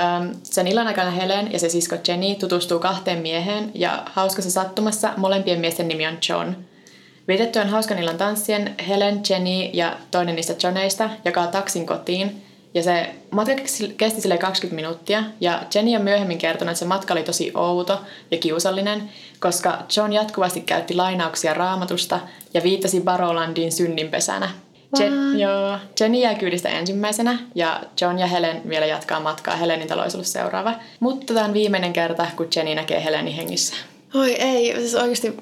Öm, 0.00 0.34
sen 0.42 0.66
illan 0.66 0.86
aikana 0.86 1.10
Helen 1.10 1.52
ja 1.52 1.58
se 1.58 1.68
sisko 1.68 1.96
Jenny 2.08 2.34
tutustuu 2.34 2.78
kahteen 2.78 3.18
mieheen 3.18 3.70
ja 3.74 4.02
hauskassa 4.12 4.50
sattumassa 4.50 5.12
molempien 5.16 5.60
miesten 5.60 5.88
nimi 5.88 6.06
on 6.06 6.18
John. 6.28 6.52
Vietettyään 7.28 7.68
hauskan 7.68 7.98
illan 7.98 8.18
tanssien 8.18 8.74
Helen, 8.88 9.20
Jenny 9.30 9.70
ja 9.72 9.96
toinen 10.10 10.34
niistä 10.36 10.54
Johneista 10.62 11.10
jakaa 11.24 11.46
taksin 11.46 11.86
kotiin 11.86 12.42
ja 12.74 12.82
se 12.82 13.14
matka 13.30 13.54
kesti 13.96 14.20
sille 14.20 14.38
20 14.38 14.76
minuuttia 14.76 15.24
ja 15.40 15.62
Jenny 15.74 15.96
on 15.96 16.02
myöhemmin 16.02 16.38
kertonut, 16.38 16.70
että 16.70 16.78
se 16.78 16.84
matka 16.84 17.14
oli 17.14 17.22
tosi 17.22 17.52
outo 17.54 18.00
ja 18.30 18.38
kiusallinen, 18.38 19.10
koska 19.40 19.78
John 19.96 20.12
jatkuvasti 20.12 20.60
käytti 20.60 20.94
lainauksia 20.94 21.54
raamatusta 21.54 22.20
ja 22.54 22.62
viittasi 22.62 23.00
Barolandin 23.00 23.72
synninpesänä. 23.72 24.50
Je- 24.98 25.38
joo, 25.38 25.78
Jenny 26.00 26.18
jää 26.18 26.34
kyydistä 26.34 26.68
ensimmäisenä 26.68 27.38
ja 27.54 27.80
John 28.00 28.18
ja 28.18 28.26
Helen 28.26 28.62
vielä 28.68 28.86
jatkaa 28.86 29.20
matkaa. 29.20 29.56
Helenin 29.56 29.88
talo 29.88 30.02
olisi 30.02 30.16
ollut 30.16 30.26
seuraava. 30.26 30.74
Mutta 31.00 31.34
tämä 31.34 31.46
on 31.46 31.52
viimeinen 31.54 31.92
kerta, 31.92 32.26
kun 32.36 32.48
Jenny 32.56 32.74
näkee 32.74 33.04
Helenin 33.04 33.34
hengissä. 33.34 33.74
oi 34.14 34.34
ei, 34.34 34.74
siis 34.76 34.94
oikeasti 34.94 35.36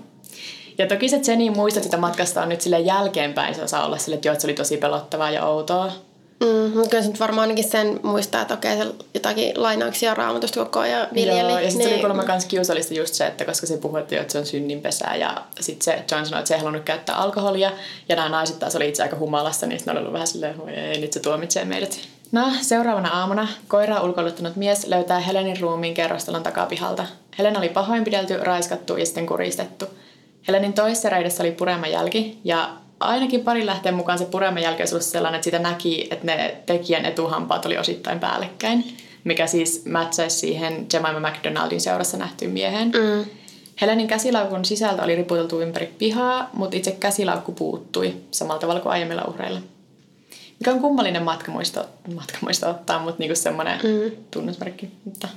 Ja 0.79 0.87
toki 0.87 1.09
se 1.09 1.21
Jenny 1.27 1.51
muistot 1.51 1.83
sitä 1.83 1.97
matkasta 1.97 2.43
on 2.43 2.49
nyt 2.49 2.61
sille 2.61 2.81
jälkeenpäin. 2.81 3.55
Se 3.55 3.63
osaa 3.63 3.87
olla 3.87 3.99
sille, 3.99 4.15
että 4.15 4.29
joo, 4.29 4.33
että 4.33 4.43
se 4.43 4.47
oli 4.47 4.55
tosi 4.55 4.77
pelottavaa 4.77 5.31
ja 5.31 5.47
outoa. 5.47 5.93
Mm, 6.41 6.89
kyllä 6.91 7.03
se 7.03 7.09
nyt 7.09 7.21
varmaan 7.21 7.41
ainakin 7.49 7.71
sen 7.71 8.01
muistaa, 8.03 8.43
että 8.43 8.55
okei, 8.55 8.77
se 8.77 8.87
jotakin 9.15 9.63
lainauksia 9.63 10.15
raamatusta 10.15 10.65
koko 10.65 10.81
ajan 10.81 11.09
viljeli. 11.15 11.51
Joo, 11.51 11.59
ja 11.59 11.71
sitten 11.71 11.87
niin, 11.87 11.95
oli 11.95 12.01
kuulemma 12.01 12.23
myös 12.23 12.45
kiusallista 12.45 12.95
just 12.95 13.15
se, 13.15 13.27
että 13.27 13.45
koska 13.45 13.67
se 13.67 13.77
puhui, 13.77 14.01
että, 14.01 14.15
joo, 14.15 14.23
että 14.23 14.33
se 14.33 14.39
on 14.39 14.47
synninpesää 14.47 15.17
ja 15.17 15.43
sitten 15.61 15.85
se 15.85 16.05
John 16.15 16.27
sanoi, 16.27 16.39
että 16.39 16.49
se 16.49 16.55
ei 16.55 16.61
halunnut 16.61 16.85
käyttää 16.85 17.17
alkoholia 17.17 17.73
ja 18.09 18.17
nämä 18.17 18.29
naiset 18.29 18.59
taas 18.59 18.77
oli 18.77 18.89
itse 18.89 19.03
aika 19.03 19.17
humalassa, 19.17 19.67
niin 19.67 19.81
ne 19.87 19.93
oli 19.93 20.01
ollut 20.01 20.13
vähän 20.13 20.27
silleen, 20.27 20.69
ei, 20.69 21.01
nyt 21.01 21.13
se 21.13 21.21
tuomitsee 21.21 21.65
meidät. 21.65 21.99
No, 22.33 22.53
seuraavana 22.61 23.09
aamuna 23.09 23.49
koiraa 23.69 24.03
ulkoiluttanut 24.03 24.57
mies 24.57 24.87
löytää 24.87 25.21
Helenin 25.21 25.61
ruumiin 25.61 25.95
kerrostalon 25.95 26.43
takapihalta. 26.43 27.07
Helen 27.39 27.57
oli 27.57 27.69
pahoinpidelty, 27.69 28.37
raiskattu 28.37 28.97
ja 28.97 29.07
sitten 29.07 29.27
kuristettu. 29.27 29.87
Helenin 30.49 30.73
toisessa 30.73 31.11
reidessä 31.11 31.43
oli 31.43 31.53
puremanjälki 31.53 32.39
ja 32.45 32.71
ainakin 33.01 33.41
pari 33.41 33.67
lähteen 33.67 33.95
mukaan 33.95 34.19
se 34.19 34.25
puremanjälki 34.25 34.83
olisi 34.83 34.95
ollut 34.95 35.05
sellainen, 35.05 35.39
että 35.39 35.45
sitä 35.45 35.59
näki, 35.59 36.09
että 36.11 36.27
ne 36.27 36.57
tekijän 36.67 37.05
etuhampaat 37.05 37.67
oli 37.67 37.79
osittain 37.79 38.21
päällekkäin, 38.21 38.97
mikä 39.25 39.47
siis 39.47 39.85
mätsäisi 39.85 40.39
siihen 40.39 40.87
Jemima 40.93 41.31
McDonaldin 41.31 41.81
seurassa 41.81 42.17
nähtyyn 42.17 42.51
mieheen. 42.51 42.89
Mm. 42.89 43.25
Helenin 43.81 44.07
käsilaukun 44.07 44.65
sisältö 44.65 45.03
oli 45.03 45.17
riputeltu 45.17 45.61
ympäri 45.61 45.95
pihaa, 45.99 46.51
mutta 46.53 46.77
itse 46.77 46.91
käsilaukku 46.91 47.53
puuttui 47.53 48.15
samalla 48.31 48.61
tavalla 48.61 48.81
kuin 48.81 48.93
aiemmilla 48.93 49.25
uhreilla. 49.29 49.61
Mikä 50.61 50.73
on 50.73 50.81
kummallinen 50.81 51.23
matkamuisto, 51.23 51.87
matkamuisto 52.15 52.71
ottaa, 52.71 52.99
mutta 52.99 53.19
niinku 53.19 53.37
semmoinen 53.37 53.81
mm. 53.83 54.17
tunnusmerkki. 54.31 54.91
Mutta 55.05 55.29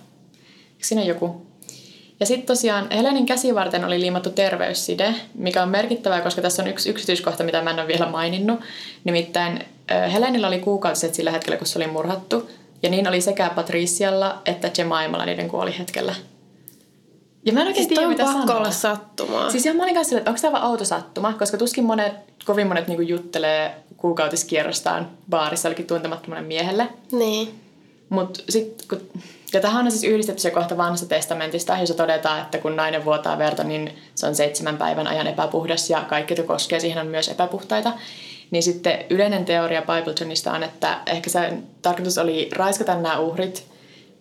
siinä 0.81 1.03
joku? 1.03 1.46
Ja 2.19 2.25
sitten 2.25 2.47
tosiaan 2.47 2.91
Helenin 2.91 3.25
käsivarten 3.25 3.85
oli 3.85 3.99
liimattu 4.01 4.29
terveysside, 4.29 5.15
mikä 5.33 5.63
on 5.63 5.69
merkittävää, 5.69 6.21
koska 6.21 6.41
tässä 6.41 6.63
on 6.63 6.69
yksi 6.69 6.89
yksityiskohta, 6.89 7.43
mitä 7.43 7.61
mä 7.61 7.69
en 7.69 7.79
ole 7.79 7.87
vielä 7.87 8.09
maininnut. 8.09 8.59
Nimittäin 9.03 9.65
Helenillä 10.13 10.47
oli 10.47 10.59
kuukautiset 10.59 11.13
sillä 11.13 11.31
hetkellä, 11.31 11.57
kun 11.57 11.67
se 11.67 11.79
oli 11.79 11.87
murhattu. 11.87 12.49
Ja 12.83 12.89
niin 12.89 13.07
oli 13.07 13.21
sekä 13.21 13.49
Patricialla 13.55 14.41
että 14.45 14.71
Jemaimalla 14.77 15.25
niiden 15.25 15.47
kuolihetkellä. 15.47 16.15
Ja 17.45 17.53
mä 17.53 17.61
en 17.61 17.67
oikein 17.67 17.85
Siis 17.85 17.97
tiedä, 17.97 18.09
mitä 18.09 18.23
pakko 18.23 18.41
sanoa. 18.41 18.57
olla 18.57 18.71
sattumaa. 18.71 19.51
Siis 19.51 19.65
ihan 19.65 19.77
mä 19.77 19.83
olin 19.83 19.95
kanssa 19.95 20.17
että 20.17 20.29
onko 20.29 20.41
tämä 20.41 20.51
vaan 20.51 20.71
outo 20.71 20.85
sattuma, 20.85 21.33
koska 21.33 21.57
tuskin 21.57 21.83
monet, 21.83 22.13
kovin 22.45 22.67
monet 22.67 22.87
niinku 22.87 23.01
juttelee 23.01 23.75
kuukautiskierrostaan 23.97 25.09
baarissa 25.29 25.67
jollekin 25.67 25.87
tuntemattomalle 25.87 26.43
miehelle. 26.43 26.87
Niin. 27.11 27.66
Mutta 28.09 28.43
sitten 28.49 28.87
kun 28.87 29.21
Ja 29.53 29.61
tähän 29.61 29.85
on 29.85 29.91
siis 29.91 30.03
yhdistetty 30.03 30.41
se 30.41 30.51
kohta 30.51 30.77
vanhasta 30.77 31.07
testamentista, 31.07 31.77
jossa 31.77 31.95
todetaan, 31.95 32.41
että 32.41 32.57
kun 32.57 32.75
nainen 32.75 33.05
vuotaa 33.05 33.37
verta, 33.37 33.63
niin 33.63 33.97
se 34.15 34.27
on 34.27 34.35
seitsemän 34.35 34.77
päivän 34.77 35.07
ajan 35.07 35.27
epäpuhdas 35.27 35.89
ja 35.89 36.01
kaikki, 36.01 36.33
jotka 36.33 36.53
koskee 36.53 36.79
siihen, 36.79 36.97
on 36.97 37.07
myös 37.07 37.29
epäpuhtaita. 37.29 37.93
Niin 38.51 38.63
sitten 38.63 39.05
yleinen 39.09 39.45
teoria 39.45 39.81
Bibletonista 39.81 40.51
on, 40.51 40.63
että 40.63 40.99
ehkä 41.05 41.29
se 41.29 41.53
tarkoitus 41.81 42.17
oli 42.17 42.49
raiskata 42.55 42.95
nämä 42.95 43.19
uhrit, 43.19 43.67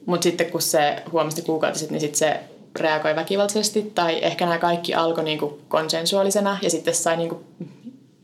mutta 0.06 0.24
sitten 0.24 0.50
kun 0.50 0.62
se 0.62 1.02
huomasti 1.12 1.42
kuukautiset, 1.42 1.90
niin 1.90 2.00
sitten 2.00 2.18
se 2.18 2.40
reagoi 2.76 3.16
väkivaltaisesti. 3.16 3.92
Tai 3.94 4.18
ehkä 4.22 4.46
nämä 4.46 4.58
kaikki 4.58 4.94
alkoi 4.94 5.24
niinku 5.24 5.60
konsensuaalisena 5.68 6.58
ja 6.62 6.70
sitten 6.70 6.94
sai 6.94 7.16
niinku 7.16 7.44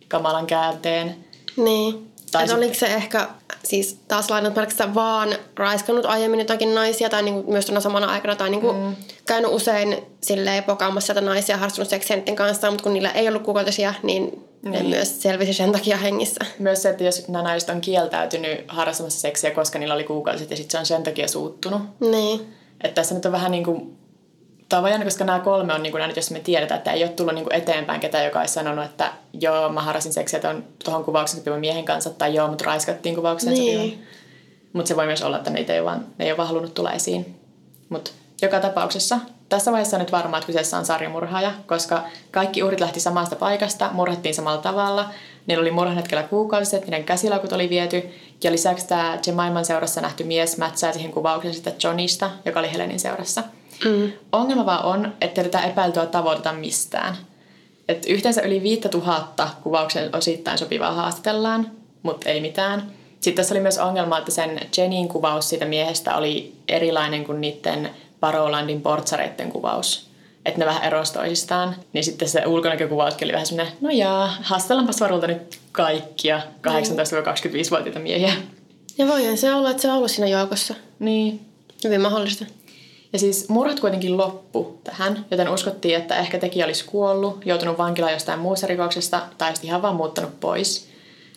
kamalan 0.08 0.46
käänteen. 0.46 1.16
Niin. 1.56 2.11
Tai 2.33 2.43
sitten- 2.43 2.57
oliko 2.59 2.74
se 2.74 2.87
ehkä 2.87 3.28
siis 3.64 3.99
taas 4.09 4.30
lainat 4.30 4.55
pelkästään 4.55 4.95
vaan 4.95 5.35
raiskannut 5.57 6.07
aiemmin 6.07 6.41
jotakin 6.41 6.74
naisia 6.74 7.11
tai 7.11 7.22
niinku 7.22 7.53
myös 7.53 7.66
tuona 7.66 7.80
samana 7.80 8.07
aikana 8.07 8.37
tai 8.37 8.51
niinku 8.51 8.72
mm. 8.72 8.97
käynyt 9.26 9.51
usein 9.53 9.97
silleen 10.22 10.64
pokaamassa 10.64 11.07
sieltä 11.07 11.20
naisia 11.20 11.57
harrastunut 11.57 11.89
seksiä 11.89 12.16
niiden 12.16 12.37
kanssa, 12.37 12.70
mutta 12.70 12.83
kun 12.83 12.93
niillä 12.95 13.11
ei 13.11 13.28
ollut 13.28 13.43
kuukautisia, 13.43 13.95
niin, 14.03 14.45
ne 14.62 14.70
Niin. 14.70 14.87
myös 14.87 15.22
selvisi 15.22 15.53
sen 15.55 15.72
takia 15.72 15.97
hengissä. 15.97 16.45
Myös 16.59 16.83
se, 16.83 16.91
että 16.91 17.05
jos 17.05 17.28
nämä 17.28 17.43
naiset 17.45 17.68
on 17.68 17.80
kieltäytynyt 17.80 18.64
harrastamassa 18.68 19.20
seksiä, 19.20 19.51
koska 19.51 19.78
niillä 19.78 19.95
oli 19.95 20.05
kuukausit 20.05 20.51
ja 20.51 20.57
sitten 20.57 20.70
se 20.70 20.78
on 20.78 20.87
sen 20.87 21.03
takia 21.03 21.28
suuttunut. 21.28 21.83
Niin. 22.01 22.55
Että 22.80 22.95
tässä 22.95 23.14
nyt 23.14 23.26
on 23.26 23.33
vähän 23.33 23.51
niin 23.51 23.64
kuin, 23.64 23.99
tämä 24.72 24.82
on 24.82 24.90
jännä, 24.90 25.04
koska 25.04 25.24
nämä 25.24 25.40
kolme 25.40 25.74
on 25.74 25.82
niin 25.82 25.92
kuin 25.92 26.12
jos 26.16 26.30
me 26.30 26.40
tiedetään, 26.40 26.78
että 26.78 26.92
ei 26.92 27.02
ole 27.02 27.10
tullut 27.10 27.34
niin 27.34 27.44
kuin 27.44 27.54
eteenpäin 27.54 28.00
ketään, 28.00 28.24
joka 28.24 28.40
olisi 28.40 28.54
sanonut, 28.54 28.84
että 28.84 29.12
joo, 29.40 29.68
mä 29.68 29.82
harrasin 29.82 30.12
seksiä 30.12 30.40
tuon, 30.40 30.64
tuohon 30.84 31.04
kuvauksen 31.04 31.38
sopivan 31.38 31.60
miehen 31.60 31.84
kanssa, 31.84 32.10
tai 32.10 32.34
joo, 32.34 32.48
mut 32.48 32.62
raiskattiin 32.62 33.14
kuvaukseen 33.14 33.54
Niin. 33.54 33.90
sopivan. 33.90 34.06
Mutta 34.72 34.88
se 34.88 34.96
voi 34.96 35.06
myös 35.06 35.22
olla, 35.22 35.36
että 35.36 35.50
niitä 35.50 35.72
ei 35.72 35.80
ole 35.80 35.86
vaan, 35.86 36.06
ne 36.18 36.24
ei 36.24 36.30
ole 36.30 36.36
vaan 36.36 36.48
halunnut 36.48 36.74
tulla 36.74 36.92
esiin. 36.92 37.40
Mutta 37.88 38.10
joka 38.42 38.60
tapauksessa 38.60 39.18
tässä 39.48 39.72
vaiheessa 39.72 39.96
on 39.96 40.00
nyt 40.00 40.12
varmaa, 40.12 40.38
että 40.38 40.46
kyseessä 40.46 40.78
on 40.78 40.84
sarjamurhaaja, 40.84 41.52
koska 41.66 42.02
kaikki 42.30 42.62
uhrit 42.62 42.80
lähti 42.80 43.00
samasta 43.00 43.36
paikasta, 43.36 43.90
murhattiin 43.92 44.34
samalla 44.34 44.62
tavalla. 44.62 45.10
Niillä 45.46 45.62
oli 45.62 45.70
murhan 45.70 45.96
hetkellä 45.96 46.22
kuukausiset, 46.22 46.82
niiden 46.84 47.04
käsilaukut 47.04 47.52
oli 47.52 47.68
viety. 47.68 48.02
Ja 48.44 48.52
lisäksi 48.52 48.88
tämä 48.88 49.18
Jemaiman 49.26 49.64
seurassa 49.64 50.00
nähty 50.00 50.24
mies 50.24 50.58
mätsää 50.58 50.92
siihen 50.92 51.12
kuvaukseen 51.12 51.54
sitä 51.54 51.72
Johnista, 51.84 52.30
joka 52.44 52.60
oli 52.60 52.72
Helenin 52.72 53.00
seurassa. 53.00 53.42
Mm. 53.84 54.12
Ongelma 54.32 54.66
vaan 54.66 54.84
on, 54.84 55.12
että 55.20 55.42
tätä 55.42 55.60
epäiltyä 55.60 56.06
tavoiteta 56.06 56.52
mistään. 56.52 57.16
Et 57.88 58.06
yhteensä 58.06 58.42
yli 58.42 58.62
5000 58.62 59.48
kuvauksen 59.62 60.16
osittain 60.16 60.58
sopivaa 60.58 60.92
haastatellaan, 60.92 61.70
mutta 62.02 62.28
ei 62.28 62.40
mitään. 62.40 62.92
Sitten 63.20 63.42
tässä 63.42 63.54
oli 63.54 63.60
myös 63.60 63.78
ongelma, 63.78 64.18
että 64.18 64.30
sen 64.30 64.60
Jenin 64.76 65.08
kuvaus 65.08 65.48
siitä 65.48 65.64
miehestä 65.64 66.16
oli 66.16 66.52
erilainen 66.68 67.24
kuin 67.24 67.40
niiden 67.40 67.90
Parolandin 68.20 68.82
portsareiden 68.82 69.52
kuvaus. 69.52 70.10
Että 70.46 70.58
ne 70.60 70.66
vähän 70.66 70.84
erosi 70.84 71.12
toisistaan. 71.12 71.76
Niin 71.92 72.04
sitten 72.04 72.28
se 72.28 72.46
ulkonäkökuvauskin 72.46 73.26
oli 73.26 73.32
vähän 73.32 73.46
semmoinen, 73.46 73.74
no 73.80 73.90
jaa, 73.90 74.36
haastellaanpas 74.42 75.00
varulta 75.00 75.26
nyt 75.26 75.58
kaikkia 75.72 76.40
18-25-vuotiaita 76.68 77.98
miehiä. 77.98 78.32
Ja 78.98 79.06
voihan 79.06 79.36
se 79.36 79.54
olla, 79.54 79.70
että 79.70 79.82
se 79.82 79.90
on 79.90 79.96
ollut 79.96 80.10
siinä 80.10 80.28
joukossa. 80.28 80.74
Niin, 80.98 81.52
Hyvin 81.84 82.00
mahdollista. 82.00 82.44
Ja 83.12 83.18
siis 83.18 83.48
murhat 83.48 83.80
kuitenkin 83.80 84.16
loppu 84.16 84.78
tähän, 84.84 85.26
joten 85.30 85.48
uskottiin, 85.48 85.96
että 85.96 86.16
ehkä 86.16 86.38
tekijä 86.38 86.64
olisi 86.64 86.84
kuollut, 86.84 87.46
joutunut 87.46 87.78
vankilaan 87.78 88.12
jostain 88.12 88.38
muusta 88.38 88.66
rikoksesta 88.66 89.20
tai 89.38 89.50
sitten 89.52 89.68
ihan 89.68 89.82
vaan 89.82 89.96
muuttanut 89.96 90.40
pois. 90.40 90.88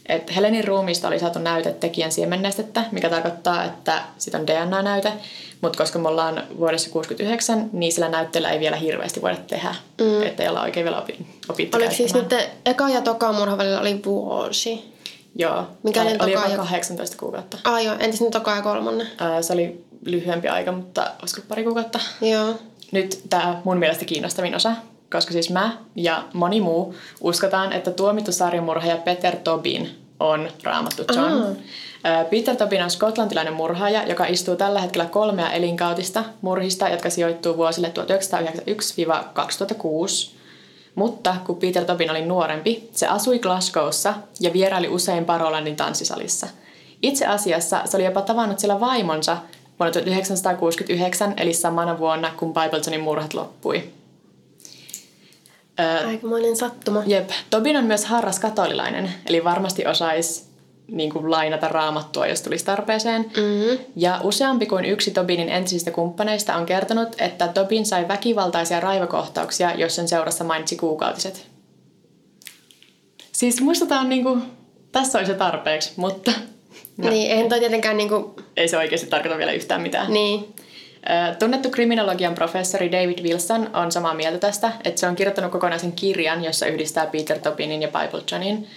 Et 0.09 0.35
Helenin 0.35 0.67
ruumiista 0.67 1.07
oli 1.07 1.19
saatu 1.19 1.39
näyte 1.39 1.71
tekijän 1.73 2.11
siemennestettä, 2.11 2.83
mikä 2.91 3.09
tarkoittaa, 3.09 3.63
että 3.63 4.01
sitä 4.17 4.37
on 4.37 4.47
DNA-näyte, 4.47 5.13
mutta 5.61 5.77
koska 5.77 5.99
me 5.99 6.07
ollaan 6.07 6.43
vuodessa 6.59 6.89
69, 6.89 7.69
niin 7.73 7.91
sillä 7.91 8.09
näytteellä 8.09 8.49
ei 8.49 8.59
vielä 8.59 8.75
hirveästi 8.75 9.21
voida 9.21 9.37
tehdä, 9.37 9.75
mm. 10.01 10.23
että 10.23 10.43
ei 10.43 10.49
olla 10.49 10.61
oikein 10.61 10.83
vielä 10.83 11.01
opi- 11.01 11.25
opittu 11.49 11.77
Oliko 11.77 11.93
siis 11.93 12.13
nyt 12.13 12.33
eka 12.65 12.89
ja 12.89 13.01
toka 13.01 13.33
murhan 13.33 13.57
välillä 13.57 13.79
oli 13.79 14.01
vuosi? 14.05 14.95
Joo, 15.37 15.67
Mikä 15.83 16.03
niin 16.03 16.23
oli 16.23 16.31
toka 16.33 16.47
ja- 16.47 16.57
18 16.57 17.17
kuukautta. 17.17 17.57
Ah 17.63 17.83
joo, 17.83 17.95
entäs 17.99 18.21
nyt 18.21 18.31
toka 18.31 18.55
ja 18.55 18.61
kolmannen? 18.61 19.07
Ää, 19.17 19.41
Se 19.41 19.53
oli 19.53 19.84
lyhyempi 20.05 20.47
aika, 20.47 20.71
mutta 20.71 21.11
olisiko 21.21 21.41
pari 21.47 21.63
kuukautta? 21.63 21.99
Joo. 22.21 22.55
Nyt 22.91 23.21
tämä 23.29 23.61
mun 23.63 23.77
mielestä 23.77 24.05
kiinnostavin 24.05 24.55
osa, 24.55 24.71
koska 25.11 25.33
siis 25.33 25.49
mä 25.49 25.77
ja 25.95 26.23
moni 26.33 26.61
muu 26.61 26.95
uskotaan, 27.21 27.73
että 27.73 27.91
tuomittu 27.91 28.31
sarjamurhaaja 28.31 28.97
Peter 28.97 29.35
Tobin 29.35 30.05
on 30.19 30.49
raamattu 30.63 31.03
John. 31.15 31.33
Ö, 31.33 31.55
Peter 32.29 32.55
Tobin 32.55 32.83
on 32.83 32.89
skotlantilainen 32.89 33.53
murhaaja, 33.53 34.03
joka 34.07 34.25
istuu 34.25 34.55
tällä 34.55 34.81
hetkellä 34.81 35.05
kolmea 35.05 35.51
elinkautista 35.51 36.23
murhista, 36.41 36.89
jotka 36.89 37.09
sijoittuu 37.09 37.57
vuosille 37.57 37.93
1991-2006. 40.29 40.35
Mutta 40.95 41.35
kun 41.45 41.57
Peter 41.57 41.85
Tobin 41.85 42.11
oli 42.11 42.25
nuorempi, 42.25 42.89
se 42.91 43.07
asui 43.07 43.39
Glasgowssa 43.39 44.13
ja 44.39 44.53
vieraili 44.53 44.87
usein 44.87 45.25
Parolandin 45.25 45.75
tanssisalissa. 45.75 46.47
Itse 47.01 47.25
asiassa 47.25 47.81
se 47.85 47.97
oli 47.97 48.05
jopa 48.05 48.21
tavannut 48.21 48.59
siellä 48.59 48.79
vaimonsa 48.79 49.37
vuonna 49.79 49.91
1969, 49.91 51.33
eli 51.37 51.53
samana 51.53 51.99
vuonna, 51.99 52.31
kun 52.37 52.53
Bibletonin 52.53 53.01
murhat 53.01 53.33
loppui. 53.33 53.83
Ö, 55.79 56.07
Aikamoinen 56.07 56.55
sattuma. 56.55 57.03
Jep. 57.05 57.29
Tobin 57.49 57.77
on 57.77 57.83
myös 57.83 58.05
harras 58.05 58.39
katolilainen, 58.39 59.13
eli 59.25 59.43
varmasti 59.43 59.85
osaisi 59.85 60.45
niin 60.87 61.13
kuin 61.13 61.31
lainata 61.31 61.67
raamattua, 61.67 62.27
jos 62.27 62.41
tulisi 62.41 62.65
tarpeeseen. 62.65 63.21
Mm-hmm. 63.21 63.85
Ja 63.95 64.19
useampi 64.23 64.65
kuin 64.65 64.85
yksi 64.85 65.11
Tobinin 65.11 65.49
entisistä 65.49 65.91
kumppaneista 65.91 66.55
on 66.55 66.65
kertonut, 66.65 67.15
että 67.17 67.47
Tobin 67.47 67.85
sai 67.85 68.07
väkivaltaisia 68.07 68.79
raivokohtauksia, 68.79 69.75
jos 69.75 69.95
sen 69.95 70.07
seurassa 70.07 70.43
mainitsi 70.43 70.75
kuukautiset. 70.75 71.47
Siis 73.31 73.61
musta 73.61 73.85
tää 73.85 73.99
on 73.99 74.09
niinku, 74.09 74.37
tässä 74.91 75.17
olisi 75.17 75.31
se 75.31 75.37
tarpeeksi, 75.37 75.93
mutta 75.95 76.31
No. 76.97 77.09
Niin, 77.09 77.31
eihän 77.31 77.49
toi 77.49 77.59
tietenkään 77.59 77.97
niinku... 77.97 78.35
ei 78.57 78.67
se 78.67 78.77
oikeasti 78.77 79.07
tarkoita 79.07 79.37
vielä 79.37 79.51
yhtään 79.51 79.81
mitään. 79.81 80.13
Niin. 80.13 80.53
Tunnettu 81.39 81.69
kriminologian 81.69 82.35
professori 82.35 82.91
David 82.91 83.19
Wilson 83.23 83.69
on 83.75 83.91
samaa 83.91 84.13
mieltä 84.13 84.37
tästä, 84.37 84.71
että 84.83 84.99
se 84.99 85.07
on 85.07 85.15
kirjoittanut 85.15 85.51
kokonaisen 85.51 85.91
kirjan, 85.91 86.43
jossa 86.43 86.65
yhdistää 86.65 87.05
Peter 87.05 87.39
Tobinin 87.39 87.81
ja 87.81 87.87
Bible 87.87 88.23
Johnin. 88.31 88.67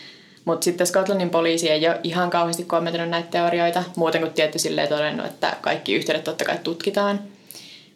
Mutta 0.45 0.64
sitten 0.64 0.87
Scotlandin 0.87 1.31
poliisi 1.31 1.71
ei 1.71 1.89
ole 1.89 2.01
ihan 2.03 2.31
kauheasti 2.31 2.64
kommentoinut 2.64 3.11
näitä 3.11 3.29
teorioita, 3.31 3.85
muuten 3.97 4.21
kuin 4.21 4.33
tietty 4.33 4.59
silleen 4.59 4.89
todennut, 4.89 5.27
että 5.27 5.57
kaikki 5.61 5.95
yhteydet 5.95 6.25
totta 6.25 6.45
kai 6.45 6.59
tutkitaan. 6.62 7.21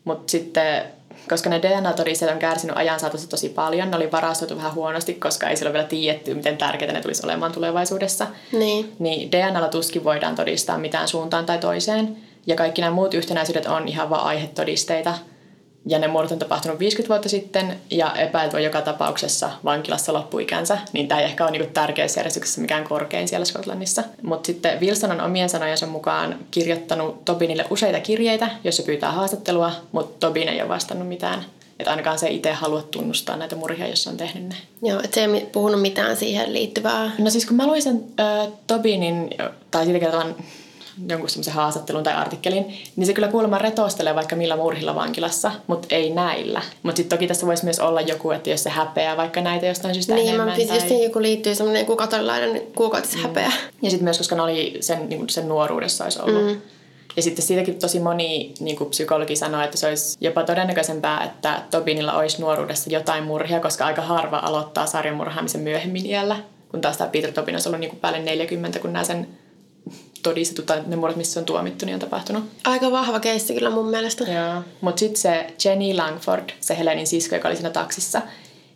Mutta 0.04 0.30
sitten, 0.30 0.82
koska 1.32 1.50
ne 1.50 1.60
DNA-todisteet 1.62 2.32
on 2.32 2.38
kärsinyt 2.38 2.76
ajan 2.76 3.00
saatossa 3.00 3.28
tosi 3.28 3.48
paljon, 3.48 3.90
ne 3.90 3.96
oli 3.96 4.12
varastoitu 4.12 4.56
vähän 4.56 4.74
huonosti, 4.74 5.14
koska 5.14 5.48
ei 5.48 5.56
silloin 5.56 5.72
vielä 5.72 5.86
tiedetty, 5.86 6.34
miten 6.34 6.56
tärkeitä 6.56 6.92
ne 6.92 7.00
tulisi 7.00 7.26
olemaan 7.26 7.52
tulevaisuudessa 7.52 8.26
Niin. 8.52 8.92
niin 8.98 9.32
DNAlla 9.32 9.68
tuskin 9.68 10.04
voidaan 10.04 10.34
todistaa 10.34 10.78
mitään 10.78 11.08
suuntaan 11.08 11.46
tai 11.46 11.58
toiseen. 11.58 12.16
Ja 12.46 12.56
kaikki 12.56 12.80
nämä 12.80 12.94
muut 12.94 13.14
yhtenäisyydet 13.14 13.66
on 13.66 13.88
ihan 13.88 14.10
vain 14.10 14.22
aihetodisteita. 14.22 15.14
Ja 15.86 15.98
ne 15.98 16.08
murhat 16.08 16.32
on 16.32 16.38
tapahtunut 16.38 16.78
50 16.78 17.08
vuotta 17.08 17.28
sitten 17.28 17.80
ja 17.90 18.14
epäilty 18.14 18.56
on 18.56 18.62
joka 18.62 18.80
tapauksessa 18.80 19.50
vankilassa 19.64 20.12
loppuikänsä. 20.12 20.78
Niin 20.92 21.08
tämä 21.08 21.20
ei 21.20 21.26
ehkä 21.26 21.44
ole 21.44 21.50
niinku 21.50 21.70
tärkeysjärjestyksessä 21.74 22.60
mikään 22.60 22.84
korkein 22.84 23.28
siellä 23.28 23.44
Skotlannissa. 23.44 24.02
Mutta 24.22 24.46
sitten 24.46 24.80
Wilson 24.80 25.10
on 25.10 25.20
omien 25.20 25.48
sanojensa 25.48 25.86
mukaan 25.86 26.38
kirjoittanut 26.50 27.24
Tobinille 27.24 27.64
useita 27.70 28.00
kirjeitä, 28.00 28.50
joissa 28.64 28.82
pyytää 28.82 29.12
haastattelua, 29.12 29.72
mutta 29.92 30.26
Tobin 30.26 30.48
ei 30.48 30.60
ole 30.60 30.68
vastannut 30.68 31.08
mitään. 31.08 31.44
Että 31.78 31.90
ainakaan 31.90 32.18
se 32.18 32.30
itse 32.30 32.52
halua 32.52 32.82
tunnustaa 32.82 33.36
näitä 33.36 33.56
murhia, 33.56 33.88
jos 33.88 34.06
on 34.06 34.16
tehnyt 34.16 34.48
ne. 34.48 34.54
Joo, 34.82 35.00
että 35.00 35.14
se 35.14 35.24
ei 35.24 35.48
puhunut 35.52 35.82
mitään 35.82 36.16
siihen 36.16 36.52
liittyvää. 36.52 37.10
No 37.18 37.30
siis 37.30 37.46
kun 37.46 37.56
mä 37.56 37.66
luin 37.66 37.82
sen 37.82 38.04
äh, 38.20 38.48
Tobinin, 38.66 39.30
tai 39.70 39.84
siitä 39.84 40.00
kertovan 40.00 40.34
jonkun 41.08 41.28
semmoisen 41.28 41.54
haastattelun 41.54 42.02
tai 42.02 42.14
artikkelin, 42.14 42.78
niin 42.96 43.06
se 43.06 43.12
kyllä 43.12 43.28
kuulemma 43.28 43.58
retostelee 43.58 44.14
vaikka 44.14 44.36
millä 44.36 44.56
murhilla 44.56 44.94
vankilassa, 44.94 45.52
mutta 45.66 45.86
ei 45.90 46.10
näillä. 46.10 46.62
Mutta 46.82 46.96
sitten 46.96 47.18
toki 47.18 47.26
tässä 47.26 47.46
voisi 47.46 47.64
myös 47.64 47.80
olla 47.80 48.00
joku, 48.00 48.30
että 48.30 48.50
jos 48.50 48.62
se 48.62 48.70
häpeää 48.70 49.16
vaikka 49.16 49.40
näitä 49.40 49.66
jostain 49.66 49.94
syystä 49.94 50.14
Niin, 50.14 50.28
enemmän. 50.28 50.48
mä 50.48 50.54
siis 50.54 50.68
tai... 50.68 50.76
just 50.76 50.88
siihen, 50.88 51.12
kun 51.12 51.22
liittyy 51.22 51.54
semmoinen 51.54 51.80
joku 51.80 51.96
katolilainen 51.96 52.62
kuukautishäpeä. 52.76 53.48
Mm. 53.48 53.54
Ja 53.82 53.90
sitten 53.90 54.04
myös, 54.04 54.18
koska 54.18 54.36
ne 54.36 54.42
oli 54.42 54.76
sen, 54.80 55.08
niin 55.08 55.30
sen 55.30 55.48
nuoruudessa 55.48 56.04
olisi 56.04 56.22
ollut. 56.22 56.44
Mm. 56.44 56.60
Ja 57.16 57.22
sitten 57.22 57.44
siitäkin 57.44 57.78
tosi 57.78 58.00
moni 58.00 58.54
niin 58.60 58.76
kuin 58.76 58.90
psykologi 58.90 59.36
sanoo, 59.36 59.62
että 59.62 59.76
se 59.76 59.88
olisi 59.88 60.18
jopa 60.20 60.42
todennäköisempää, 60.42 61.24
että 61.24 61.62
Tobinilla 61.70 62.12
olisi 62.12 62.40
nuoruudessa 62.40 62.90
jotain 62.90 63.24
murhia, 63.24 63.60
koska 63.60 63.86
aika 63.86 64.02
harva 64.02 64.38
aloittaa 64.38 64.86
sarjamurhaamisen 64.86 65.60
myöhemmin 65.60 66.06
iällä. 66.06 66.36
Kun 66.70 66.80
taas 66.80 66.96
tämä 66.96 67.10
Peter 67.10 67.32
Tobin 67.32 67.54
olisi 67.54 67.68
ollut 67.68 67.80
niin 67.80 67.90
kuin 67.90 68.00
päälle 68.00 68.18
40, 68.18 68.78
kun 68.78 68.92
nämä 68.92 69.04
sen 69.04 69.28
todistetut 70.22 70.66
tai 70.66 70.82
ne 70.86 70.96
murhat, 70.96 71.16
missä 71.16 71.32
se 71.32 71.38
on 71.38 71.44
tuomittu, 71.44 71.86
niin 71.86 71.94
on 71.94 72.00
tapahtunut. 72.00 72.44
Aika 72.64 72.90
vahva 72.90 73.20
keissi 73.20 73.54
kyllä 73.54 73.70
mun 73.70 73.88
mielestä. 73.90 74.24
Joo. 74.24 74.62
Mutta 74.80 75.00
sitten 75.00 75.20
se 75.20 75.46
Jenny 75.64 75.94
Langford, 75.94 76.50
se 76.60 76.78
Helenin 76.78 77.06
sisko, 77.06 77.34
joka 77.34 77.48
oli 77.48 77.56
siinä 77.56 77.70
taksissa, 77.70 78.22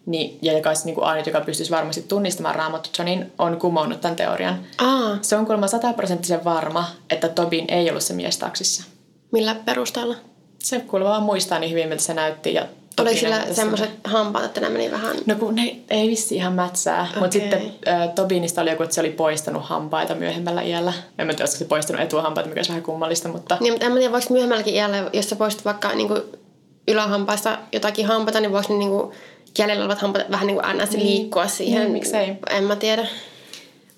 niin, 0.07 0.39
ja 0.43 0.53
joka 0.53 0.71
olisi 0.71 0.87
niin 0.87 1.03
ainut, 1.03 1.27
joka 1.27 1.41
pystyisi 1.41 1.71
varmasti 1.73 2.03
tunnistamaan 2.03 2.55
Raamattu 2.55 2.91
Johnin, 2.99 3.33
on 3.39 3.59
kumonnut 3.59 4.01
tämän 4.01 4.17
teorian. 4.17 4.65
Aa, 4.79 5.19
Se 5.23 5.37
on 5.37 5.47
kuulemma 5.47 5.67
sataprosenttisen 5.67 6.45
varma, 6.45 6.85
että 7.11 7.29
Tobin 7.29 7.65
ei 7.69 7.91
ollut 7.91 8.03
se 8.03 8.15
mies 8.15 8.39
taksissa. 8.39 8.85
Millä 9.33 9.55
perusteella? 9.55 10.15
Se 10.59 10.81
kuulemma 10.81 11.11
vaan 11.11 11.23
muistaa 11.23 11.59
niin 11.59 11.71
hyvin, 11.71 11.89
miltä 11.89 12.03
se 12.03 12.15
näytti. 12.15 12.55
Ja 12.55 12.67
Oliko 13.01 13.21
sillä 13.21 13.47
semmoiset 13.53 13.91
hampaat, 14.05 14.45
että 14.45 14.61
ne 14.61 14.69
meni 14.69 14.91
vähän... 14.91 15.17
No 15.27 15.35
kun 15.35 15.55
ne 15.55 15.77
ei 15.91 16.09
vissi 16.09 16.37
ihan 16.37 16.53
mätsää, 16.53 17.07
okay. 17.11 17.21
mutta 17.23 17.33
sitten 17.33 17.73
äh, 17.89 18.09
Tobinista 18.15 18.61
oli 18.61 18.71
joku, 18.71 18.83
että 18.83 18.95
se 18.95 19.01
oli 19.01 19.11
poistanut 19.11 19.65
hampaita 19.65 20.15
myöhemmällä 20.15 20.63
iällä. 20.63 20.93
En 21.19 21.27
mä 21.27 21.33
tiedä, 21.33 21.43
olisiko 21.43 21.59
se 21.59 21.65
poistanut 21.65 22.03
etuhampaita, 22.03 22.49
mikä 22.49 22.59
olisi 22.59 22.71
vähän 22.71 22.83
kummallista, 22.83 23.29
mutta 23.29 23.59
Niin, 23.61 23.73
mutta 23.73 23.87
en 23.87 23.93
mä 23.93 23.99
tiedä, 23.99 24.13
voiko 24.13 24.27
myöhemmälläkin 24.31 24.75
iällä, 24.75 25.11
jos 25.13 25.31
sä 25.31 25.37
poistat 25.37 25.65
vaikka 25.65 25.95
niin 25.95 26.09
kuin 26.09 26.23
ylähampaista 26.89 27.59
jotakin 27.73 28.07
hampaita, 28.07 28.41
niin 28.41 28.53
voiko 28.53 28.73
ne 28.73 28.79
niin 28.79 28.91
kuin 28.91 29.13
jäljellä 29.59 29.85
olevat 29.85 30.03
hampaat 30.03 30.31
vähän 30.31 30.47
niin 30.47 30.59
kuin 30.63 30.79
ns. 30.79 30.91
liikkua 30.91 31.47
siihen? 31.47 31.83
Niin, 31.83 31.93
miksei. 31.93 32.37
En 32.51 32.65
mä 32.65 32.77
tiedä. 32.77 33.07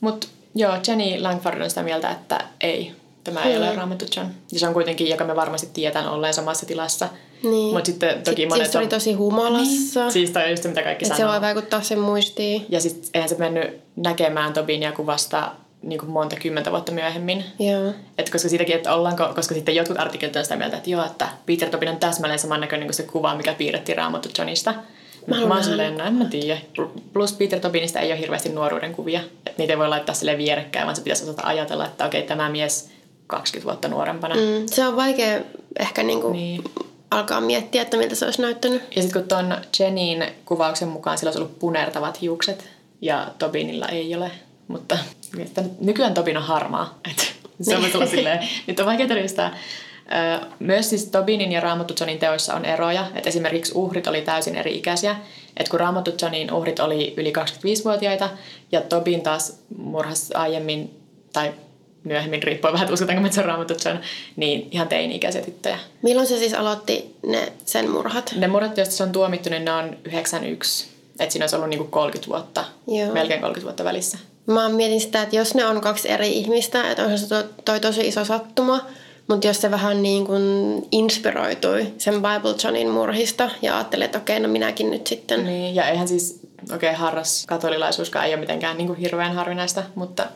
Mut 0.01 0.29
joo, 0.55 0.73
Jenny 0.89 1.21
Langford 1.21 1.61
on 1.61 1.69
sitä 1.69 1.83
mieltä, 1.83 2.11
että 2.11 2.41
ei, 2.61 2.93
tämä 3.35 3.45
ei 3.45 3.57
ole 3.57 3.75
raamattu 3.75 4.05
John. 4.17 4.29
Ja 4.53 4.59
se 4.59 4.69
on 4.69 4.75
kuitenkin, 4.75 5.09
joka 5.09 5.25
me 5.25 5.37
varmasti 5.37 5.69
tiedän 5.73 6.09
olleen 6.09 6.35
samassa 6.35 6.67
tilassa. 6.67 7.09
Niin. 7.43 7.75
Mutta 7.75 7.87
sitten 7.87 8.09
toki 8.09 8.25
Sitten 8.25 8.49
monet 8.49 8.65
siis 8.65 8.73
se 8.73 8.79
oli 8.79 8.85
on... 8.85 8.91
tosi 8.91 9.13
humalassa. 9.13 10.01
Niin. 10.01 10.13
Siis 10.13 10.31
toi 10.31 10.45
on 10.45 10.51
just 10.51 10.63
se, 10.63 10.69
mitä 10.69 10.83
kaikki 10.83 11.05
että 11.05 11.17
se 11.17 11.19
sanoo. 11.19 11.33
voi 11.33 11.41
vaikuttaa 11.41 11.83
sen 11.83 11.99
muistiin. 11.99 12.67
Ja 12.69 12.81
sitten 12.81 13.11
eihän 13.15 13.29
se 13.29 13.37
mennyt 13.39 13.81
näkemään 13.97 14.53
Tobinia 14.53 14.93
kuin 14.93 15.07
vasta 15.07 15.53
niin 15.83 15.99
kuin 15.99 16.11
monta 16.11 16.37
kymmentä 16.37 16.71
vuotta 16.71 16.93
myöhemmin. 16.93 17.45
Joo. 17.59 17.93
Et 18.19 18.31
koska 18.31 18.49
siitäkin, 18.49 18.77
että 18.77 18.95
ollaanko, 18.95 19.29
koska 19.35 19.55
sitten 19.55 19.75
jotkut 19.75 19.99
artikkelit 19.99 20.37
on 20.37 20.45
sitä 20.45 20.57
mieltä, 20.57 20.77
että 20.77 20.91
joo, 20.91 21.05
että 21.05 21.29
Peter 21.47 21.71
Tobin 21.71 21.89
on 21.89 21.97
täsmälleen 21.97 22.39
samannäköinen 22.39 22.89
kuin 22.89 22.95
se 22.95 23.03
kuva, 23.03 23.37
mikä 23.37 23.55
piirrettiin 23.55 23.99
Raamattu 23.99 24.29
Johnista. 24.39 24.75
Mä, 25.27 25.47
mä 25.47 25.55
oon 25.55 25.65
silleen, 25.65 25.99
no 25.99 26.05
en 26.05 26.15
mä 26.15 26.25
tiedä. 26.25 26.61
Plus 27.13 27.33
Peter 27.33 27.61
Tobinista 27.61 28.01
ei 28.01 28.13
ole 28.13 28.21
hirveästi 28.21 28.49
nuoruuden 28.49 28.95
kuvia. 28.95 29.21
Et 29.47 29.59
niitä 29.59 29.73
ei 29.73 29.79
voi 29.79 29.89
laittaa 29.89 30.15
sille 30.15 30.39
vierekkäin, 30.39 30.87
vaan 30.87 30.97
se 30.97 31.03
pitäisi 31.03 31.25
osata 31.25 31.43
ajatella, 31.45 31.87
että 31.87 32.07
okei, 32.07 32.23
tämä 32.23 32.49
mies 32.49 32.91
20 33.29 33.65
vuotta 33.65 33.89
nuorempana. 33.89 34.35
Mm. 34.35 34.67
Se 34.67 34.87
on 34.87 34.97
vaikea 34.97 35.41
ehkä 35.79 36.03
niin 36.03 36.21
kuin 36.21 36.33
Niin. 36.33 36.65
alkaa 37.11 37.41
miettiä, 37.41 37.83
että 37.83 37.97
miltä 37.97 38.15
se 38.15 38.25
olisi 38.25 38.43
näyttänyt. 38.43 38.83
Ja 38.97 39.03
sitten 39.03 39.23
kun 39.23 39.29
tuon 39.29 39.57
Jenin 39.79 40.25
kuvauksen 40.45 40.89
mukaan 40.89 41.19
sillä 41.19 41.29
olisi 41.29 41.39
ollut 41.39 41.59
punertavat 41.59 42.21
hiukset 42.21 42.71
ja 43.01 43.29
Tobinilla 43.39 43.87
ei 43.89 44.15
ole. 44.15 44.31
Mutta 44.69 44.99
että 45.39 45.63
nykyään 45.81 46.15
Tobin 46.15 46.37
on 46.37 46.43
harmaa. 46.43 46.99
Et 47.11 47.35
se 47.63 47.77
on 47.77 47.85
olla 47.95 48.07
silleen, 48.07 48.49
nyt 48.67 48.81
on 48.81 48.87
vaikea 48.87 49.09
todistaa. 49.09 49.51
Myös 50.59 50.91
siis 50.91 51.05
Tobinin 51.05 51.53
ja 51.53 51.61
Raamattu 51.61 51.95
Johnin 52.01 52.19
teoissa 52.19 52.55
on 52.55 52.65
eroja. 52.65 53.07
Et 53.15 53.27
esimerkiksi 53.27 53.73
uhrit 53.75 54.07
oli 54.07 54.23
täysin 54.23 54.57
eri 54.57 54.77
ikäisiä. 54.77 55.17
Et 55.57 55.69
kun 55.69 55.81
Raamattu 55.81 56.11
Johnin 56.23 56.53
uhrit 56.53 56.81
oli 56.81 57.15
yli 57.17 57.33
25-vuotiaita 57.39 58.31
ja 58.73 58.81
Tobin 58.81 59.21
taas 59.21 59.59
murhasi 59.77 60.35
aiemmin 60.35 61.01
tai 61.33 61.53
myöhemmin, 62.05 62.43
riippuen 62.43 62.73
vähän, 62.73 62.85
että 62.85 62.95
uskotaanko 62.95 63.23
me, 63.23 63.27
että 63.27 63.35
se 63.35 63.41
on 63.41 63.47
Raamattu 63.47 63.75
John, 63.85 63.99
niin 64.37 64.69
ihan 64.71 64.89
teini-ikäisiä 64.89 65.43
tyttöjä. 65.43 65.79
Milloin 66.03 66.27
se 66.27 66.39
siis 66.39 66.55
aloitti 66.55 67.17
ne 67.27 67.53
sen 67.65 67.91
murhat? 67.91 68.35
Ne 68.37 68.49
murhat, 68.49 68.77
joista 68.77 68.95
se 68.95 69.03
on 69.03 69.13
tuomittu, 69.13 69.51
niin 69.51 69.65
ne 69.65 69.73
on 69.73 69.97
91. 70.05 70.89
Että 71.19 71.33
siinä 71.33 71.43
olisi 71.43 71.57
ollut 71.57 71.71
niinku 71.71 71.85
30 71.85 72.31
vuotta, 72.31 72.65
Joo. 72.87 73.13
melkein 73.13 73.41
30 73.41 73.65
vuotta 73.65 73.85
välissä. 73.85 74.19
Mä 74.47 74.69
mietin 74.69 75.01
sitä, 75.01 75.23
että 75.23 75.37
jos 75.37 75.55
ne 75.55 75.67
on 75.67 75.81
kaksi 75.81 76.11
eri 76.11 76.29
ihmistä, 76.29 76.91
että 76.91 77.03
onhan 77.03 77.19
se 77.19 77.29
to- 77.29 77.49
toi 77.65 77.81
tosi 77.81 78.09
iso 78.09 78.25
sattuma, 78.25 78.81
mutta 79.29 79.47
jos 79.47 79.61
se 79.61 79.71
vähän 79.71 80.03
niin 80.03 80.27
kuin 80.27 80.43
inspiroitui 80.93 81.93
sen 81.99 82.15
Bible 82.15 82.55
Johnin 82.65 82.91
murhista 82.91 83.51
ja 83.63 83.77
ajatteli, 83.77 84.05
että 84.05 84.19
okei, 84.19 84.41
no 84.41 84.49
minäkin 84.49 84.91
nyt 84.91 85.07
sitten. 85.07 85.45
Niin, 85.45 85.75
ja 85.75 85.89
eihän 85.89 86.09
siis, 86.09 86.41
okei, 86.75 86.91
okay, 86.91 87.01
harras 87.01 87.45
katolilaisuuskaan 87.47 88.27
ei 88.27 88.35
ole 88.35 88.41
mitenkään 88.41 88.79
niinku 88.79 88.95
hirveän 88.95 89.35
harvinaista, 89.35 89.83
mutta 89.95 90.27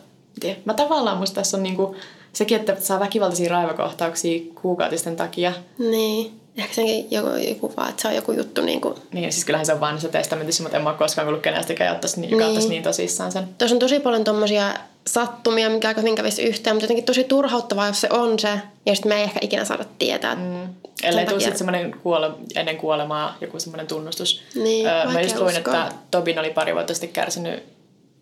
tiedä. 0.40 0.56
mä 0.64 0.74
tavallaan 0.74 1.18
musta 1.18 1.34
tässä 1.34 1.56
on 1.56 1.62
niinku 1.62 1.96
sekin, 2.32 2.60
että 2.60 2.76
saa 2.80 3.00
väkivaltaisia 3.00 3.50
raivokohtauksia 3.50 4.42
kuukautisten 4.62 5.16
takia. 5.16 5.52
Niin. 5.78 6.42
Ehkä 6.56 6.74
senkin 6.74 7.06
joku, 7.10 7.28
joku 7.48 7.72
vaan, 7.76 7.90
että 7.90 8.02
se 8.02 8.08
on 8.08 8.14
joku 8.14 8.32
juttu 8.32 8.62
niin 8.62 8.80
kuin... 8.80 8.94
Niin, 9.12 9.32
siis 9.32 9.44
kyllähän 9.44 9.66
se 9.66 9.72
on 9.72 9.80
vanhassa 9.80 10.08
testamentissa, 10.08 10.62
mutta 10.62 10.76
en 10.76 10.82
mä 10.82 10.90
ole 10.90 10.98
koskaan 10.98 11.26
kuullut 11.26 11.42
kenestäkään, 11.42 11.94
ottaisi 11.94 12.20
niin, 12.20 12.30
joka 12.30 12.46
Niin. 12.46 12.68
niin 12.68 12.82
tosissaan 12.82 13.32
sen. 13.32 13.48
Tuossa 13.58 13.74
on 13.74 13.78
tosi 13.78 14.00
paljon 14.00 14.24
tommosia 14.24 14.74
sattumia, 15.06 15.70
mikä 15.70 15.88
aika 15.88 16.00
hyvin 16.00 16.14
kävisi 16.14 16.42
yhteen, 16.42 16.76
mutta 16.76 16.84
jotenkin 16.84 17.04
tosi 17.04 17.24
turhauttavaa, 17.24 17.86
jos 17.86 18.00
se 18.00 18.08
on 18.10 18.38
se, 18.38 18.60
ja 18.86 18.94
sitten 18.94 19.12
me 19.12 19.16
ei 19.16 19.22
ehkä 19.22 19.38
ikinä 19.42 19.64
saada 19.64 19.84
tietää. 19.98 20.34
Mm. 20.34 20.68
Ellei 21.02 21.26
tule 21.26 21.40
sitten 21.40 21.58
semmoinen 21.58 21.94
kuole, 22.02 22.30
ennen 22.56 22.76
kuolemaa 22.76 23.36
joku 23.40 23.60
semmoinen 23.60 23.86
tunnustus. 23.86 24.42
Niin, 24.54 24.86
Öö, 24.86 25.04
mä 25.04 25.20
just 25.20 25.38
luin, 25.38 25.56
että 25.56 25.92
Tobin 26.10 26.38
oli 26.38 26.50
pari 26.50 26.74
vuotta 26.74 26.94
sitten 26.94 27.10
kärsinyt 27.10 27.62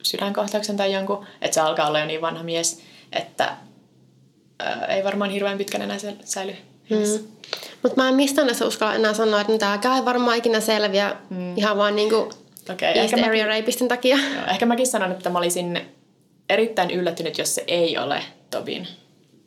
sydänkohtauksen 0.03 0.77
tai 0.77 0.93
jonkun, 0.93 1.27
että 1.43 1.55
se 1.55 1.61
alkaa 1.61 1.89
olla 1.89 2.01
jo 2.01 2.07
niin 2.07 2.21
vanha 2.21 2.43
mies, 2.43 2.83
että 3.13 3.57
öö, 4.63 4.87
ei 4.87 5.05
varmaan 5.05 5.31
hirveän 5.31 5.59
pitkän 5.59 5.83
enää 5.83 5.99
sä- 5.99 6.13
säily. 6.25 6.57
Mm. 6.91 7.29
Mutta 7.83 8.03
mä 8.03 8.09
en 8.09 8.15
mistään 8.15 8.47
näissä 8.47 8.67
uskalla 8.67 8.95
enää 8.95 9.15
sanoa, 9.15 9.41
että 9.41 9.59
tämäkään 9.59 9.97
ei 9.97 10.05
varmaan 10.05 10.37
ikinä 10.37 10.61
selviä 10.61 11.17
mm. 11.31 11.57
ihan 11.57 11.77
vaan 11.77 11.97
niinku 11.97 12.33
Okei, 12.73 12.99
East 12.99 13.13
ehkä, 13.13 13.27
Area 13.27 13.47
mäkin, 13.47 13.61
Rapistin 13.61 13.89
takia. 13.89 14.17
joo, 14.17 14.47
ehkä 14.51 14.67
mäkin 14.67 14.87
sanon, 14.87 15.13
että 15.13 15.31
mä 15.31 15.39
olisin 15.39 15.81
erittäin 16.49 16.91
yllättynyt, 16.91 17.39
jos 17.39 17.55
se 17.55 17.65
ei 17.67 17.99
ole 17.99 18.23
Tobin. 18.51 18.89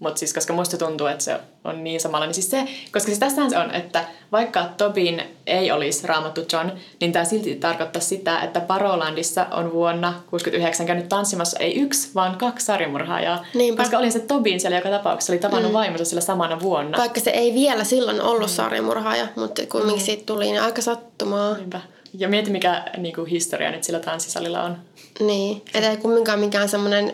Mutta 0.04 0.20
siis 0.20 0.34
koska 0.34 0.54
musta 0.54 0.78
tuntuu, 0.78 1.08
että 1.08 1.24
se 1.24 1.40
on 1.64 1.84
niin 1.84 2.00
samalla, 2.00 2.26
niin 2.26 2.34
siis 2.34 2.52
se, 2.52 2.64
koska 2.92 3.08
siis 3.08 3.20
tässähän 3.20 3.50
se 3.50 3.58
on, 3.58 3.72
että 3.72 4.06
vaikka 4.32 4.70
Tobin 4.78 5.24
ei 5.48 5.72
olisi 5.72 6.08
raamattu 6.08 6.42
John, 6.54 6.72
niin 7.00 7.12
tämä 7.12 7.26
silti 7.26 7.56
tarkoittaa 7.56 8.02
sitä, 8.02 8.42
että 8.42 8.60
Parolandissa 8.60 9.46
on 9.52 9.74
vuonna 9.74 10.14
69 10.30 10.86
käynyt 10.86 11.10
tanssimassa 11.10 11.60
ei 11.60 11.80
yksi, 11.80 12.10
vaan 12.16 12.38
kaksi 12.38 12.66
sarjamurhaajaa. 12.66 13.46
Niinpä. 13.54 13.84
Koska 13.84 13.98
oli 13.98 14.12
se 14.12 14.20
Tobin 14.20 14.60
siellä 14.60 14.78
joka 14.78 14.90
tapauksessa, 14.90 15.34
oli 15.34 15.40
tavannut 15.40 15.72
mm. 15.72 15.78
vaimonsa 15.78 16.06
sillä 16.06 16.22
samana 16.22 16.60
vuonna. 16.60 16.98
Vaikka 16.98 17.20
se 17.20 17.30
ei 17.30 17.54
vielä 17.54 17.84
silloin 17.84 18.22
ollut 18.22 18.50
mm. 18.50 18.54
sarjamurhaaja, 18.54 19.28
mutta 19.36 19.62
kumminkin 19.72 20.02
mm. 20.02 20.06
siitä 20.06 20.24
tuli 20.26 20.46
niin 20.46 20.62
aika 20.62 20.82
sattumaa. 20.82 21.54
Niinpä. 21.54 21.82
Ja 22.18 22.30
mieti, 22.30 22.52
mikä 22.52 22.86
niinku, 22.98 23.26
historia 23.26 23.72
nyt 23.72 23.84
sillä 23.84 24.00
tanssisalilla 24.00 24.64
on. 24.64 24.78
Niin, 25.20 25.62
et 25.74 25.84
ei 25.84 25.98
kumminkaan 25.98 26.40
mikään 26.40 26.70
semmoinen 26.70 27.14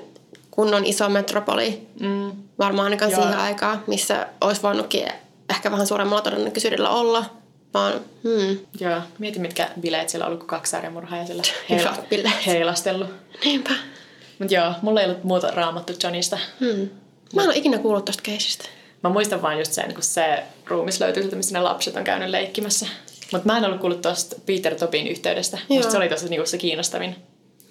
kunnon 0.59 0.85
iso 0.85 1.09
metropoli. 1.09 1.87
Mm. 1.99 2.31
Varmaan 2.59 2.83
ainakaan 2.85 3.11
Joo. 3.11 3.21
siihen 3.21 3.39
aikaan, 3.39 3.83
missä 3.87 4.27
olisi 4.41 4.61
voinutkin 4.61 5.07
ehkä 5.49 5.71
vähän 5.71 5.87
suuremmalla 5.87 6.21
todennäköisyydellä 6.21 6.89
olla. 6.89 7.25
Vaan, 7.73 7.93
hmm. 8.23 8.59
Joo, 8.79 9.01
mieti 9.19 9.39
mitkä 9.39 9.69
bileet 9.79 10.09
siellä 10.09 10.25
on 10.25 10.27
ollut, 10.27 10.39
kun 10.39 10.47
kaksi 10.47 10.69
sarjamurhaajaa 10.69 11.25
siellä 11.25 11.43
Hyvät 11.69 12.09
bileet. 12.09 12.45
heilastellut. 12.45 13.09
Niinpä. 13.45 13.69
Mutta 14.39 14.53
joo, 14.53 14.73
mulla 14.81 15.01
ei 15.01 15.09
ollut 15.09 15.23
muuta 15.23 15.51
raamattu 15.51 15.93
Johnista. 16.03 16.37
Hmm. 16.59 16.89
Mä 17.35 17.41
en 17.41 17.47
ole 17.49 17.55
ikinä 17.57 17.77
kuullut 17.77 18.05
tosta 18.05 18.23
keisistä. 18.23 18.65
Mä 19.03 19.09
muistan 19.09 19.41
vaan 19.41 19.59
just 19.59 19.73
sen, 19.73 19.93
kun 19.93 20.03
se 20.03 20.43
ruumis 20.67 20.99
löytyi 20.99 21.23
sieltä, 21.23 21.35
missä 21.35 21.53
ne 21.57 21.61
lapset 21.63 21.95
on 21.95 22.03
käynyt 22.03 22.29
leikkimässä. 22.29 22.85
Mutta 23.31 23.47
mä 23.47 23.57
en 23.57 23.65
ollut 23.65 23.79
kuullut 23.79 24.01
tuosta 24.01 24.35
Peter 24.45 24.75
Tobin 24.75 25.07
yhteydestä. 25.07 25.57
Joo. 25.69 25.77
Musta 25.77 25.91
se 25.91 25.97
oli 25.97 26.09
tosi 26.09 26.29
niinku 26.29 26.47
se 26.47 26.57
kiinnostavin, 26.57 27.15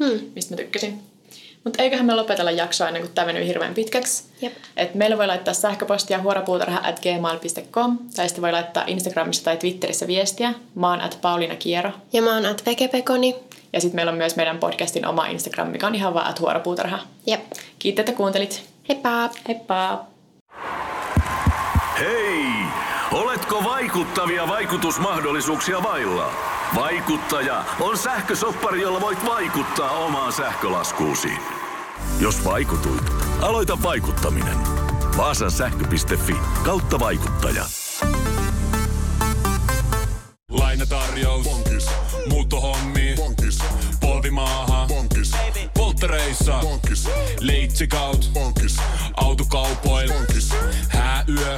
Hmm. 0.04 0.20
mistä 0.34 0.52
mä 0.52 0.56
tykkäsin. 0.56 1.02
Mutta 1.64 1.82
eiköhän 1.82 2.06
me 2.06 2.14
lopetella 2.14 2.50
jaksoa 2.50 2.88
ennen 2.88 3.02
kuin 3.02 3.14
tämä 3.14 3.26
menee 3.26 3.46
hirveän 3.46 3.74
pitkäksi. 3.74 4.24
Jep. 4.42 4.52
Et 4.76 4.94
meillä 4.94 5.18
voi 5.18 5.26
laittaa 5.26 5.54
sähköpostia 5.54 6.18
huorapuutarha 6.18 6.80
at 6.82 7.00
gmail.com 7.00 7.98
tai 8.16 8.28
sitten 8.28 8.42
voi 8.42 8.52
laittaa 8.52 8.84
Instagramissa 8.86 9.44
tai 9.44 9.56
Twitterissä 9.56 10.06
viestiä. 10.06 10.54
Mä 10.74 10.90
oon 10.90 11.00
at 11.00 11.18
Pauliina 11.22 11.56
Kiero. 11.56 11.90
Ja 12.12 12.22
mä 12.22 12.34
oon 12.34 12.46
at 12.46 12.66
Vekepekoni. 12.66 13.36
Ja 13.72 13.80
sitten 13.80 13.96
meillä 13.96 14.12
on 14.12 14.18
myös 14.18 14.36
meidän 14.36 14.58
podcastin 14.58 15.06
oma 15.06 15.26
Instagram, 15.26 15.68
mikä 15.68 15.86
on 15.86 15.94
ihan 15.94 16.14
vaan 16.14 16.26
at 16.26 16.40
huorapuutarha. 16.40 16.98
Jep. 17.26 17.40
Kiitos, 17.78 18.00
että 18.00 18.12
kuuntelit. 18.12 18.62
Heippa! 18.88 19.30
Heippa! 19.48 20.04
Hei! 21.98 22.44
Oletko 23.12 23.64
vaikuttavia 23.64 24.48
vaikutusmahdollisuuksia 24.48 25.82
vailla? 25.82 26.57
Vaikuttaja 26.74 27.64
on 27.80 27.98
sähkösoppari, 27.98 28.80
jolla 28.80 29.00
voit 29.00 29.24
vaikuttaa 29.24 29.90
omaan 29.90 30.32
sähkölaskuusi. 30.32 31.32
Jos 32.20 32.44
vaikutuit, 32.44 33.12
aloita 33.40 33.82
vaikuttaminen. 33.82 34.56
Vaasan 35.16 35.50
sähkö.fi 35.50 36.36
kautta 36.64 36.98
vaikuttaja. 36.98 37.64
Lainatarjous. 40.50 41.44
Bonkis. 41.44 41.86
Muuttohommi. 42.28 43.14
Bonkis. 43.16 43.58
Polvimaaha. 44.00 44.86
Bonkis. 44.86 45.32
Polttereissa. 45.74 46.58
Bonkis. 46.60 47.08
Leitsikaut. 47.40 48.30
Bonkis. 48.32 48.76
Autokaupoil. 49.16 50.12
Bonkis. 50.12 50.50
Hääyö. 50.88 51.57